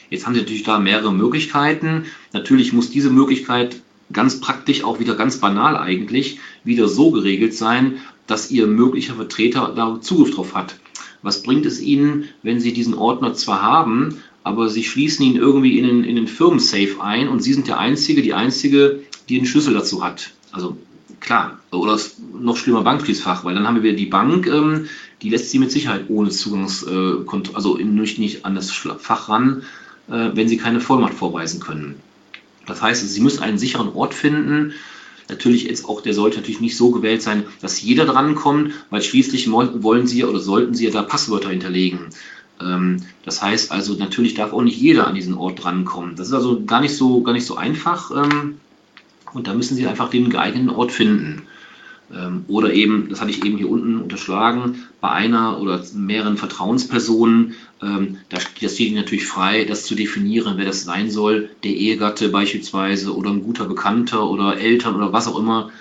jetzt 0.10 0.26
haben 0.26 0.34
Sie 0.36 0.40
natürlich 0.40 0.64
da 0.64 0.80
mehrere 0.80 1.14
Möglichkeiten. 1.14 2.06
Natürlich 2.32 2.72
muss 2.72 2.92
diese 2.92 3.10
Möglichkeit 3.10 3.82
ganz 4.14 4.40
praktisch, 4.40 4.86
auch 4.86 5.00
wieder 5.00 5.16
ganz 5.16 5.38
banal 5.38 5.76
eigentlich, 5.76 6.40
wieder 6.64 6.88
so 6.88 7.12
geregelt 7.12 7.54
sein, 7.54 7.98
dass 8.28 8.52
Ihr 8.52 8.68
möglicher 8.68 9.16
Vertreter 9.16 9.74
da 9.76 10.00
Zugriff 10.00 10.34
drauf 10.34 10.56
hat. 10.56 10.76
Was 11.24 11.44
bringt 11.44 11.66
es 11.66 11.82
Ihnen, 11.82 12.30
wenn 12.42 12.62
Sie 12.62 12.72
diesen 12.72 12.94
Ordner 12.94 13.34
zwar 13.34 13.62
haben, 13.62 14.22
aber 14.44 14.70
Sie 14.70 14.84
schließen 14.84 15.26
ihn 15.26 15.36
irgendwie 15.36 15.78
in 15.78 15.86
den, 15.86 16.04
in 16.04 16.16
den 16.16 16.28
Firmensafe 16.28 17.02
ein 17.02 17.28
und 17.28 17.42
Sie 17.42 17.54
sind 17.54 17.68
der 17.68 17.80
Einzige, 17.80 18.22
die 18.22 18.34
Einzige, 18.34 19.02
die 19.30 19.38
den 19.38 19.46
Schlüssel 19.46 19.74
dazu 19.74 20.04
hat. 20.04 20.32
Also 20.52 20.78
klar, 21.20 21.60
oder 21.72 22.00
noch 22.40 22.58
schlimmer 22.58 22.82
Bankschließfach, 22.82 23.46
weil 23.46 23.56
dann 23.56 23.68
haben 23.68 23.84
wir 23.84 23.96
die 23.96 24.08
Bank, 24.08 24.48
ähm, 24.48 24.88
die 25.22 25.30
lässt 25.30 25.52
Sie 25.52 25.60
mit 25.60 25.72
Sicherheit 25.72 26.06
ohne 26.10 26.30
Zugangs, 26.30 26.84
äh, 26.84 27.14
also 27.54 27.78
nicht, 27.78 28.20
nicht 28.20 28.46
an 28.46 28.56
das 28.56 28.72
Fach 28.72 29.30
ran, 29.30 29.64
äh, 30.10 30.32
wenn 30.34 30.48
Sie 30.48 30.58
keine 30.58 30.82
Vollmacht 30.82 31.14
vorweisen 31.14 31.60
können. 31.60 31.96
Das 32.66 32.82
heißt, 32.82 33.08
Sie 33.08 33.22
müssen 33.22 33.44
einen 33.44 33.58
sicheren 33.58 33.90
Ort 33.90 34.14
finden. 34.14 34.74
Natürlich 35.30 35.70
ist 35.70 35.86
auch, 35.86 36.02
der 36.02 36.14
sollte 36.14 36.38
natürlich 36.38 36.62
nicht 36.62 36.76
so 36.76 36.92
gewählt 36.92 37.22
sein, 37.22 37.44
dass 37.62 37.82
jeder 37.82 38.06
drankommt, 38.06 38.74
weil 38.90 39.02
schließlich 39.02 39.50
wollen 39.52 40.08
Sie 40.08 40.26
oder 40.26 40.40
sollten 40.40 40.74
Sie 40.74 40.86
ja 40.86 40.92
da 40.92 41.04
Passwörter 41.04 41.50
hinterlegen. 41.50 42.10
Ähm, 42.62 43.04
das 43.24 43.42
heißt 43.42 43.72
also, 43.72 43.94
natürlich 43.96 44.34
darf 44.34 44.54
auch 44.54 44.62
nicht 44.62 44.80
jeder 44.80 45.08
an 45.08 45.16
diesen 45.16 45.36
Ort 45.36 45.64
drankommen. 45.64 46.16
Das 46.16 46.28
ist 46.28 46.34
also 46.34 46.64
gar 46.66 46.82
nicht 46.82 46.96
so, 46.96 47.22
gar 47.22 47.34
nicht 47.34 47.46
so 47.46 47.56
einfach. 47.56 48.12
Ähm, 48.12 48.58
und 49.34 49.48
da 49.48 49.54
müssen 49.54 49.76
Sie 49.76 49.88
einfach 49.88 50.10
den 50.10 50.30
geeigneten 50.30 50.70
Ort 50.70 50.92
finden. 50.92 51.44
Ähm, 52.14 52.46
oder 52.48 52.74
eben, 52.74 53.08
das 53.10 53.22
hatte 53.22 53.32
ich 53.32 53.46
eben 53.46 53.58
hier 53.58 53.70
unten 53.70 53.98
unterschlagen, 53.98 54.84
bei 55.00 55.10
einer 55.10 55.60
oder 55.60 55.84
mehreren 55.96 56.38
Vertrauenspersonen, 56.38 57.56
das 58.30 58.44
steht 58.44 58.80
Ihnen 58.80 58.98
natürlich 58.98 59.26
frei, 59.26 59.66
das 59.66 59.86
zu 59.86 59.96
definieren, 59.96 60.54
wer 60.58 60.66
das 60.66 60.84
sein 60.84 61.10
soll, 61.10 61.50
der 61.64 61.72
Ehegatte 61.72 62.30
beispielsweise 62.30 63.16
oder 63.16 63.32
ein 63.32 63.42
guter 63.42 63.66
Bekannter 63.66 64.30
oder 64.30 64.60
Eltern 64.60 64.94
oder 64.94 65.12
was 65.12 65.28
auch 65.28 65.40
immer. 65.40 65.72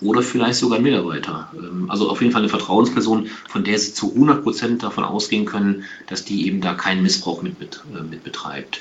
Ähm, 0.00 0.08
oder 0.08 0.22
vielleicht 0.22 0.58
sogar 0.58 0.78
ein 0.78 0.82
Mitarbeiter. 0.82 1.50
Also 1.88 2.10
auf 2.10 2.20
jeden 2.20 2.32
Fall 2.32 2.42
eine 2.42 2.48
Vertrauensperson, 2.48 3.28
von 3.48 3.64
der 3.64 3.78
Sie 3.78 3.94
zu 3.94 4.12
100 4.12 4.42
Prozent 4.42 4.82
davon 4.82 5.04
ausgehen 5.04 5.44
können, 5.44 5.84
dass 6.08 6.24
die 6.24 6.46
eben 6.46 6.60
da 6.60 6.74
keinen 6.74 7.02
Missbrauch 7.02 7.42
mit, 7.42 7.58
mit, 7.58 7.82
äh, 7.94 8.02
mit 8.02 8.24
betreibt. 8.24 8.80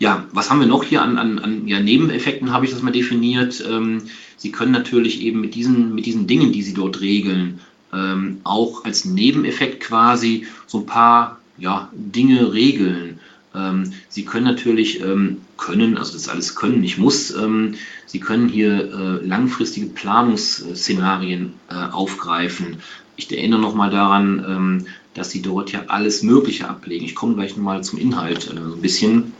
Ja, 0.00 0.24
was 0.32 0.48
haben 0.48 0.60
wir 0.60 0.66
noch 0.66 0.82
hier 0.82 1.02
an, 1.02 1.18
an, 1.18 1.38
an 1.38 1.68
ja, 1.68 1.78
Nebeneffekten, 1.78 2.52
habe 2.52 2.64
ich 2.64 2.72
das 2.72 2.80
mal 2.80 2.90
definiert. 2.90 3.62
Ähm, 3.70 4.04
Sie 4.38 4.50
können 4.50 4.72
natürlich 4.72 5.20
eben 5.20 5.42
mit 5.42 5.54
diesen, 5.54 5.94
mit 5.94 6.06
diesen 6.06 6.26
Dingen, 6.26 6.52
die 6.52 6.62
Sie 6.62 6.72
dort 6.72 7.02
regeln, 7.02 7.60
ähm, 7.92 8.40
auch 8.44 8.86
als 8.86 9.04
Nebeneffekt 9.04 9.80
quasi 9.80 10.46
so 10.66 10.78
ein 10.78 10.86
paar 10.86 11.38
ja, 11.58 11.90
Dinge 11.92 12.54
regeln. 12.54 13.20
Ähm, 13.54 13.92
Sie 14.08 14.24
können 14.24 14.44
natürlich, 14.44 15.00
ähm, 15.00 15.38
können, 15.56 15.98
also 15.98 16.12
das 16.12 16.28
alles 16.28 16.54
können, 16.54 16.80
nicht 16.80 16.98
muss, 16.98 17.34
ähm, 17.34 17.74
Sie 18.06 18.20
können 18.20 18.48
hier 18.48 18.92
äh, 18.92 19.26
langfristige 19.26 19.86
Planungsszenarien 19.86 21.54
äh, 21.68 21.74
aufgreifen. 21.74 22.78
Ich 23.16 23.30
erinnere 23.30 23.60
nochmal 23.60 23.90
daran, 23.90 24.44
ähm, 24.46 24.86
dass 25.14 25.30
Sie 25.30 25.42
dort 25.42 25.72
ja 25.72 25.84
alles 25.88 26.22
Mögliche 26.22 26.68
ablegen. 26.68 27.04
Ich 27.04 27.14
komme 27.14 27.34
gleich 27.34 27.56
nochmal 27.56 27.82
zum 27.82 27.98
Inhalt 27.98 28.48
äh, 28.48 28.58
ein 28.58 28.80
bisschen. 28.80 29.32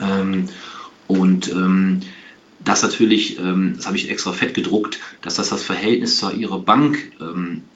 Ähm, 0.00 0.48
und 1.06 1.50
ähm, 1.50 2.00
das 2.64 2.82
natürlich, 2.82 3.36
das 3.36 3.86
habe 3.86 3.96
ich 3.96 4.10
extra 4.10 4.32
fett 4.32 4.52
gedruckt, 4.52 4.98
dass 5.22 5.36
das 5.36 5.48
das 5.48 5.62
Verhältnis 5.62 6.18
zu 6.18 6.30
ihrer 6.32 6.58
Bank 6.58 7.12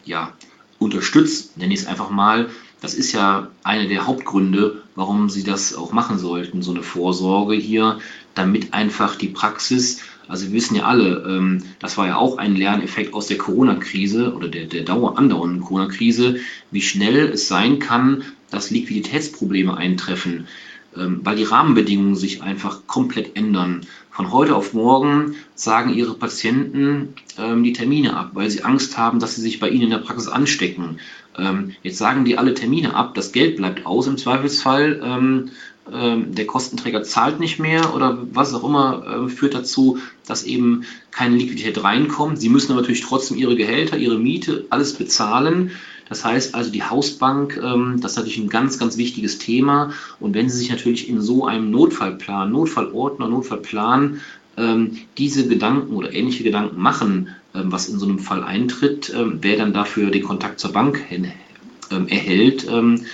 ja, 0.05 0.35
unterstützt, 0.81 1.57
nenne 1.57 1.73
ich 1.73 1.81
es 1.81 1.87
einfach 1.87 2.11
mal. 2.11 2.51
Das 2.83 2.95
ist 2.95 3.13
ja 3.13 3.49
einer 3.63 3.87
der 3.87 4.07
Hauptgründe, 4.07 4.83
warum 4.97 5.31
sie 5.31 5.45
das 5.45 5.75
auch 5.75 5.93
machen 5.93 6.19
sollten, 6.19 6.63
so 6.63 6.73
eine 6.73 6.83
Vorsorge 6.83 7.55
hier, 7.55 8.01
damit 8.35 8.75
einfach 8.75 9.15
die 9.15 9.29
Praxis, 9.29 10.01
also 10.27 10.47
wir 10.47 10.53
wissen 10.53 10.75
ja 10.75 10.85
alle, 10.85 11.25
ähm, 11.29 11.63
das 11.79 11.97
war 11.97 12.09
ja 12.09 12.17
auch 12.17 12.39
ein 12.39 12.57
Lerneffekt 12.57 13.15
aus 13.15 13.29
der 13.29 13.39
Corona-Krise 13.39 14.35
oder 14.35 14.49
der, 14.49 14.67
der 14.67 14.83
dauer 14.83 15.17
andauernden 15.17 15.61
Corona-Krise, 15.61 16.41
wie 16.71 16.83
schnell 16.83 17.31
es 17.31 17.49
sein 17.49 17.79
kann, 17.79 18.25
dass 18.51 18.71
Liquiditätsprobleme 18.71 19.77
eintreffen. 19.77 20.49
Ähm, 20.97 21.21
weil 21.25 21.37
die 21.37 21.45
Rahmenbedingungen 21.45 22.17
sich 22.17 22.43
einfach 22.43 22.87
komplett 22.87 23.37
ändern. 23.37 23.87
Von 24.11 24.31
heute 24.31 24.55
auf 24.55 24.75
morgen 24.75 25.37
sagen 25.55 25.95
ihre 25.95 26.15
Patienten 26.15 27.15
ähm, 27.39 27.63
die 27.63 27.73
Termine 27.73 28.15
ab, 28.15 28.33
weil 28.35 28.51
sie 28.51 28.63
Angst 28.63 28.99
haben, 28.99 29.19
dass 29.19 29.37
sie 29.37 29.41
sich 29.41 29.59
bei 29.59 29.71
ihnen 29.71 29.85
in 29.85 29.91
der 29.91 29.99
Praxis 29.99 30.29
anstecken. 30.29 30.99
Ähm, 31.39 31.73
jetzt 31.83 31.99
sagen 31.99 32.25
die 32.25 32.39
alle 32.39 32.55
Termine 32.55 32.95
ab, 32.95 33.15
das 33.15 33.33
Geld 33.33 33.57
bleibt 33.57 33.87
aus 33.87 34.07
im 34.07 34.19
Zweifelsfall. 34.19 35.01
Ähm, 35.03 35.51
ähm, 35.91 36.35
der 36.35 36.47
Kostenträger 36.47 37.03
zahlt 37.03 37.41
nicht 37.41 37.59
mehr 37.59 37.95
oder 37.95 38.19
was 38.33 38.55
auch 38.55 38.65
immer 38.65 39.27
äh, 39.27 39.29
führt 39.29 39.55
dazu, 39.55 39.99
dass 40.27 40.45
eben 40.45 40.85
keine 41.11 41.37
Liquidität 41.37 41.83
reinkommt. 41.83 42.41
Sie 42.41 42.49
müssen 42.49 42.73
aber 42.73 42.83
natürlich 42.83 43.01
trotzdem 43.01 43.37
ihre 43.37 43.57
Gehälter, 43.57 43.97
ihre 43.97 44.19
Miete, 44.19 44.67
alles 44.71 44.95
bezahlen. 44.95 45.73
Das 46.09 46.25
heißt 46.25 46.55
also, 46.55 46.71
die 46.71 46.85
Hausbank, 46.85 47.61
ähm, 47.63 47.99
das 48.01 48.13
ist 48.13 48.17
natürlich 48.19 48.39
ein 48.39 48.49
ganz, 48.49 48.79
ganz 48.79 48.97
wichtiges 48.97 49.39
Thema. 49.39 49.93
Und 50.21 50.35
wenn 50.35 50.49
Sie 50.49 50.59
sich 50.59 50.71
natürlich 50.71 51.09
in 51.09 51.21
so 51.21 51.47
einem 51.47 51.71
Notfallplan, 51.71 52.53
Notfallordner, 52.53 53.29
Notfallplan 53.29 54.21
ähm, 54.57 54.99
diese 55.19 55.49
Gedanken 55.49 55.95
oder 55.95 56.13
ähnliche 56.13 56.45
Gedanken 56.45 56.81
machen, 56.81 57.29
was 57.53 57.89
in 57.89 57.99
so 57.99 58.07
einem 58.07 58.19
Fall 58.19 58.43
eintritt, 58.43 59.13
ähm, 59.15 59.39
wer 59.43 59.57
dann 59.57 59.73
dafür 59.73 60.11
den 60.11 60.23
Kontakt 60.23 60.61
zur 60.61 60.73
Bank 60.73 60.99
hin, 60.99 61.33
ähm, 61.91 62.09
erhält, 62.09 62.67
ähm, 62.69 63.05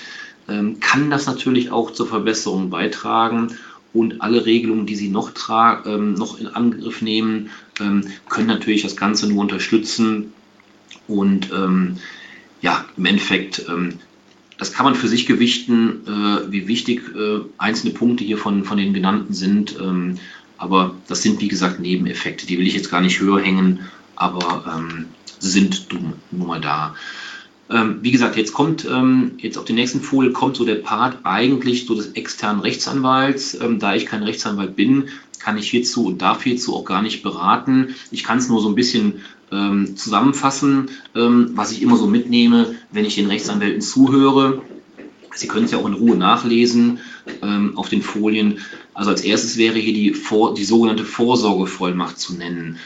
kann 0.81 1.11
das 1.11 1.27
natürlich 1.27 1.71
auch 1.73 1.91
zur 1.91 2.07
Verbesserung 2.07 2.71
beitragen 2.71 3.59
und 3.93 4.23
alle 4.23 4.47
Regelungen, 4.47 4.87
die 4.87 4.97
Sie 4.97 5.11
noch, 5.11 5.33
noch 5.85 6.41
in 6.41 6.47
Angriff 6.47 7.03
nehmen, 7.03 7.51
können 7.77 8.47
natürlich 8.47 8.81
das 8.81 8.97
Ganze 8.97 9.29
nur 9.29 9.43
unterstützen 9.43 10.33
und 11.07 11.51
ähm, 11.53 11.97
ja, 12.61 12.85
im 12.97 13.05
Endeffekt, 13.07 13.65
ähm, 13.69 13.95
das 14.59 14.73
kann 14.73 14.85
man 14.85 14.95
für 14.95 15.09
sich 15.09 15.27
gewichten, 15.27 16.07
äh, 16.07 16.53
wie 16.53 16.69
wichtig 16.69 17.03
äh, 17.15 17.41
einzelne 17.57 17.95
Punkte 17.95 18.25
hier 18.25 18.39
von, 18.39 18.65
von 18.65 18.77
den 18.77 18.93
genannten 18.93 19.33
sind. 19.33 19.77
Ähm, 19.81 20.17
aber 20.57 20.95
das 21.07 21.23
sind, 21.23 21.41
wie 21.41 21.49
gesagt, 21.49 21.79
Nebeneffekte. 21.81 22.47
Die 22.47 22.59
will 22.59 22.67
ich 22.67 22.75
jetzt 22.75 22.91
gar 22.91 23.01
nicht 23.01 23.21
höher 23.21 23.41
hängen, 23.41 23.81
aber 24.19 24.65
ähm, 24.77 25.07
sind 25.39 25.89
nun 25.93 26.47
mal 26.47 26.61
da. 26.61 26.95
Ähm, 27.71 27.99
wie 28.03 28.11
gesagt, 28.11 28.37
jetzt 28.37 28.53
kommt, 28.53 28.87
ähm, 28.87 29.33
jetzt 29.39 29.59
auf 29.59 29.65
den 29.65 29.77
nächsten 29.77 30.01
Folie 30.01 30.33
kommt 30.33 30.57
so 30.57 30.65
der 30.65 30.77
Part 30.77 31.19
eigentlich 31.25 31.87
so 31.87 31.95
des 31.95 32.13
externen 32.13 32.61
Rechtsanwalts. 32.61 33.59
Ähm, 33.61 33.79
da 33.79 33.95
ich 33.95 34.07
kein 34.07 34.23
Rechtsanwalt 34.23 34.75
bin, 34.75 35.09
kann 35.39 35.59
ich 35.59 35.71
hierzu 35.71 36.07
und 36.07 36.23
darf 36.23 36.43
hierzu 36.43 36.75
auch 36.75 36.85
gar 36.85 37.03
nicht 37.03 37.23
beraten. 37.23 37.95
Ich 38.11 38.25
kann 38.25 38.39
es 38.39 38.49
nur 38.49 38.61
so 38.61 38.69
ein 38.69 38.75
bisschen 38.75 39.21
ähm, 39.53 39.97
zusammenfassen, 39.97 40.91
ähm, 41.15 41.51
was 41.55 41.73
ich 41.73 41.83
immer 41.83 41.97
so 41.97 42.07
mitnehme, 42.07 42.75
wenn 42.91 43.05
ich 43.05 43.15
den 43.15 43.27
Rechtsanwälten 43.27 43.83
zuhöre. 43.83 44.63
Sie 45.35 45.47
können 45.47 45.67
es 45.67 45.71
ja 45.71 45.79
auch 45.79 45.87
in 45.87 45.95
Ruhe 45.95 46.17
nachlesen 46.17 46.99
ähm, 47.43 47.77
auf 47.77 47.89
den 47.89 48.03
Folien. 48.03 48.61
Also 48.95 49.11
als 49.11 49.21
erstes 49.21 49.57
wäre 49.57 49.79
hier 49.79 49.95
die, 49.95 50.15
Vor 50.15 50.55
die 50.55 50.65
sogenannte 50.65 51.05
Vorsorgevollmacht 51.05 52.19
zu 52.19 52.35
nennen. 52.35 52.79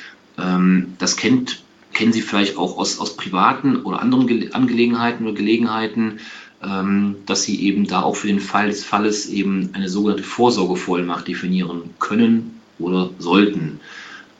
Ähm, 0.42 0.94
das 0.98 1.16
kennt, 1.16 1.62
kennen 1.92 2.12
Sie 2.12 2.22
vielleicht 2.22 2.56
auch 2.56 2.76
aus, 2.78 2.98
aus 2.98 3.16
privaten 3.16 3.76
oder 3.82 4.00
anderen 4.00 4.26
Ge 4.26 4.52
Angelegenheiten 4.52 5.24
oder 5.26 5.34
Gelegenheiten, 5.34 6.18
ähm, 6.62 7.16
dass 7.26 7.44
Sie 7.44 7.62
eben 7.62 7.86
da 7.86 8.02
auch 8.02 8.16
für 8.16 8.28
den 8.28 8.40
Fall 8.40 8.68
des 8.68 8.84
Falles 8.84 9.28
eben 9.28 9.70
eine 9.72 9.88
sogenannte 9.88 10.24
Vorsorgevollmacht 10.24 11.28
definieren 11.28 11.90
können 11.98 12.60
oder 12.78 13.10
sollten. 13.18 13.80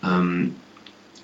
Ähm, 0.02 0.54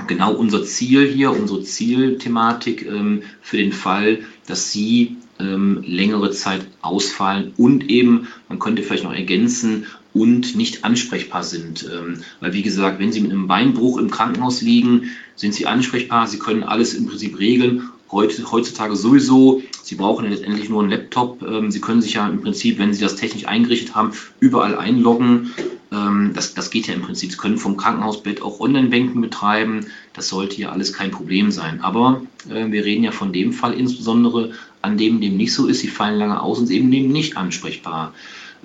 genau 0.06 0.32
unser 0.32 0.64
Ziel 0.64 1.06
hier, 1.06 1.32
unsere 1.32 1.62
Zielthematik 1.62 2.86
ähm, 2.86 3.22
für 3.42 3.56
den 3.56 3.72
Fall, 3.72 4.20
dass 4.46 4.70
Sie 4.70 5.16
ähm, 5.40 5.82
längere 5.86 6.30
Zeit 6.30 6.66
ausfallen 6.82 7.52
und 7.56 7.88
eben, 7.88 8.28
man 8.48 8.58
könnte 8.58 8.82
vielleicht 8.82 9.04
noch 9.04 9.14
ergänzen, 9.14 9.86
und 10.14 10.56
nicht 10.56 10.84
ansprechbar 10.84 11.42
sind. 11.42 11.88
Ähm, 11.92 12.22
weil 12.40 12.52
wie 12.52 12.62
gesagt, 12.62 12.98
wenn 12.98 13.12
Sie 13.12 13.20
mit 13.20 13.30
einem 13.30 13.46
Beinbruch 13.46 13.98
im 13.98 14.10
Krankenhaus 14.10 14.62
liegen, 14.62 15.10
sind 15.36 15.54
Sie 15.54 15.66
ansprechbar, 15.66 16.26
Sie 16.26 16.38
können 16.38 16.62
alles 16.62 16.94
im 16.94 17.06
Prinzip 17.06 17.38
regeln. 17.38 17.88
Heutzutage 18.10 18.96
sowieso, 18.96 19.62
Sie 19.82 19.94
brauchen 19.94 20.30
letztendlich 20.30 20.70
nur 20.70 20.80
einen 20.80 20.90
Laptop. 20.90 21.42
Ähm, 21.42 21.70
Sie 21.70 21.80
können 21.80 22.00
sich 22.00 22.14
ja 22.14 22.26
im 22.26 22.40
Prinzip, 22.40 22.78
wenn 22.78 22.94
Sie 22.94 23.02
das 23.02 23.16
technisch 23.16 23.46
eingerichtet 23.46 23.94
haben, 23.94 24.12
überall 24.40 24.76
einloggen. 24.76 25.52
Ähm, 25.92 26.32
das, 26.34 26.54
das 26.54 26.70
geht 26.70 26.86
ja 26.86 26.94
im 26.94 27.02
Prinzip. 27.02 27.30
Sie 27.30 27.36
können 27.36 27.58
vom 27.58 27.76
Krankenhausbett 27.76 28.40
auch 28.40 28.60
Online-Banken 28.60 29.20
betreiben. 29.20 29.86
Das 30.14 30.28
sollte 30.28 30.60
ja 30.60 30.70
alles 30.70 30.94
kein 30.94 31.10
Problem 31.10 31.50
sein. 31.50 31.80
Aber 31.82 32.22
äh, 32.48 32.70
wir 32.70 32.84
reden 32.84 33.04
ja 33.04 33.12
von 33.12 33.32
dem 33.32 33.52
Fall 33.52 33.74
insbesondere, 33.74 34.52
an 34.82 34.96
dem 34.96 35.20
dem 35.20 35.36
nicht 35.36 35.52
so 35.52 35.66
ist. 35.66 35.80
Sie 35.80 35.88
fallen 35.88 36.18
lange 36.18 36.40
aus 36.40 36.58
und 36.58 36.66
sind 36.66 36.92
eben 36.92 37.12
nicht 37.12 37.36
ansprechbar. 37.36 38.14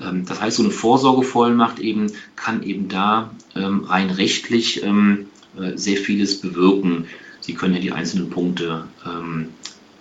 Ähm, 0.01 0.25
das 0.25 0.41
heißt, 0.41 0.57
so 0.57 0.63
eine 0.63 0.71
Vorsorgevollmacht 0.71 1.79
eben 1.79 2.11
kann 2.35 2.63
eben 2.63 2.87
da 2.87 3.31
ähm, 3.55 3.85
rein 3.85 4.09
rechtlich 4.09 4.83
ähm, 4.83 5.27
äh, 5.59 5.77
sehr 5.77 5.97
vieles 5.97 6.41
bewirken. 6.41 7.05
Sie 7.39 7.53
können 7.53 7.73
ja 7.73 7.81
die 7.81 7.91
einzelnen 7.91 8.29
Punkte 8.29 8.87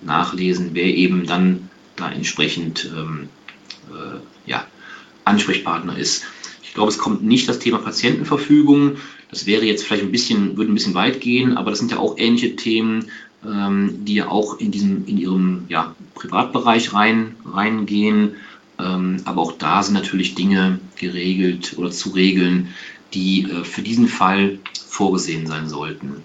nachlesen, 0.01 0.71
wer 0.75 0.85
eben 0.85 1.27
dann 1.27 1.71
da 1.97 2.09
entsprechend 2.09 2.85
äh, 2.85 4.49
ja, 4.49 4.65
Ansprechpartner 5.25 5.99
ist. 5.99 6.25
Ich 6.63 6.73
glaube, 6.73 6.91
es 6.91 6.99
kommt 6.99 7.25
nicht 7.25 7.49
das 7.49 7.59
Thema 7.59 7.79
Patientenverfügung. 7.79 8.99
Das 9.29 9.45
wäre 9.47 9.65
jetzt 9.65 9.85
vielleicht 9.85 10.05
ein 10.05 10.13
bisschen, 10.13 10.57
würde 10.57 10.71
ein 10.71 10.75
bisschen 10.75 10.95
weit 10.95 11.21
gehen, 11.21 11.57
aber 11.57 11.71
das 11.71 11.81
sind 11.81 11.91
ja 11.91 11.99
auch 11.99 12.17
ähnliche 12.17 12.55
Themen, 12.55 13.11
die 13.45 14.15
ja 14.15 14.29
auch 14.29 14.59
in 14.61 14.71
diesem, 14.71 15.05
in 15.07 15.19
ihrem 15.19 15.65
ja, 15.69 15.97
Privatbereich 16.15 16.95
rein, 16.95 17.35
reingehen. 17.45 18.37
Ähm, 18.79 19.19
aber 19.25 19.43
auch 19.43 19.53
da 19.53 19.83
sind 19.83 19.95
natürlich 19.95 20.35
Dinge 20.35 20.79
geregelt 20.97 21.75
oder 21.77 21.91
zu 21.91 22.11
regeln, 22.11 22.69
die 23.15 23.51
äh, 23.51 23.65
für 23.65 23.83
diesen 23.83 24.09
Fall 24.09 24.59
vorgesehen 24.87 25.47
sein 25.47 25.69
sollten. 25.69 26.23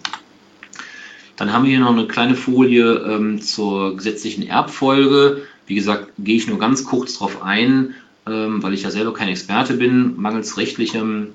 Dann 1.35 1.53
haben 1.53 1.65
wir 1.65 1.71
hier 1.71 1.79
noch 1.79 1.91
eine 1.91 2.07
kleine 2.07 2.35
Folie 2.35 2.83
ähm, 2.83 3.41
zur 3.41 3.95
gesetzlichen 3.95 4.47
Erbfolge. 4.47 5.43
Wie 5.67 5.75
gesagt, 5.75 6.11
gehe 6.17 6.37
ich 6.37 6.47
nur 6.47 6.57
ganz 6.57 6.83
kurz 6.83 7.13
darauf 7.13 7.43
ein, 7.43 7.93
ähm, 8.25 8.63
weil 8.63 8.73
ich 8.73 8.83
ja 8.83 8.91
selber 8.91 9.13
kein 9.13 9.27
Experte 9.27 9.75
bin, 9.75 10.15
mangels 10.17 10.57
rechtlichem 10.57 11.29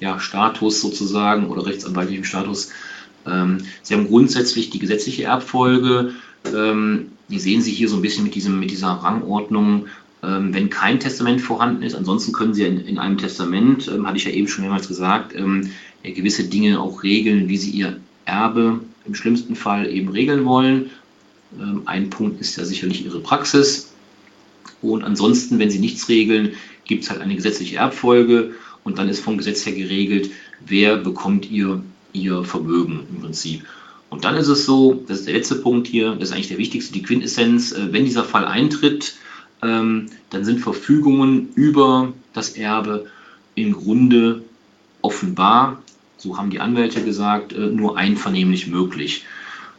ja, 0.00 0.18
Status 0.18 0.80
sozusagen 0.80 1.48
oder 1.48 1.66
rechtsanwaltlichem 1.66 2.24
Status. 2.24 2.70
Sie 3.82 3.94
haben 3.94 4.06
grundsätzlich 4.06 4.70
die 4.70 4.78
gesetzliche 4.78 5.24
Erbfolge. 5.24 6.12
die 6.44 7.38
sehen 7.38 7.60
Sie 7.60 7.72
hier 7.72 7.88
so 7.88 7.96
ein 7.96 8.02
bisschen 8.02 8.22
mit, 8.22 8.36
diesem, 8.36 8.60
mit 8.60 8.70
dieser 8.70 8.88
Rangordnung 8.88 9.86
ähm, 10.26 10.52
wenn 10.54 10.70
kein 10.70 10.98
Testament 10.98 11.40
vorhanden 11.40 11.82
ist. 11.82 11.94
Ansonsten 11.94 12.32
können 12.32 12.54
Sie 12.54 12.64
in, 12.64 12.80
in 12.86 12.98
einem 12.98 13.18
Testament, 13.18 13.88
ähm, 13.88 14.06
hatte 14.06 14.16
ich 14.16 14.24
ja 14.24 14.32
eben 14.32 14.48
schon 14.48 14.64
mehrmals 14.64 14.88
gesagt, 14.88 15.34
ähm, 15.36 15.70
gewisse 16.02 16.44
Dinge 16.44 16.80
auch 16.80 17.02
regeln, 17.02 17.48
wie 17.48 17.56
Sie 17.56 17.70
Ihr 17.70 18.00
Erbe 18.24 18.80
im 19.04 19.14
schlimmsten 19.14 19.54
Fall 19.56 19.88
eben 19.90 20.08
regeln 20.08 20.44
wollen. 20.44 20.90
Ähm, 21.60 21.82
ein 21.84 22.10
Punkt 22.10 22.40
ist 22.40 22.56
ja 22.56 22.64
sicherlich 22.64 23.04
Ihre 23.04 23.20
Praxis. 23.20 23.92
Und 24.82 25.04
ansonsten, 25.04 25.58
wenn 25.58 25.70
Sie 25.70 25.78
nichts 25.78 26.08
regeln, 26.08 26.52
gibt 26.84 27.04
es 27.04 27.10
halt 27.10 27.20
eine 27.20 27.36
gesetzliche 27.36 27.76
Erbfolge 27.76 28.54
und 28.84 28.98
dann 28.98 29.08
ist 29.08 29.20
vom 29.20 29.36
Gesetz 29.36 29.66
her 29.66 29.74
geregelt, 29.74 30.30
wer 30.66 30.96
bekommt 30.96 31.50
Ihr, 31.50 31.82
Ihr 32.16 32.44
Vermögen 32.44 33.06
im 33.10 33.20
Prinzip. 33.20 33.64
Und 34.08 34.24
dann 34.24 34.36
ist 34.36 34.48
es 34.48 34.64
so, 34.64 35.02
das 35.06 35.20
ist 35.20 35.26
der 35.26 35.34
letzte 35.34 35.56
Punkt 35.56 35.86
hier, 35.86 36.14
das 36.14 36.30
ist 36.30 36.34
eigentlich 36.34 36.48
der 36.48 36.58
wichtigste, 36.58 36.92
die 36.92 37.02
Quintessenz, 37.02 37.72
äh, 37.72 37.92
wenn 37.92 38.04
dieser 38.04 38.24
Fall 38.24 38.44
eintritt, 38.44 39.16
ähm, 39.62 40.06
dann 40.30 40.44
sind 40.44 40.60
Verfügungen 40.60 41.50
über 41.54 42.12
das 42.32 42.50
Erbe 42.50 43.06
im 43.54 43.72
Grunde 43.72 44.42
offenbar, 45.02 45.82
so 46.18 46.38
haben 46.38 46.50
die 46.50 46.60
Anwälte 46.60 47.02
gesagt, 47.04 47.52
äh, 47.52 47.66
nur 47.66 47.96
einvernehmlich 47.96 48.66
möglich. 48.68 49.24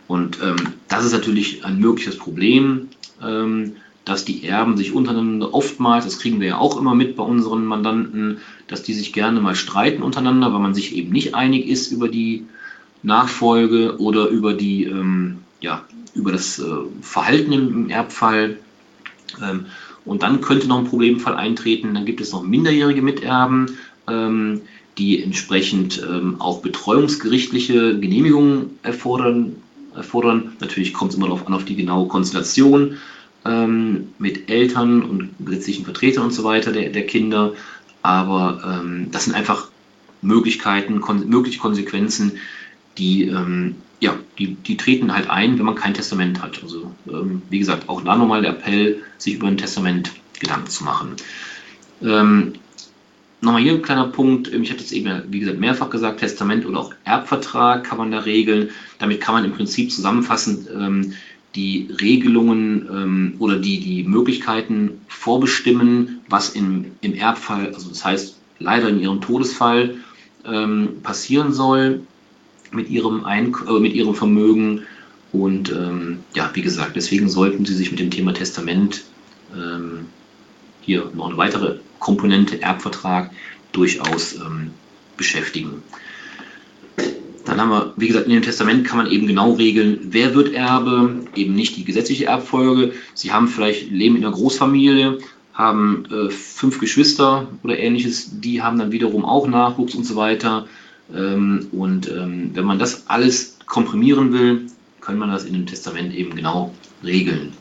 Und 0.07 0.39
ähm, 0.41 0.55
das 0.87 1.05
ist 1.05 1.11
natürlich 1.11 1.65
ein 1.65 1.79
mögliches 1.79 2.17
Problem, 2.17 2.89
ähm, 3.21 3.73
dass 4.07 4.23
die 4.23 4.45
Erben 4.45 4.77
sich 4.77 4.93
untereinander 4.93 5.53
oftmals, 5.53 6.05
das 6.05 6.17
kriegen 6.17 6.39
wir 6.39 6.47
ja 6.47 6.57
auch 6.57 6.79
immer 6.79 6.95
mit 6.95 7.17
bei 7.17 7.23
unseren 7.23 7.65
Mandanten, 7.65 8.37
dass 8.67 8.81
die 8.81 8.93
sich 8.93 9.11
gerne 9.11 9.41
mal 9.41 9.53
streiten 9.53 10.01
untereinander, 10.01 10.53
weil 10.53 10.61
man 10.61 10.73
sich 10.73 10.95
eben 10.95 11.11
nicht 11.11 11.35
einig 11.35 11.67
ist 11.67 11.91
über 11.91 12.07
die 12.07 12.45
Nachfolge 13.03 13.99
oder 13.99 14.29
über 14.29 14.53
die, 14.53 14.85
ähm, 14.85 15.39
ja, 15.59 15.83
über 16.13 16.31
das 16.31 16.57
äh, 16.57 16.63
Verhalten 17.01 17.51
im 17.51 17.89
Erbfall. 17.89 18.57
Ähm, 19.43 19.65
und 20.05 20.23
dann 20.23 20.39
könnte 20.39 20.67
noch 20.67 20.79
ein 20.79 20.87
Problemfall 20.87 21.35
eintreten. 21.35 21.93
Dann 21.93 22.05
gibt 22.05 22.21
es 22.21 22.31
noch 22.31 22.43
minderjährige 22.43 23.01
Miterben, 23.01 23.77
ähm, 24.07 24.61
die 24.97 25.21
entsprechend 25.21 26.01
ähm, 26.01 26.39
auch 26.39 26.61
betreuungsgerichtliche 26.61 27.99
Genehmigungen 27.99 28.79
erfordern. 28.83 29.57
erfordern. 29.93 30.53
Natürlich 30.61 30.93
kommt 30.93 31.11
es 31.11 31.17
immer 31.17 31.27
darauf 31.27 31.45
an, 31.45 31.53
auf 31.53 31.65
die 31.65 31.75
genaue 31.75 32.07
Konstellation 32.07 32.97
mit 34.17 34.49
Eltern 34.49 35.01
und 35.03 35.29
gesetzlichen 35.39 35.85
Vertretern 35.85 36.25
und 36.25 36.31
so 36.33 36.43
weiter 36.43 36.71
der, 36.71 36.89
der 36.89 37.05
Kinder. 37.05 37.53
Aber 38.01 38.83
das 39.11 39.25
sind 39.25 39.35
einfach 39.35 39.67
Möglichkeiten, 40.21 41.01
kon 41.01 41.29
mögliche 41.29 41.59
Konsequenzen, 41.59 42.33
die 42.97 43.31
ja, 43.99 44.15
die, 44.37 44.55
die 44.55 44.77
treten 44.77 45.13
halt 45.13 45.29
ein, 45.29 45.57
wenn 45.57 45.65
man 45.65 45.75
kein 45.75 45.93
Testament 45.93 46.41
hat. 46.41 46.61
Also 46.61 46.91
ähm, 47.07 47.41
wie 47.49 47.59
gesagt, 47.59 47.89
auch 47.89 48.01
da 48.01 48.15
nochmal 48.15 48.41
der 48.41 48.51
Appell, 48.51 49.01
sich 49.17 49.35
über 49.35 49.47
ein 49.47 49.57
Testament 49.57 50.11
Gedanken 50.39 50.69
zu 50.69 50.83
machen. 50.83 51.15
Ähm, 52.03 52.53
nochmal 53.41 53.61
hier 53.61 53.73
ein 53.73 53.81
kleiner 53.81 54.07
Punkt. 54.07 54.49
Ich 54.49 54.71
hatte 54.71 54.83
es 54.83 54.91
eben, 54.91 55.23
wie 55.29 55.39
gesagt, 55.39 55.59
mehrfach 55.59 55.89
gesagt, 55.89 56.19
Testament 56.19 56.65
oder 56.65 56.79
auch 56.79 56.93
Erbvertrag 57.05 57.83
kann 57.83 57.97
man 57.97 58.11
da 58.11 58.19
regeln. 58.19 58.69
Damit 58.99 59.19
kann 59.19 59.33
man 59.33 59.45
im 59.45 59.53
Prinzip 59.53 59.91
zusammenfassend 59.91 60.69
ähm, 60.71 61.13
die 61.57 61.89
Regelungen 61.99 62.87
ähm, 62.89 63.33
oder 63.39 63.57
die, 63.57 63.79
die 63.79 64.03
Möglichkeiten 64.03 65.01
vorbestimmen, 65.07 66.21
was 66.29 66.49
im, 66.49 66.91
im 67.01 67.15
Erbfall, 67.15 67.73
also 67.73 67.89
das 67.89 68.05
heißt 68.05 68.37
leider 68.59 68.89
in 68.89 68.99
ihrem 68.99 69.21
Todesfall, 69.21 69.95
ähm, 70.45 71.01
passieren 71.01 71.51
soll 71.51 72.01
mit 72.71 72.89
ihrem, 72.89 73.25
Eink 73.25 73.65
äh, 73.67 73.79
mit 73.79 73.93
ihrem 73.93 74.13
Vermögen. 74.13 74.83
Und 75.33 75.71
ähm, 75.71 76.19
ja, 76.35 76.49
wie 76.53 76.61
gesagt, 76.61 76.95
deswegen 76.95 77.27
sollten 77.27 77.65
Sie 77.65 77.73
sich 77.73 77.91
mit 77.91 77.99
dem 77.99 78.11
Thema 78.11 78.33
Testament 78.33 79.03
ähm, 79.53 80.05
hier 80.81 81.11
noch 81.15 81.27
eine 81.27 81.37
weitere 81.37 81.79
Komponente 81.99 82.61
Erbvertrag 82.61 83.31
durchaus 83.71 84.35
ähm, 84.35 84.71
beschäftigen. 85.17 85.81
Dann 87.47 87.61
haben 87.61 87.69
wir, 87.69 87.93
wie 87.95 88.07
gesagt, 88.07 88.25
in 88.25 88.33
dem 88.33 88.41
Testament 88.41 88.85
kann 88.85 88.97
man 88.97 89.09
eben 89.09 89.25
genau 89.25 89.53
regeln, 89.53 89.99
wer 90.09 90.35
wird 90.35 90.53
Erbe, 90.53 91.21
eben 91.33 91.55
nicht 91.55 91.77
die 91.77 91.85
gesetzliche 91.85 92.25
Erbfolge. 92.25 92.91
Sie 93.13 93.31
haben 93.31 93.47
vielleicht 93.47 93.89
leben 93.89 94.17
in 94.17 94.25
einer 94.25 94.35
Großfamilie, 94.35 95.19
haben 95.53 96.03
äh, 96.11 96.29
fünf 96.29 96.79
Geschwister 96.79 97.47
oder 97.63 97.79
ähnliches, 97.79 98.41
die 98.41 98.61
haben 98.61 98.77
dann 98.77 98.91
wiederum 98.91 99.23
auch 99.23 99.47
Nachwuchs 99.47 99.95
und 99.95 100.03
so 100.03 100.17
weiter. 100.17 100.67
Ähm, 101.15 101.67
und 101.71 102.11
ähm, 102.11 102.51
wenn 102.53 102.65
man 102.65 102.79
das 102.79 103.07
alles 103.07 103.57
komprimieren 103.65 104.33
will, 104.33 104.67
kann 104.99 105.17
man 105.17 105.31
das 105.31 105.45
in 105.45 105.53
dem 105.53 105.67
Testament 105.67 106.13
eben 106.13 106.35
genau 106.35 106.73
regeln. 107.01 107.53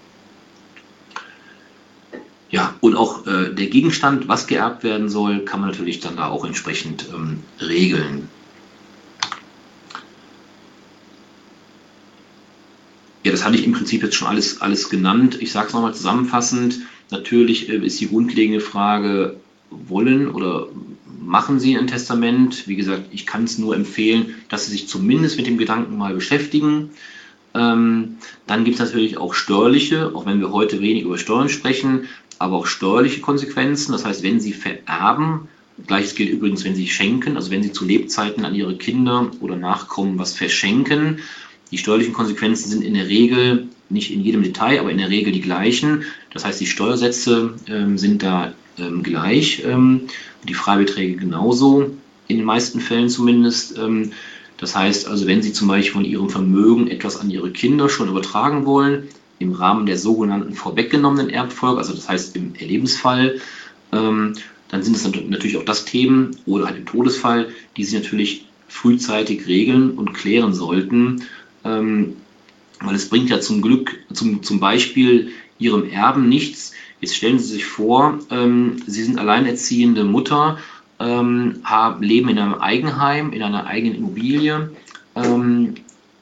Ja, 2.51 2.75
und 2.81 2.97
auch 2.97 3.25
äh, 3.27 3.55
der 3.55 3.67
Gegenstand, 3.67 4.27
was 4.27 4.49
geerbt 4.49 4.83
werden 4.83 5.09
soll, 5.09 5.45
kann 5.45 5.61
man 5.61 5.71
natürlich 5.71 6.01
dann 6.01 6.17
da 6.17 6.27
auch 6.27 6.45
entsprechend 6.45 7.07
ähm, 7.15 7.45
regeln. 7.61 8.29
Ja, 13.27 13.33
das 13.33 13.45
hatte 13.45 13.57
ich 13.57 13.65
im 13.65 13.73
Prinzip 13.73 14.05
jetzt 14.05 14.15
schon 14.15 14.29
alles, 14.29 14.61
alles 14.61 14.89
genannt. 14.89 15.39
Ich 15.41 15.51
sage 15.51 15.67
es 15.67 15.73
nochmal 15.73 15.93
zusammenfassend. 15.93 16.79
Natürlich 17.11 17.69
äh, 17.69 17.85
ist 17.85 18.01
die 18.01 18.07
grundlegende 18.07 18.61
Frage, 18.61 19.35
wollen 19.69 20.31
oder 20.31 20.69
machen 21.21 21.59
Sie 21.59 21.77
ein 21.77 21.89
Testament. 21.89 22.69
Wie 22.69 22.77
gesagt, 22.77 23.09
ich 23.11 23.27
kann 23.27 23.43
es 23.43 23.59
nur 23.59 23.75
empfehlen, 23.75 24.37
dass 24.49 24.67
Sie 24.67 24.71
sich 24.71 24.87
zumindest 24.87 25.39
mit 25.39 25.49
dem 25.49 25.59
Gedanken 25.59 25.99
mal 25.99 26.15
beschäftigen. 26.15 26.91
Ähm, 27.53 28.19
dann 28.47 28.63
gibt 28.63 28.79
es 28.79 28.85
natürlich 28.85 29.19
auch 29.19 29.35
steuerliche, 29.35 30.15
auch 30.15 30.25
wenn 30.25 30.39
wir 30.39 30.53
heute 30.53 30.81
wenig 30.81 31.03
über 31.03 31.19
Steuern 31.19 31.49
sprechen, 31.49 32.05
aber 32.39 32.55
auch 32.55 32.67
steuerliche 32.67 33.23
Konsequenzen. 33.23 33.91
Das 33.91 34.05
heißt, 34.05 34.23
wenn 34.23 34.39
Sie 34.39 34.53
vererben, 34.53 35.49
Gleiches 35.85 36.15
gilt 36.15 36.31
übrigens, 36.31 36.65
wenn 36.65 36.77
Sie 36.77 36.87
schenken, 36.87 37.37
also 37.37 37.51
wenn 37.51 37.65
Sie 37.65 37.73
zu 37.73 37.85
Lebzeiten 37.85 38.45
an 38.45 38.55
Ihre 38.55 38.77
Kinder 38.77 39.33
oder 39.41 39.57
Nachkommen 39.57 40.17
was 40.17 40.33
verschenken. 40.33 41.19
Die 41.71 41.79
steuerlichen 41.79 42.15
Konsequenzen 42.15 42.71
sind 42.71 42.85
in 42.85 42.95
der 42.95 43.09
Regel, 43.09 43.69
nicht 43.89 44.13
in 44.13 44.23
jedem 44.23 44.43
Detail, 44.43 44.81
aber 44.81 44.91
in 44.91 44.99
der 44.99 45.11
Regel 45.11 45.33
die 45.33 45.41
gleichen. 45.41 46.05
Das 46.33 46.45
heißt, 46.45 46.61
die 46.61 46.67
Steuersätze 46.67 47.55
ähm, 47.69 47.99
sind 47.99 48.23
da 48.23 48.53
ähm, 48.79 49.03
gleich, 49.03 49.63
ähm, 49.65 50.03
die 50.45 50.55
Freibeträge 50.55 51.17
genauso, 51.17 51.91
in 52.29 52.37
den 52.37 52.47
meisten 52.47 52.81
Fällen 52.81 53.09
zumindest. 53.09 53.79
Ähm, 53.79 54.13
das 54.59 54.75
heißt 54.75 55.07
also, 55.07 55.27
wenn 55.27 55.43
Sie 55.43 55.53
zum 55.53 55.69
Beispiel 55.69 55.93
von 55.93 56.05
Ihrem 56.05 56.31
Vermögen 56.31 56.89
etwas 56.89 57.21
an 57.21 57.31
Ihre 57.31 57.51
Kinder 57.51 57.89
schon 57.89 58.09
übertragen 58.09 58.65
wollen, 58.65 59.09
im 59.39 59.53
Rahmen 59.53 59.87
der 59.87 59.99
sogenannten 59.99 60.55
vorweggenommenen 60.55 61.29
Erbfolge, 61.29 61.79
also 61.79 61.93
das 61.93 62.09
heißt 62.09 62.37
im 62.37 62.55
Erlebensfall, 62.59 63.41
ähm, 63.93 64.35
dann 64.69 64.83
sind 64.83 64.97
es 64.97 65.05
natürlich 65.05 65.57
auch 65.59 65.65
das 65.65 65.85
Themen 65.85 66.37
oder 66.47 66.67
halt 66.67 66.79
im 66.79 66.87
Todesfall, 66.87 67.49
die 67.77 67.85
Sie 67.85 67.97
natürlich 67.97 68.47
frühzeitig 68.69 69.47
regeln 69.47 69.93
und 69.93 70.13
klären 70.13 70.55
sollten, 70.55 71.23
ähm, 71.67 72.17
weil 72.81 72.95
es 72.95 73.09
bringt 73.09 73.31
ja 73.31 73.41
zum 73.41 73.63
Glück, 73.63 73.99
zum, 74.13 74.43
zum 74.43 74.61
Beispiel 74.61 75.33
Ihrem 75.59 75.89
Erben 75.89 76.29
nichts. 76.29 76.73
Jetzt 77.01 77.17
stellen 77.17 77.39
Sie 77.39 77.53
sich 77.53 77.65
vor, 77.65 78.19
ähm, 78.31 78.83
Sie 78.87 79.03
sind 79.03 79.19
alleinerziehende 79.19 80.05
Mutter, 80.05 80.59
ähm, 80.99 81.61
haben, 81.65 82.03
leben 82.03 82.29
in 82.29 82.39
einem 82.39 82.55
Eigenheim, 82.55 83.33
in 83.33 83.43
einer 83.43 83.67
eigenen 83.67 83.97
Immobilie, 83.97 84.71
ähm, 85.15 85.75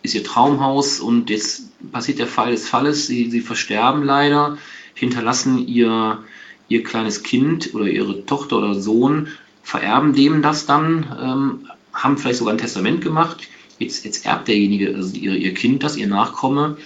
ist 0.02 0.14
Ihr 0.14 0.24
Traumhaus 0.24 1.00
und 1.00 1.30
jetzt 1.30 1.70
passiert 1.90 2.18
der 2.18 2.26
Fall 2.26 2.52
des 2.52 2.68
Falles, 2.68 3.06
Sie, 3.06 3.30
Sie 3.30 3.40
versterben 3.40 4.02
leider, 4.04 4.58
hinterlassen 4.94 5.66
Ihr 5.66 6.24
ihr 6.68 6.82
kleines 6.82 7.22
Kind 7.22 7.74
oder 7.74 7.86
ihre 7.86 8.24
Tochter 8.26 8.58
oder 8.58 8.74
Sohn 8.74 9.28
vererben 9.62 10.14
dem 10.14 10.42
das 10.42 10.66
dann, 10.66 11.06
ähm, 11.20 11.68
haben 11.92 12.18
vielleicht 12.18 12.38
sogar 12.38 12.54
ein 12.54 12.58
Testament 12.58 13.00
gemacht. 13.00 13.48
Jetzt, 13.78 14.04
jetzt 14.04 14.24
erbt 14.26 14.48
derjenige, 14.48 14.94
also 14.94 15.16
ihr, 15.16 15.34
ihr 15.34 15.54
Kind 15.54 15.82
das, 15.82 15.96
ihr 15.96 16.06
Nachkomme, 16.06 16.76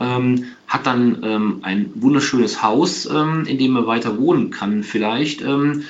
ähm, 0.00 0.44
hat 0.66 0.86
dann 0.86 1.22
ähm, 1.24 1.58
ein 1.62 1.90
wunderschönes 1.94 2.62
Haus, 2.62 3.06
ähm, 3.06 3.44
in 3.46 3.58
dem 3.58 3.76
er 3.76 3.86
weiter 3.86 4.18
wohnen 4.18 4.50
kann 4.50 4.82
vielleicht, 4.82 5.42
ähm, 5.42 5.84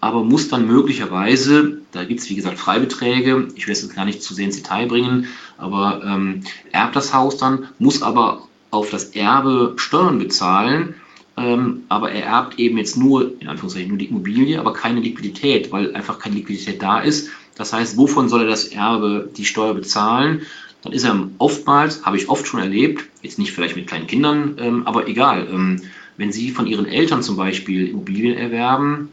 aber 0.00 0.24
muss 0.24 0.48
dann 0.48 0.66
möglicherweise, 0.66 1.78
da 1.92 2.04
gibt 2.04 2.20
es 2.20 2.30
wie 2.30 2.34
gesagt 2.34 2.58
Freibeträge, 2.58 3.48
ich 3.54 3.66
will 3.66 3.72
es 3.72 3.82
jetzt 3.82 3.94
gar 3.94 4.06
nicht 4.06 4.22
zu 4.22 4.32
sehr 4.32 4.46
ins 4.46 4.56
Detail 4.56 4.86
bringen, 4.86 5.26
aber 5.58 6.02
ähm, 6.04 6.42
erbt 6.72 6.96
das 6.96 7.12
Haus 7.12 7.36
dann, 7.36 7.68
muss 7.78 8.02
aber 8.02 8.48
auf 8.70 8.88
das 8.90 9.16
Erbe 9.16 9.74
Steuern 9.76 10.18
bezahlen 10.18 10.94
ähm, 11.36 11.84
aber 11.88 12.12
er 12.12 12.24
erbt 12.24 12.58
eben 12.58 12.78
jetzt 12.78 12.96
nur, 12.96 13.40
in 13.40 13.48
Anführungszeichen, 13.48 13.88
nur 13.88 13.98
die 13.98 14.06
Immobilie, 14.06 14.58
aber 14.58 14.72
keine 14.72 15.00
Liquidität, 15.00 15.72
weil 15.72 15.94
einfach 15.94 16.18
keine 16.18 16.36
Liquidität 16.36 16.82
da 16.82 17.00
ist. 17.00 17.30
Das 17.54 17.72
heißt, 17.72 17.96
wovon 17.96 18.28
soll 18.28 18.42
er 18.42 18.48
das 18.48 18.66
Erbe 18.66 19.30
die 19.36 19.44
Steuer 19.44 19.74
bezahlen? 19.74 20.42
Dann 20.82 20.92
ist 20.92 21.04
er 21.04 21.28
oftmals, 21.38 22.04
habe 22.04 22.16
ich 22.16 22.28
oft 22.28 22.46
schon 22.46 22.60
erlebt, 22.60 23.04
jetzt 23.22 23.38
nicht 23.38 23.52
vielleicht 23.52 23.76
mit 23.76 23.86
kleinen 23.86 24.06
Kindern, 24.06 24.56
ähm, 24.58 24.86
aber 24.86 25.08
egal, 25.08 25.46
ähm, 25.50 25.82
wenn 26.16 26.32
Sie 26.32 26.50
von 26.50 26.66
Ihren 26.66 26.86
Eltern 26.86 27.22
zum 27.22 27.36
Beispiel 27.36 27.88
Immobilien 27.88 28.36
erwerben, 28.36 29.10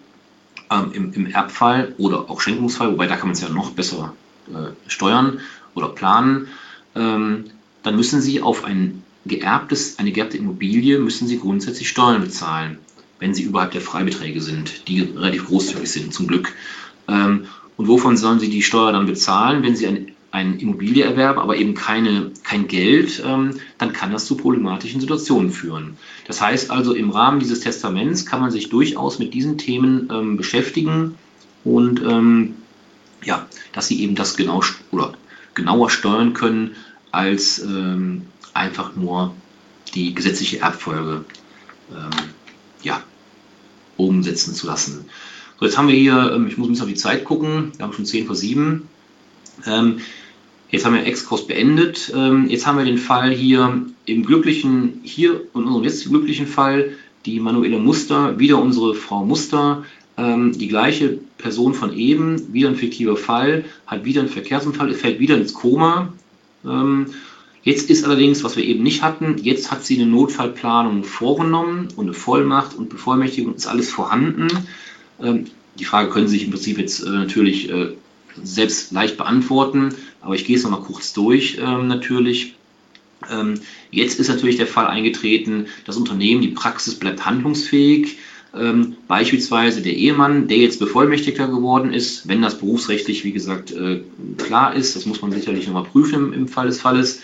ähm, 0.72 0.91
im, 0.93 1.13
im, 1.13 1.26
Erbfall 1.28 1.93
oder 1.97 2.30
auch 2.30 2.41
Schenkungsfall, 2.41 2.91
wobei 2.91 3.07
da 3.07 3.15
kann 3.15 3.28
man 3.28 3.34
es 3.34 3.41
ja 3.41 3.49
noch 3.49 3.72
besser 3.72 4.13
äh, 4.49 4.89
steuern 4.89 5.39
oder 5.76 5.89
planen, 5.89 6.47
ähm, 6.95 7.45
dann 7.84 7.95
müssen 7.95 8.22
Sie 8.22 8.41
auf 8.41 8.63
ein 8.63 9.03
geerbtes, 9.28 9.99
eine 9.99 10.11
geerbte 10.11 10.38
Immobilie 10.38 10.99
müssen 10.99 11.28
Sie 11.28 11.39
grundsätzlich 11.39 11.89
Steuern 11.89 12.21
bezahlen, 12.21 12.80
wenn 13.19 13.34
sie 13.34 13.43
überhalb 13.43 13.71
der 13.71 13.82
Freibeträge 13.82 14.41
sind, 14.41 14.88
die 14.88 15.01
relativ 15.01 15.47
großzügig 15.47 15.91
sind, 15.91 16.13
zum 16.13 16.28
Glück. 16.28 16.53
Ähm, 17.07 17.45
und 17.78 17.88
wovon 17.88 18.17
sollen 18.17 18.39
Sie 18.39 18.49
die 18.49 18.63
Steuer 18.63 18.91
dann 18.91 19.05
bezahlen, 19.05 19.63
wenn 19.63 19.75
Sie 19.75 19.88
ein, 19.88 20.11
eine 20.32 20.59
Immobilie 20.59 21.03
erwerben, 21.03 21.39
aber 21.39 21.57
eben 21.57 21.73
keine, 21.73 22.32
kein 22.43 22.67
Geld, 22.67 23.23
ähm, 23.25 23.59
dann 23.78 23.93
kann 23.93 24.11
das 24.11 24.25
zu 24.25 24.36
problematischen 24.36 24.99
Situationen 25.01 25.51
führen. 25.51 25.97
Das 26.25 26.41
heißt 26.41 26.71
also, 26.71 26.93
im 26.93 27.09
Rahmen 27.09 27.39
dieses 27.39 27.61
Testaments 27.61 28.25
kann 28.25 28.41
man 28.41 28.51
sich 28.51 28.69
durchaus 28.69 29.19
mit 29.19 29.34
diesen 29.34 29.57
Themen 29.57 30.09
ähm, 30.11 30.38
beschäftigen 30.38 31.15
und 31.63 32.01
ja, 33.25 33.45
dass 33.73 33.88
Sie 33.88 34.01
eben 34.01 34.15
das 34.15 34.38
genau 34.38 34.61
oder 34.91 35.13
genauer 35.53 35.89
steuern 35.89 36.34
können 36.34 36.75
als 37.11 37.59
ähm, 37.59 38.23
einfach 38.57 38.95
nur 38.95 39.33
die 39.93 40.13
gesetzliche 40.13 40.59
Erbfolge 40.59 41.23
ähm, 41.91 42.09
ja, 42.83 43.01
umsetzen 43.95 44.53
zu 44.53 44.67
lassen. 44.67 45.05
So, 45.59 45.65
jetzt 45.65 45.77
haben 45.77 45.87
wir 45.87 45.95
hier, 45.95 46.33
ähm, 46.35 46.47
ich 46.47 46.57
muss 46.57 46.67
ein 46.67 46.71
bisschen 46.71 46.85
auf 46.85 46.91
die 46.91 46.95
Zeit 46.95 47.23
gucken, 47.23 47.71
wir 47.77 47.85
haben 47.85 47.93
schon 47.93 48.05
10 48.05 48.27
vor 48.27 48.35
7. 48.35 48.87
Ähm, 49.65 49.99
jetzt 50.69 50.85
haben 50.85 50.93
wir 50.93 51.05
Exkurs 51.05 51.47
beendet. 51.47 52.11
Ähm, 52.15 52.47
jetzt 52.49 52.67
haben 52.67 52.77
wir 52.77 52.85
den 52.85 52.97
Fall 52.97 53.31
hier 53.31 53.85
im 54.05 54.25
glücklichen, 54.25 54.99
hier 55.03 55.41
und 55.53 55.65
unserem 55.65 55.83
jetzt 55.83 56.07
glücklichen 56.07 56.47
Fall, 56.47 56.91
die 57.25 57.39
Manuele 57.39 57.79
Muster, 57.79 58.39
wieder 58.39 58.61
unsere 58.61 58.93
Frau 58.93 59.25
Muster, 59.25 59.83
ähm, 60.17 60.57
die 60.57 60.67
gleiche 60.67 61.19
Person 61.37 61.73
von 61.73 61.93
eben, 61.93 62.53
wieder 62.53 62.69
ein 62.69 62.75
fiktiver 62.75 63.17
Fall, 63.17 63.65
hat 63.85 64.05
wieder 64.05 64.21
einen 64.21 64.29
Verkehrsunfall, 64.29 64.93
fällt 64.93 65.19
wieder 65.19 65.35
ins 65.37 65.53
Koma. 65.53 66.13
Jetzt 67.68 67.89
ist 67.89 68.05
allerdings, 68.05 68.45
was 68.45 68.55
wir 68.55 68.63
eben 68.63 68.82
nicht 68.82 69.01
hatten, 69.01 69.39
jetzt 69.43 69.72
hat 69.72 69.84
sie 69.84 69.99
eine 69.99 70.09
Notfallplanung 70.09 71.03
vorgenommen 71.03 71.89
und 71.97 72.05
eine 72.05 72.13
Vollmacht 72.13 72.78
und 72.78 72.88
Bevollmächtigung 72.88 73.55
ist 73.55 73.68
alles 73.68 73.89
vorhanden. 73.89 74.47
Ähm, 75.22 75.47
die 75.78 75.84
Frage 75.84 76.09
können 76.09 76.30
Sie 76.30 76.38
sich 76.38 76.45
im 76.45 76.51
Prinzip 76.51 76.78
jetzt 76.78 77.03
äh, 77.03 77.09
natürlich 77.09 77.70
äh, 77.70 77.89
selbst 78.41 78.93
leicht 78.93 79.18
beantworten, 79.18 79.89
aber 80.22 80.36
ich 80.36 80.45
gehe 80.45 80.55
es 80.55 80.63
nochmal 80.63 80.80
kurz 80.80 81.11
durch 81.11 81.57
ähm, 81.61 81.89
natürlich. 81.89 82.55
Ähm, 83.30 83.55
jetzt 83.91 84.18
ist 84.22 84.30
natürlich 84.30 84.55
der 84.55 84.68
Fall 84.68 84.88
eingetreten, 84.88 85.65
das 85.84 85.97
Unternehmen, 85.97 86.41
die 86.41 86.47
Praxis 86.47 86.95
bleibt 86.95 87.26
handlungsfähig. 87.26 88.18
Ähm, 88.57 88.95
beispielsweise 89.09 89.82
der 89.82 89.93
Ehemann, 89.93 90.47
der 90.47 90.59
jetzt 90.59 90.80
Bevollmächtigter 90.80 91.49
geworden 91.49 91.91
ist, 91.91 92.30
wenn 92.30 92.41
das 92.41 92.59
berufsrechtlich, 92.59 93.26
wie 93.26 93.34
gesagt, 93.34 93.74
äh, 93.74 94.03
klar 94.38 94.74
ist, 94.74 94.95
das 94.95 95.05
muss 95.05 95.22
man 95.22 95.34
sicherlich 95.34 95.68
nochmal 95.68 95.84
prüfen 95.84 96.28
im, 96.28 96.34
im 96.34 96.47
Fall 96.47 96.68
des 96.68 96.80
Falles, 96.80 97.22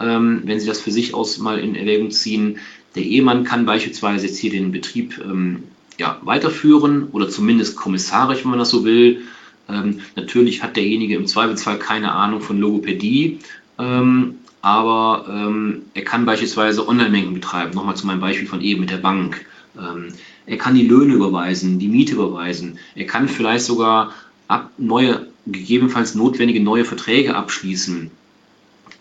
ähm, 0.00 0.42
wenn 0.44 0.60
Sie 0.60 0.66
das 0.66 0.80
für 0.80 0.90
sich 0.90 1.14
aus 1.14 1.38
mal 1.38 1.58
in 1.58 1.74
Erwägung 1.76 2.10
ziehen. 2.10 2.58
Der 2.94 3.04
Ehemann 3.04 3.44
kann 3.44 3.66
beispielsweise 3.66 4.26
jetzt 4.26 4.38
hier 4.38 4.50
den 4.50 4.72
Betrieb 4.72 5.20
ähm, 5.24 5.64
ja, 5.98 6.18
weiterführen 6.22 7.08
oder 7.12 7.28
zumindest 7.28 7.76
kommissarisch, 7.76 8.42
wenn 8.42 8.50
man 8.50 8.58
das 8.58 8.70
so 8.70 8.84
will. 8.84 9.22
Ähm, 9.68 10.00
natürlich 10.16 10.62
hat 10.62 10.76
derjenige 10.76 11.14
im 11.14 11.26
Zweifelsfall 11.26 11.78
keine 11.78 12.12
Ahnung 12.12 12.40
von 12.40 12.58
Logopädie, 12.58 13.38
ähm, 13.78 14.36
aber 14.62 15.26
ähm, 15.28 15.82
er 15.94 16.02
kann 16.02 16.26
beispielsweise 16.26 16.86
Online-Mengen 16.88 17.34
betreiben. 17.34 17.74
Nochmal 17.74 17.96
zu 17.96 18.06
meinem 18.06 18.20
Beispiel 18.20 18.48
von 18.48 18.60
eben 18.60 18.80
mit 18.80 18.90
der 18.90 18.96
Bank. 18.96 19.44
Ähm, 19.78 20.08
er 20.46 20.58
kann 20.58 20.74
die 20.74 20.86
Löhne 20.86 21.14
überweisen, 21.14 21.78
die 21.78 21.88
Miete 21.88 22.14
überweisen. 22.14 22.78
Er 22.94 23.06
kann 23.06 23.28
vielleicht 23.28 23.64
sogar 23.64 24.12
ab 24.48 24.70
neue, 24.78 25.28
gegebenenfalls 25.46 26.14
notwendige 26.14 26.60
neue 26.60 26.84
Verträge 26.84 27.36
abschließen. 27.36 28.10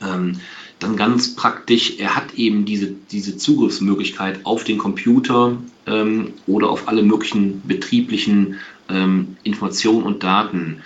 Ähm, 0.02 0.40
dann 0.80 0.96
ganz 0.96 1.36
praktisch, 1.36 2.00
er 2.00 2.16
hat 2.16 2.34
eben 2.36 2.66
diese, 2.66 2.88
diese 3.12 3.38
Zugriffsmöglichkeit 3.38 4.46
auf 4.46 4.64
den 4.64 4.78
Computer 4.78 5.58
ähm, 5.86 6.34
oder 6.48 6.70
auf 6.70 6.88
alle 6.88 7.04
möglichen 7.04 7.62
betrieblichen 7.68 8.56
ähm, 8.90 9.38
Informationen 9.44 10.04
und 10.04 10.24
Daten. 10.24 10.82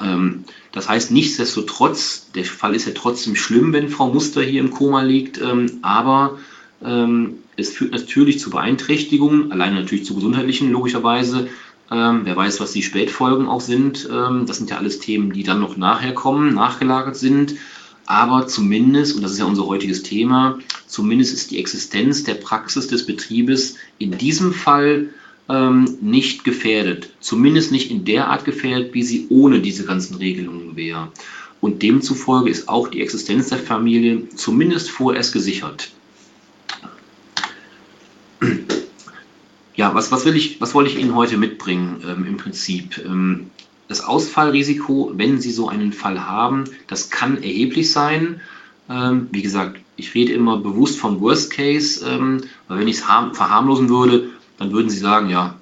Ähm, 0.00 0.44
das 0.72 0.88
heißt, 0.88 1.10
nichtsdestotrotz, 1.10 2.30
der 2.34 2.44
Fall 2.44 2.74
ist 2.74 2.86
ja 2.86 2.92
trotzdem 2.94 3.36
schlimm, 3.36 3.72
wenn 3.74 3.90
Frau 3.90 4.08
Muster 4.12 4.42
hier 4.42 4.60
im 4.60 4.70
Koma 4.70 5.02
liegt, 5.02 5.38
ähm, 5.40 5.78
aber 5.82 6.38
ähm, 6.82 7.34
es 7.56 7.70
führt 7.70 7.92
natürlich 7.92 8.38
zu 8.38 8.50
Beeinträchtigungen, 8.50 9.52
alleine 9.52 9.76
natürlich 9.76 10.06
zu 10.06 10.14
gesundheitlichen, 10.14 10.72
logischerweise. 10.72 11.48
Ähm, 11.90 12.22
wer 12.24 12.36
weiß, 12.36 12.60
was 12.60 12.72
die 12.72 12.82
Spätfolgen 12.82 13.46
auch 13.46 13.60
sind. 13.60 14.08
das 14.10 14.56
sind 14.56 14.70
ja 14.70 14.76
alles 14.76 14.98
Themen, 14.98 15.32
die 15.32 15.44
dann 15.44 15.60
noch 15.60 15.76
nachher 15.76 16.14
kommen, 16.14 16.52
nachgelagert 16.52 17.16
sind 17.16 17.54
aber 18.06 18.46
zumindest, 18.46 19.16
und 19.16 19.22
das 19.22 19.32
ist 19.32 19.38
ja 19.38 19.44
unser 19.44 19.66
heutiges 19.66 20.02
Thema, 20.02 20.58
zumindest 20.86 21.34
ist 21.34 21.50
die 21.50 21.58
Existenz 21.58 22.24
der 22.24 22.34
Praxis 22.34 22.86
des 22.86 23.04
Betriebes 23.04 23.76
in 23.98 24.16
diesem 24.16 24.52
Fall 24.52 25.10
ähm, 25.48 25.98
nicht 26.00 26.44
gefährdet. 26.44 27.10
Zumindest 27.20 27.72
nicht 27.72 27.90
in 27.90 28.04
der 28.04 28.28
Art 28.28 28.44
gefährdet, 28.44 28.94
wie 28.94 29.02
sie 29.02 29.26
ohne 29.28 29.60
diese 29.60 29.84
ganzen 29.84 30.16
Regelungen 30.16 30.76
wäre. 30.76 31.12
Und 31.60 31.82
demzufolge 31.82 32.50
ist 32.50 32.68
auch 32.68 32.88
die 32.88 33.00
Existenz 33.00 33.48
der 33.48 33.58
Familie 33.58 34.28
zumindest 34.30 34.90
vorerst 34.90 35.32
gesichert. 35.32 35.90
Ja, 39.74 39.94
was, 39.94 40.10
was, 40.10 40.24
will 40.24 40.36
ich, 40.36 40.60
was 40.60 40.74
wollte 40.74 40.90
ich 40.90 40.98
Ihnen 40.98 41.14
heute 41.14 41.36
mitbringen 41.36 42.02
ähm, 42.06 42.24
im 42.26 42.36
Prinzip? 42.36 42.98
Ähm, 43.04 43.50
das 43.88 44.04
Ausfallrisiko, 44.04 45.12
wenn 45.14 45.40
Sie 45.40 45.50
so 45.50 45.68
einen 45.68 45.92
Fall 45.92 46.26
haben, 46.26 46.64
das 46.86 47.10
kann 47.10 47.42
erheblich 47.42 47.92
sein. 47.92 48.40
Ähm, 48.88 49.28
wie 49.32 49.42
gesagt, 49.42 49.80
ich 49.96 50.14
rede 50.14 50.32
immer 50.32 50.58
bewusst 50.58 50.98
vom 50.98 51.20
Worst 51.20 51.50
Case, 51.52 52.04
ähm, 52.06 52.42
weil 52.68 52.80
wenn 52.80 52.88
ich 52.88 52.98
es 52.98 53.02
verharmlosen 53.02 53.88
würde, 53.88 54.28
dann 54.58 54.72
würden 54.72 54.90
Sie 54.90 54.98
sagen, 54.98 55.30
ja, 55.30 55.58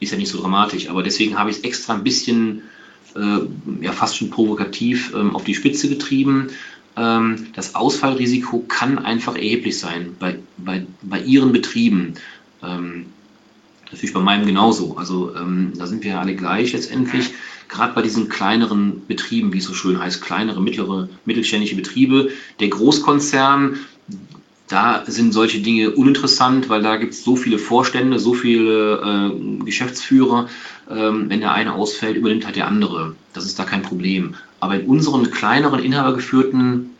ist 0.00 0.12
ja 0.12 0.18
nicht 0.18 0.30
so 0.30 0.40
dramatisch. 0.40 0.88
Aber 0.88 1.02
deswegen 1.02 1.38
habe 1.38 1.50
ich 1.50 1.58
es 1.58 1.64
extra 1.64 1.94
ein 1.94 2.04
bisschen, 2.04 2.62
äh, 3.14 3.84
ja 3.84 3.92
fast 3.92 4.16
schon 4.16 4.30
provokativ 4.30 5.12
ähm, 5.14 5.34
auf 5.34 5.44
die 5.44 5.54
Spitze 5.54 5.88
getrieben. 5.88 6.48
Ähm, 6.96 7.48
das 7.54 7.74
Ausfallrisiko 7.74 8.64
kann 8.68 8.98
einfach 8.98 9.36
erheblich 9.36 9.78
sein 9.78 10.16
bei, 10.18 10.38
bei, 10.56 10.86
bei 11.02 11.20
Ihren 11.20 11.52
Betrieben. 11.52 12.14
Ähm, 12.62 13.06
natürlich 13.96 14.14
bei 14.14 14.20
meinem 14.20 14.46
genauso. 14.46 14.96
Also 14.96 15.34
ähm, 15.34 15.72
da 15.76 15.86
sind 15.86 16.04
wir 16.04 16.12
ja 16.12 16.20
alle 16.20 16.36
gleich 16.36 16.72
letztendlich. 16.72 17.30
Gerade 17.68 17.94
bei 17.94 18.02
diesen 18.02 18.28
kleineren 18.28 19.06
Betrieben, 19.08 19.52
wie 19.52 19.58
es 19.58 19.64
so 19.64 19.74
schön 19.74 19.98
heißt, 19.98 20.22
kleinere, 20.22 20.62
mittlere, 20.62 21.08
mittelständische 21.24 21.76
Betriebe. 21.76 22.30
Der 22.60 22.68
Großkonzern, 22.68 23.78
da 24.68 25.02
sind 25.06 25.32
solche 25.32 25.60
Dinge 25.60 25.90
uninteressant, 25.92 26.68
weil 26.68 26.82
da 26.82 26.96
gibt 26.96 27.14
es 27.14 27.24
so 27.24 27.36
viele 27.36 27.58
Vorstände, 27.58 28.18
so 28.18 28.34
viele 28.34 29.32
äh, 29.32 29.64
Geschäftsführer. 29.64 30.48
Ähm, 30.90 31.28
wenn 31.28 31.40
der 31.40 31.52
eine 31.52 31.74
ausfällt, 31.74 32.16
übernimmt 32.16 32.44
halt 32.44 32.56
der 32.56 32.68
andere. 32.68 33.16
Das 33.32 33.46
ist 33.46 33.58
da 33.58 33.64
kein 33.64 33.82
Problem. 33.82 34.34
Aber 34.60 34.78
in 34.78 34.86
unseren 34.86 35.30
kleineren, 35.30 35.82
inhabergeführten 35.82 36.90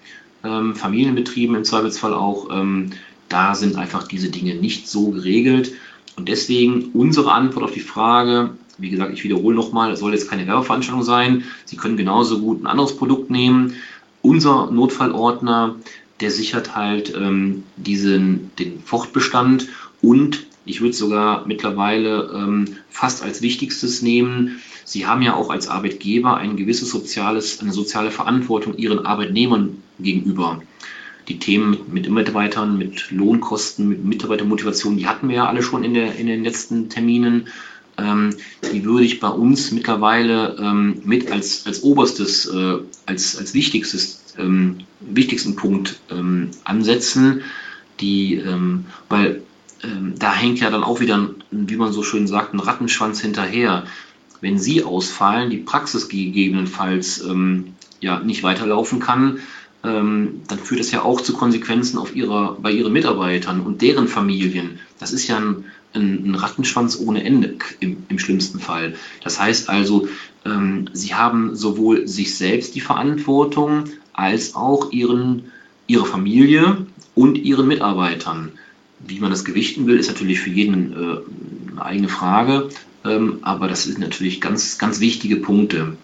ähm, 0.43 0.75
Familienbetrieben 0.75 1.57
im 1.57 1.65
Zweifelsfall 1.65 2.15
auch, 2.15 2.49
ähm, 2.51 2.91
da 3.29 3.55
sind 3.55 3.77
einfach 3.77 4.09
diese 4.09 4.31
Dinge 4.31 4.55
nicht 4.55 4.89
so 4.89 5.11
geregelt. 5.11 5.73
Und 6.17 6.29
deswegen 6.29 6.91
unsere 6.95 7.33
Antwort 7.33 7.65
auf 7.65 7.73
die 7.73 7.81
Frage, 7.81 8.51
wie 8.79 8.91
gesagt, 8.91 9.13
ich 9.13 9.25
wiederhole 9.25 9.55
nochmal, 9.55 9.93
es 9.93 10.01
soll 10.01 10.13
jetzt 10.13 10.29
keine 10.29 10.47
Werbeveranstaltung 10.47 11.03
sein. 11.03 11.45
Sie 11.65 11.77
können 11.77 11.97
genauso 11.97 12.41
gut 12.41 12.63
ein 12.63 12.67
anderes 12.67 12.97
Produkt 12.97 13.31
nehmen. 13.31 13.75
Unser 14.23 14.71
Notfallordner 14.71 15.77
der 16.21 16.31
sichert 16.31 16.75
halt 16.75 17.15
ähm, 17.15 17.65
diesen, 17.77 18.51
den 18.59 18.81
Fortbestand 18.83 19.69
und 20.01 20.47
ich 20.65 20.81
würde 20.81 20.95
sogar 20.95 21.47
mittlerweile 21.47 22.31
ähm, 22.35 22.77
fast 22.91 23.23
als 23.23 23.41
wichtigstes 23.43 24.03
nehmen. 24.03 24.61
Sie 24.85 25.07
haben 25.07 25.23
ja 25.23 25.35
auch 25.35 25.51
als 25.51 25.69
Arbeitgeber 25.69 26.37
ein 26.37 26.57
gewisses 26.57 26.91
soziales, 26.91 27.61
eine 27.61 27.73
soziale 27.73 28.11
Verantwortung 28.11 28.77
Ihren 28.77 29.07
Arbeitnehmern 29.07 29.83
gegenüber. 29.99 30.63
Die 31.29 31.39
Themen 31.39 31.71
mit, 31.71 31.89
mit 31.91 32.09
Mitarbeitern, 32.09 32.79
mit 32.79 33.11
Lohnkosten, 33.11 33.89
mit 33.89 34.05
Mitarbeitermotivation, 34.05 34.97
die 34.97 35.07
hatten 35.07 35.29
wir 35.29 35.37
ja 35.37 35.47
alle 35.47 35.63
schon 35.63 35.83
in, 35.83 35.95
der, 35.95 36.17
in 36.17 36.27
den 36.27 36.45
letzten 36.45 36.89
Terminen. 36.89 37.49
Ähm, 37.99 38.35
die 38.73 38.85
würde 38.85 39.05
ich 39.05 39.21
bei 39.21 39.29
uns 39.29 39.73
mittlerweile 39.73 40.57
ähm, 40.61 41.01
mit 41.05 41.33
als, 41.33 41.67
als 41.67 41.83
oberstes, 41.83 42.47
äh, 42.47 42.79
als, 43.07 43.39
als 43.39 43.55
wichtigstes 43.55 44.35
ähm, 44.39 44.79
wichtigsten 45.01 45.57
Punkt 45.57 45.99
ähm, 46.11 46.51
ansetzen, 46.65 47.43
die, 48.01 48.35
ähm, 48.35 48.85
weil 49.09 49.43
ähm, 49.83 50.15
da 50.19 50.35
hängt 50.35 50.61
ja 50.61 50.71
dann 50.71 50.85
auch 50.85 51.01
wieder, 51.01 51.31
wie 51.51 51.77
man 51.77 51.93
so 51.93 52.03
schön 52.03 52.27
sagt, 52.27 52.53
ein 52.53 52.61
Rattenschwanz 52.61 53.21
hinterher. 53.21 53.85
Wenn 54.43 54.59
Sie 54.59 54.85
ausfallen, 54.85 55.49
die 55.49 55.57
Praxis 55.57 56.11
gegebenenfalls 56.11 57.25
ja 58.01 58.21
nicht 58.21 58.43
weiterlaufen 58.43 59.01
kann, 59.01 59.39
ähm, 59.87 60.43
dann 60.49 60.59
führt 60.59 60.81
das 60.81 60.91
ja 60.91 61.03
auch 61.03 61.21
zu 61.21 61.33
Konsequenzen 61.33 61.99
auf 61.99 62.17
ihrer, 62.17 62.57
bei 62.61 62.73
Ihren 62.73 62.93
Mitarbeitern 62.93 63.61
und 63.61 63.83
deren 63.83 64.09
Familien. 64.09 64.81
Das 64.99 65.13
ist 65.13 65.29
ja 65.29 65.37
ein, 65.37 65.65
ein, 65.95 66.31
ein 66.31 66.35
Rattenschwanz 66.35 66.99
ohne 66.99 67.23
Ende 67.23 67.55
im, 67.79 67.99
im, 68.09 68.19
schlimmsten 68.19 68.59
Fall. 68.59 68.95
Das 69.23 69.41
heißt 69.41 69.69
also, 69.69 70.09
ähm, 70.45 70.91
Sie 70.93 71.15
haben 71.15 71.55
sowohl 71.55 72.09
sich 72.09 72.37
selbst 72.37 72.75
die 72.75 72.81
Verantwortung, 72.81 73.85
als 74.13 74.57
auch 74.57 74.93
ihren, 74.93 75.53
ihre 75.87 76.07
Familie 76.07 76.87
und 77.15 77.37
ihren 77.37 77.69
Mitarbeitern. 77.69 78.53
Wie 78.99 79.21
man 79.21 79.31
das 79.31 79.45
gewichten 79.45 79.87
will, 79.87 79.99
ist 79.99 80.09
natürlich 80.09 80.41
für 80.41 80.51
jeden 80.51 80.93
äh, 80.93 81.73
eine 81.73 81.85
eigene 81.85 82.09
Frage, 82.09 82.71
ähm, 83.05 83.39
aber 83.43 83.69
das 83.69 83.85
sind 83.85 83.99
natürlich 83.99 84.41
ganz, 84.41 84.79
ganz 84.79 85.01
wichtige 85.01 85.37
Punkte. 85.37 85.97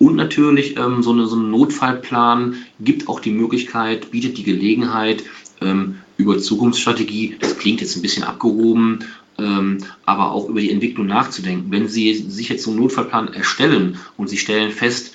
Und 0.00 0.16
natürlich 0.16 0.78
ähm, 0.78 1.02
so, 1.02 1.12
eine, 1.12 1.26
so 1.26 1.36
ein 1.36 1.50
Notfallplan 1.50 2.56
gibt 2.80 3.06
auch 3.06 3.20
die 3.20 3.30
Möglichkeit, 3.30 4.10
bietet 4.10 4.38
die 4.38 4.44
Gelegenheit, 4.44 5.24
ähm, 5.60 5.96
über 6.16 6.38
Zukunftsstrategie, 6.38 7.36
das 7.38 7.58
klingt 7.58 7.82
jetzt 7.82 7.96
ein 7.96 8.02
bisschen 8.02 8.24
abgehoben, 8.24 9.00
ähm, 9.38 9.78
aber 10.06 10.32
auch 10.32 10.48
über 10.48 10.62
die 10.62 10.70
Entwicklung 10.70 11.06
nachzudenken. 11.06 11.70
Wenn 11.70 11.86
Sie 11.86 12.14
sich 12.14 12.48
jetzt 12.48 12.64
so 12.64 12.70
einen 12.70 12.80
Notfallplan 12.80 13.34
erstellen 13.34 13.98
und 14.16 14.30
Sie 14.30 14.38
stellen 14.38 14.72
fest, 14.72 15.14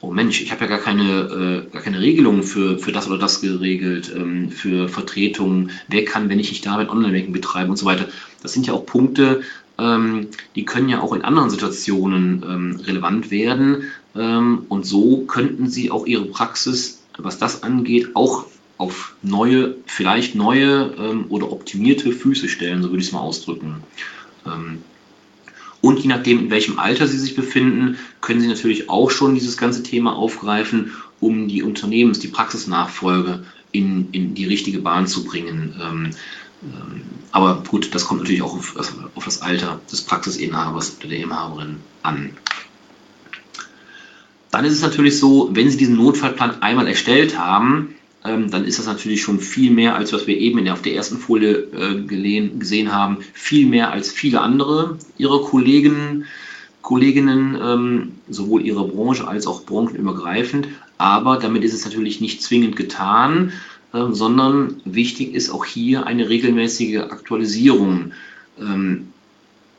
oh 0.00 0.12
Mensch, 0.12 0.40
ich 0.40 0.52
habe 0.52 0.60
ja 0.60 0.68
gar 0.68 0.78
keine, 0.78 1.64
äh, 1.68 1.72
gar 1.72 1.82
keine 1.82 2.00
Regelung 2.00 2.44
für, 2.44 2.78
für 2.78 2.92
das 2.92 3.08
oder 3.08 3.18
das 3.18 3.40
geregelt, 3.40 4.12
ähm, 4.14 4.48
für 4.48 4.88
Vertretungen, 4.88 5.72
wer 5.88 6.04
kann, 6.04 6.28
wenn 6.28 6.38
ich 6.38 6.50
nicht 6.50 6.64
da 6.64 6.76
bin, 6.76 6.88
Online-Banking 6.88 7.32
betreiben 7.32 7.70
und 7.70 7.76
so 7.76 7.86
weiter. 7.86 8.06
Das 8.44 8.52
sind 8.52 8.68
ja 8.68 8.74
auch 8.74 8.86
Punkte, 8.86 9.42
ähm, 9.78 10.28
die 10.54 10.64
können 10.64 10.88
ja 10.88 11.00
auch 11.00 11.12
in 11.12 11.22
anderen 11.22 11.50
Situationen 11.50 12.44
ähm, 12.48 12.80
relevant 12.84 13.30
werden. 13.30 13.84
Ähm, 14.16 14.66
und 14.68 14.86
so 14.86 15.24
könnten 15.26 15.68
sie 15.68 15.90
auch 15.90 16.06
ihre 16.06 16.26
Praxis, 16.26 17.02
was 17.18 17.38
das 17.38 17.62
angeht, 17.62 18.14
auch 18.14 18.46
auf 18.76 19.14
neue, 19.22 19.76
vielleicht 19.86 20.34
neue 20.34 20.94
ähm, 20.98 21.26
oder 21.28 21.52
optimierte 21.52 22.12
Füße 22.12 22.48
stellen, 22.48 22.82
so 22.82 22.90
würde 22.90 23.00
ich 23.00 23.08
es 23.08 23.12
mal 23.12 23.20
ausdrücken. 23.20 23.82
Ähm, 24.46 24.82
und 25.80 26.00
je 26.00 26.08
nachdem, 26.08 26.40
in 26.40 26.50
welchem 26.50 26.78
Alter 26.78 27.06
Sie 27.06 27.18
sich 27.18 27.36
befinden, 27.36 27.98
können 28.20 28.40
Sie 28.40 28.48
natürlich 28.48 28.88
auch 28.88 29.10
schon 29.10 29.34
dieses 29.34 29.56
ganze 29.56 29.82
Thema 29.82 30.16
aufgreifen, 30.16 30.92
um 31.20 31.46
die 31.46 31.62
Unternehmens-, 31.62 32.20
die 32.20 32.28
Praxisnachfolge 32.28 33.44
in, 33.70 34.08
in 34.12 34.34
die 34.34 34.46
richtige 34.46 34.78
Bahn 34.78 35.06
zu 35.06 35.24
bringen. 35.24 36.14
Aber 37.32 37.62
gut, 37.68 37.94
das 37.94 38.06
kommt 38.06 38.20
natürlich 38.20 38.40
auch 38.40 38.54
auf, 38.54 38.76
auf 39.14 39.24
das 39.24 39.42
Alter 39.42 39.80
des 39.92 40.00
Praxisinhabers 40.02 40.96
oder 41.00 41.08
der 41.08 41.18
Inhaberin 41.18 41.76
an. 42.02 42.30
Dann 44.64 44.70
ist 44.72 44.78
es 44.78 44.82
natürlich 44.82 45.18
so, 45.18 45.50
wenn 45.52 45.68
Sie 45.68 45.76
diesen 45.76 45.96
Notfallplan 45.96 46.62
einmal 46.62 46.88
erstellt 46.88 47.38
haben, 47.38 47.96
ähm, 48.24 48.50
dann 48.50 48.64
ist 48.64 48.78
das 48.78 48.86
natürlich 48.86 49.20
schon 49.20 49.38
viel 49.38 49.70
mehr, 49.70 49.94
als 49.94 50.14
was 50.14 50.26
wir 50.26 50.38
eben 50.38 50.58
in 50.58 50.64
der, 50.64 50.72
auf 50.72 50.80
der 50.80 50.94
ersten 50.94 51.18
Folie 51.18 51.52
äh, 51.52 52.00
gelehen, 52.00 52.60
gesehen 52.60 52.90
haben, 52.90 53.18
viel 53.34 53.66
mehr 53.66 53.92
als 53.92 54.10
viele 54.10 54.40
andere 54.40 54.96
ihrer 55.18 55.42
Kollegen, 55.42 56.24
Kolleginnen, 56.80 57.58
ähm, 57.62 58.12
sowohl 58.30 58.64
ihrer 58.64 58.88
Branche 58.88 59.28
als 59.28 59.46
auch 59.46 59.64
branchenübergreifend. 59.66 60.68
Aber 60.96 61.36
damit 61.36 61.62
ist 61.62 61.74
es 61.74 61.84
natürlich 61.84 62.22
nicht 62.22 62.42
zwingend 62.42 62.74
getan, 62.74 63.52
äh, 63.92 64.04
sondern 64.12 64.80
wichtig 64.86 65.34
ist 65.34 65.50
auch 65.50 65.66
hier 65.66 66.06
eine 66.06 66.30
regelmäßige 66.30 67.00
Aktualisierung. 67.00 68.12
Ähm, 68.58 69.08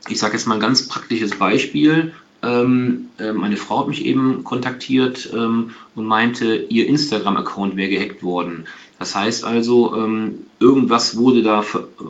ich 0.06 0.20
sage 0.20 0.34
jetzt 0.34 0.46
mal 0.46 0.54
ein 0.54 0.60
ganz 0.60 0.86
praktisches 0.86 1.32
Beispiel. 1.32 2.12
Ähm, 2.46 3.08
äh, 3.18 3.32
meine 3.32 3.56
Frau 3.56 3.80
hat 3.80 3.88
mich 3.88 4.04
eben 4.04 4.44
kontaktiert 4.44 5.30
ähm, 5.34 5.70
und 5.94 6.06
meinte, 6.06 6.54
ihr 6.54 6.86
Instagram-Account 6.86 7.76
wäre 7.76 7.90
gehackt 7.90 8.22
worden. 8.22 8.66
Das 8.98 9.14
heißt 9.14 9.44
also, 9.44 9.94
ähm, 9.96 10.46
irgendwas 10.58 11.16
wurde 11.16 11.42
da 11.42 11.64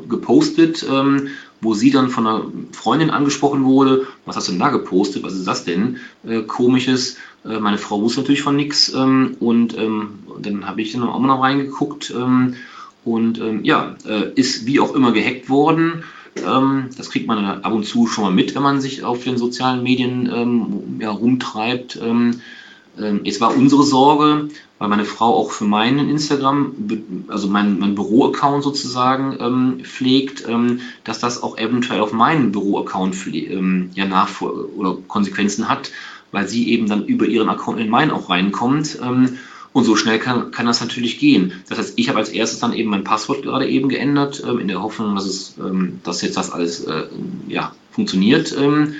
gepostet, 0.08 0.86
ähm, 0.88 1.28
wo 1.60 1.74
sie 1.74 1.90
dann 1.90 2.10
von 2.10 2.26
einer 2.26 2.44
Freundin 2.72 3.10
angesprochen 3.10 3.64
wurde. 3.64 4.06
Was 4.24 4.36
hast 4.36 4.48
du 4.48 4.52
denn 4.52 4.60
da 4.60 4.68
gepostet? 4.68 5.22
Was 5.22 5.34
ist 5.34 5.46
das 5.46 5.64
denn? 5.64 5.96
Äh, 6.26 6.42
komisches. 6.42 7.16
Äh, 7.44 7.58
meine 7.58 7.78
Frau 7.78 8.00
wusste 8.02 8.20
natürlich 8.20 8.42
von 8.42 8.56
nichts 8.56 8.92
ähm, 8.94 9.36
und 9.40 9.76
ähm, 9.76 10.20
dann 10.40 10.66
habe 10.66 10.82
ich 10.82 10.92
dann 10.92 11.02
auch 11.02 11.18
mal 11.18 11.28
noch 11.28 11.42
reingeguckt 11.42 12.12
und 13.04 13.40
ja, 13.62 13.94
äh, 14.04 14.32
ist 14.34 14.66
wie 14.66 14.80
auch 14.80 14.92
immer 14.92 15.12
gehackt 15.12 15.48
worden. 15.48 16.02
Ähm, 16.44 16.90
das 16.96 17.10
kriegt 17.10 17.26
man 17.26 17.44
ab 17.44 17.72
und 17.72 17.84
zu 17.84 18.06
schon 18.06 18.24
mal 18.24 18.32
mit, 18.32 18.54
wenn 18.54 18.62
man 18.62 18.80
sich 18.80 19.04
auf 19.04 19.24
den 19.24 19.38
sozialen 19.38 19.82
Medien 19.82 20.30
ähm, 20.32 21.00
ja, 21.00 21.10
rumtreibt. 21.10 21.98
Ähm, 22.02 22.40
ähm 22.98 23.20
es 23.24 23.40
war 23.40 23.56
unsere 23.56 23.82
Sorge, 23.82 24.48
weil 24.78 24.88
meine 24.88 25.04
Frau 25.04 25.34
auch 25.34 25.50
für 25.50 25.64
meinen 25.64 26.10
Instagram, 26.10 26.72
also 27.28 27.48
mein, 27.48 27.78
mein 27.78 27.94
Büro-Account 27.94 28.62
sozusagen 28.62 29.36
ähm, 29.40 29.80
pflegt, 29.82 30.46
ähm, 30.48 30.80
dass 31.04 31.18
das 31.18 31.42
auch 31.42 31.58
eventuell 31.58 32.00
auf 32.00 32.12
meinen 32.12 32.52
Büro-Account 32.52 33.14
ja 33.94 34.06
Nachfolge 34.06 34.74
oder 34.74 34.96
Konsequenzen 35.08 35.68
hat, 35.68 35.90
weil 36.32 36.48
sie 36.48 36.70
eben 36.70 36.88
dann 36.88 37.06
über 37.06 37.26
ihren 37.26 37.48
Account 37.48 37.80
in 37.80 37.88
meinen 37.88 38.10
auch 38.10 38.28
reinkommt. 38.28 38.98
Und 39.76 39.84
so 39.84 39.94
schnell 39.94 40.18
kann, 40.18 40.52
kann 40.52 40.64
das 40.64 40.80
natürlich 40.80 41.18
gehen. 41.18 41.52
Das 41.68 41.76
heißt, 41.76 41.92
ich 41.96 42.08
habe 42.08 42.18
als 42.18 42.30
erstes 42.30 42.60
dann 42.60 42.72
eben 42.72 42.88
mein 42.88 43.04
Passwort 43.04 43.42
gerade 43.42 43.68
eben 43.68 43.90
geändert, 43.90 44.42
ähm, 44.42 44.58
in 44.58 44.68
der 44.68 44.82
Hoffnung, 44.82 45.14
dass, 45.14 45.26
es, 45.26 45.56
ähm, 45.58 46.00
dass 46.02 46.22
jetzt 46.22 46.38
das 46.38 46.50
alles 46.50 46.84
äh, 46.84 47.02
ja, 47.46 47.74
funktioniert. 47.90 48.56
Ähm, 48.58 48.94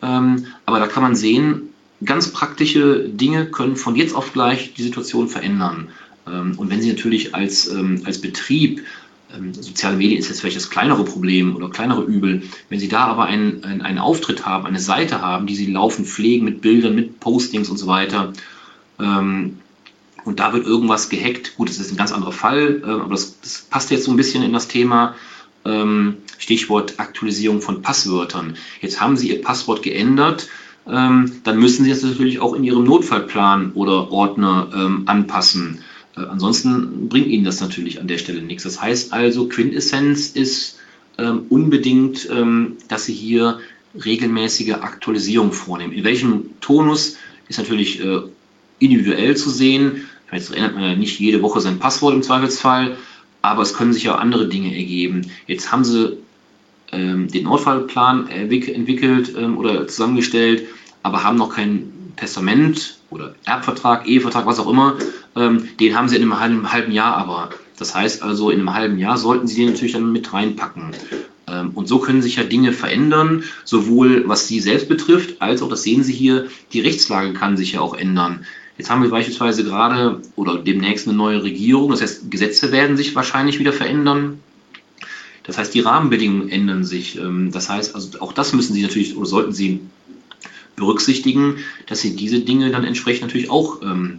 ähm, 0.00 0.46
aber 0.64 0.78
da 0.78 0.86
kann 0.86 1.02
man 1.02 1.16
sehen, 1.16 1.70
ganz 2.04 2.28
praktische 2.28 3.08
Dinge 3.08 3.46
können 3.46 3.74
von 3.74 3.96
jetzt 3.96 4.14
auf 4.14 4.32
gleich 4.32 4.74
die 4.74 4.84
Situation 4.84 5.26
verändern. 5.26 5.88
Ähm, 6.28 6.56
und 6.56 6.70
wenn 6.70 6.80
Sie 6.80 6.92
natürlich 6.92 7.34
als, 7.34 7.66
ähm, 7.66 8.02
als 8.04 8.20
Betrieb 8.20 8.82
soziale 9.58 9.96
Medien 9.96 10.20
ist 10.20 10.28
jetzt 10.28 10.40
vielleicht 10.40 10.58
das 10.58 10.70
kleinere 10.70 11.04
Problem 11.04 11.56
oder 11.56 11.68
kleinere 11.68 12.04
Übel. 12.04 12.42
Wenn 12.68 12.78
Sie 12.78 12.88
da 12.88 13.06
aber 13.06 13.24
einen, 13.24 13.64
einen, 13.64 13.80
einen 13.80 13.98
Auftritt 13.98 14.46
haben, 14.46 14.66
eine 14.66 14.78
Seite 14.78 15.20
haben, 15.20 15.48
die 15.48 15.56
Sie 15.56 15.72
laufen, 15.72 16.04
pflegen 16.04 16.44
mit 16.44 16.60
Bildern, 16.60 16.94
mit 16.94 17.18
Postings 17.18 17.70
und 17.70 17.78
so 17.78 17.88
weiter, 17.88 18.34
und 20.24 20.40
da 20.40 20.52
wird 20.52 20.66
irgendwas 20.66 21.08
gehackt. 21.08 21.56
Gut, 21.56 21.68
das 21.68 21.78
ist 21.78 21.90
ein 21.90 21.96
ganz 21.96 22.12
anderer 22.12 22.32
Fall, 22.32 22.82
äh, 22.84 22.90
aber 22.90 23.10
das, 23.10 23.40
das, 23.40 23.62
passt 23.62 23.90
jetzt 23.90 24.04
so 24.04 24.10
ein 24.10 24.16
bisschen 24.16 24.42
in 24.42 24.52
das 24.52 24.68
Thema. 24.68 25.14
ähm, 25.64 26.16
Stichwort 26.38 26.98
Aktualisierung 26.98 27.60
von 27.60 27.82
Passwörtern. 27.82 28.56
Jetzt 28.80 29.00
haben 29.00 29.16
Sie 29.16 29.30
Ihr 29.30 29.42
Passwort 29.42 29.82
geändert, 29.82 30.48
ähm, 30.88 31.40
dann 31.44 31.58
müssen 31.60 31.84
Sie 31.84 31.90
das 31.90 32.02
natürlich 32.02 32.40
auch 32.40 32.54
in 32.54 32.64
Ihrem 32.64 32.82
Notfallplan 32.82 33.70
oder 33.74 34.10
Ordner 34.10 34.68
ähm, 34.74 35.02
anpassen. 35.06 35.78
Äh, 36.16 36.22
ansonsten 36.22 37.08
bringt 37.08 37.28
Ihnen 37.28 37.44
das 37.44 37.60
natürlich 37.60 38.00
an 38.00 38.08
der 38.08 38.18
Stelle 38.18 38.42
nichts. 38.42 38.64
Das 38.64 38.82
heißt 38.82 39.12
also, 39.12 39.48
Quintessenz 39.48 40.30
ist 40.30 40.78
unbedingt, 41.50 42.26
dass 42.88 43.04
Sie 43.04 43.12
hier 43.12 43.60
regelmäßige 43.94 44.72
Aktualisierung 44.72 45.52
vornehmen. 45.52 45.92
In 45.92 46.04
welchem 46.04 46.58
Tonus 46.60 47.16
ist 47.48 47.58
natürlich 47.58 48.02
äh, 48.02 48.20
individuell 48.78 49.36
zu 49.36 49.50
sehen. 49.50 50.08
Jetzt 50.32 50.54
ändert 50.54 50.74
man 50.74 50.82
ja 50.82 50.96
nicht 50.96 51.20
jede 51.20 51.42
Woche 51.42 51.60
sein 51.60 51.78
Passwort 51.78 52.14
im 52.14 52.22
Zweifelsfall, 52.22 52.96
aber 53.42 53.62
es 53.62 53.74
können 53.74 53.92
sich 53.92 54.04
ja 54.04 54.16
andere 54.16 54.48
Dinge 54.48 54.74
ergeben. 54.74 55.30
Jetzt 55.46 55.70
haben 55.72 55.84
Sie 55.84 56.18
ähm, 56.92 57.28
den 57.28 57.44
Notfallplan 57.44 58.28
entwickelt 58.28 59.34
ähm, 59.36 59.58
oder 59.58 59.86
zusammengestellt, 59.88 60.64
aber 61.02 61.24
haben 61.24 61.36
noch 61.36 61.54
kein 61.54 61.92
Testament 62.16 62.98
oder 63.10 63.34
Erbvertrag, 63.44 64.06
Ehevertrag, 64.06 64.46
was 64.46 64.60
auch 64.60 64.68
immer. 64.68 64.96
Ähm, 65.36 65.68
den 65.80 65.96
haben 65.96 66.08
Sie 66.08 66.16
in 66.16 66.22
einem 66.22 66.38
halben, 66.38 66.72
halben 66.72 66.92
Jahr 66.92 67.16
aber. 67.16 67.50
Das 67.78 67.94
heißt 67.94 68.22
also, 68.22 68.50
in 68.50 68.60
einem 68.60 68.74
halben 68.74 68.98
Jahr 68.98 69.18
sollten 69.18 69.46
Sie 69.46 69.56
den 69.56 69.72
natürlich 69.72 69.92
dann 69.92 70.12
mit 70.12 70.32
reinpacken. 70.32 70.92
Ähm, 71.48 71.70
und 71.74 71.88
so 71.88 71.98
können 71.98 72.22
sich 72.22 72.36
ja 72.36 72.44
Dinge 72.44 72.72
verändern, 72.72 73.44
sowohl 73.64 74.28
was 74.28 74.46
Sie 74.46 74.60
selbst 74.60 74.88
betrifft, 74.88 75.42
als 75.42 75.62
auch, 75.62 75.68
das 75.68 75.82
sehen 75.82 76.04
Sie 76.04 76.12
hier, 76.12 76.46
die 76.72 76.80
Rechtslage 76.80 77.32
kann 77.32 77.56
sich 77.56 77.72
ja 77.72 77.80
auch 77.80 77.94
ändern. 77.94 78.46
Jetzt 78.82 78.90
haben 78.90 79.04
wir 79.04 79.10
beispielsweise 79.10 79.62
gerade 79.62 80.20
oder 80.34 80.58
demnächst 80.58 81.06
eine 81.06 81.16
neue 81.16 81.44
Regierung, 81.44 81.92
das 81.92 82.02
heißt, 82.02 82.32
Gesetze 82.32 82.72
werden 82.72 82.96
sich 82.96 83.14
wahrscheinlich 83.14 83.60
wieder 83.60 83.72
verändern. 83.72 84.40
Das 85.44 85.56
heißt, 85.56 85.72
die 85.72 85.78
Rahmenbedingungen 85.78 86.48
ändern 86.48 86.82
sich. 86.82 87.16
Ähm, 87.16 87.52
das 87.52 87.70
heißt, 87.70 87.94
also 87.94 88.18
auch 88.18 88.32
das 88.32 88.52
müssen 88.52 88.74
Sie 88.74 88.82
natürlich 88.82 89.16
oder 89.16 89.26
sollten 89.26 89.52
Sie 89.52 89.82
berücksichtigen, 90.74 91.58
dass 91.86 92.00
Sie 92.00 92.16
diese 92.16 92.40
Dinge 92.40 92.72
dann 92.72 92.82
entsprechend 92.82 93.28
natürlich 93.28 93.50
auch 93.50 93.82
ähm, 93.82 94.18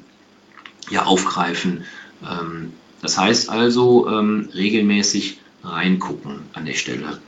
ja, 0.89 1.03
aufgreifen. 1.03 1.83
Ähm, 2.23 2.71
das 3.01 3.17
heißt 3.17 3.49
also 3.49 4.07
ähm, 4.07 4.47
regelmäßig 4.55 5.39
reingucken 5.61 6.39
an 6.53 6.63
der 6.63 6.75
Stelle. 6.75 7.19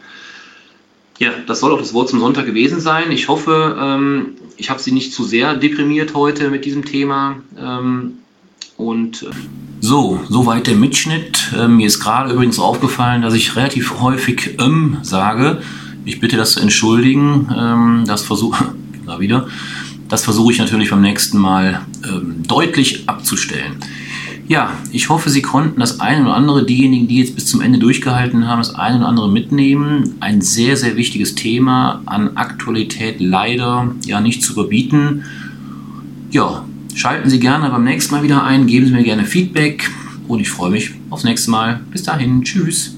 Ja, 1.20 1.32
das 1.48 1.62
soll 1.62 1.72
auch 1.72 1.80
das 1.80 1.94
Wort 1.94 2.10
zum 2.10 2.20
Sonntag 2.20 2.46
gewesen 2.46 2.82
sein. 2.82 3.12
Ich 3.12 3.30
hoffe, 3.30 3.78
ähm, 3.80 4.36
ich 4.58 4.70
habe 4.70 4.82
Sie 4.82 4.92
nicht 4.92 5.14
zu 5.14 5.24
sehr 5.24 5.56
deprimiert 5.56 6.14
heute 6.14 6.50
mit 6.50 6.66
diesem 6.66 6.84
Thema. 6.84 7.38
Ähm, 7.58 8.20
und 8.78 9.24
äh 9.24 9.28
so, 9.80 10.20
soweit 10.30 10.68
der 10.68 10.76
Mitschnitt. 10.76 11.54
Ähm, 11.58 11.78
mir 11.78 11.88
ist 11.88 12.00
gerade 12.00 12.34
übrigens 12.34 12.60
aufgefallen, 12.60 13.22
dass 13.22 13.34
ich 13.34 13.56
relativ 13.56 14.00
häufig 14.00 14.56
ähm 14.60 14.98
sage. 15.04 15.62
Ich 16.04 16.20
bitte 16.20 16.38
das 16.38 16.54
zu 16.54 16.60
entschuldigen. 16.60 17.50
Ähm, 17.56 18.04
das 18.08 18.24
versuche 18.24 18.74
wieder. 19.20 19.48
Das 20.10 20.24
versuche 20.24 20.52
ich 20.52 20.60
natürlich 20.60 20.90
beim 20.90 21.02
nächsten 21.02 21.38
Mal 21.38 21.82
ähm, 22.04 22.44
deutlich 22.48 23.08
abzustellen. 23.08 23.78
Ja, 24.48 24.78
ich 24.92 25.10
hoffe, 25.10 25.32
Sie 25.32 25.42
konnten 25.42 25.80
das 25.80 26.00
eine 26.00 26.22
oder 26.24 26.36
andere, 26.36 26.66
diejenigen, 26.66 27.08
die 27.08 27.18
jetzt 27.18 27.34
bis 27.34 27.48
zum 27.48 27.62
Ende 27.62 27.80
durchgehalten 27.80 28.48
haben, 28.48 28.60
das 28.60 28.76
eine 28.76 28.98
oder 28.98 29.08
andere 29.08 29.32
mitnehmen. 29.32 30.16
Ein 30.20 30.42
sehr, 30.42 30.78
sehr 30.78 30.96
wichtiges 30.96 31.34
Thema 31.34 32.02
an 32.06 32.38
Aktualität 32.38 33.20
leider 33.20 33.92
ja 34.06 34.22
nicht 34.22 34.44
zu 34.44 34.54
überbieten. 34.54 35.24
Ja, 36.30 36.64
schalten 36.94 37.30
Sie 37.30 37.40
gerne 37.40 37.70
beim 37.70 37.84
nächsten 37.84 38.14
Mal 38.14 38.22
wieder 38.22 38.44
ein, 38.44 38.68
geben 38.68 38.86
Sie 38.86 38.92
mir 38.92 39.04
gerne 39.04 39.26
Feedback 39.26 39.90
und 40.28 40.40
ich 40.40 40.50
freue 40.50 40.70
mich 40.70 40.92
aufs 41.10 41.24
nächste 41.24 41.50
Mal. 41.50 41.80
Bis 41.92 42.04
dahin, 42.04 42.44
tschüss. 42.44 42.95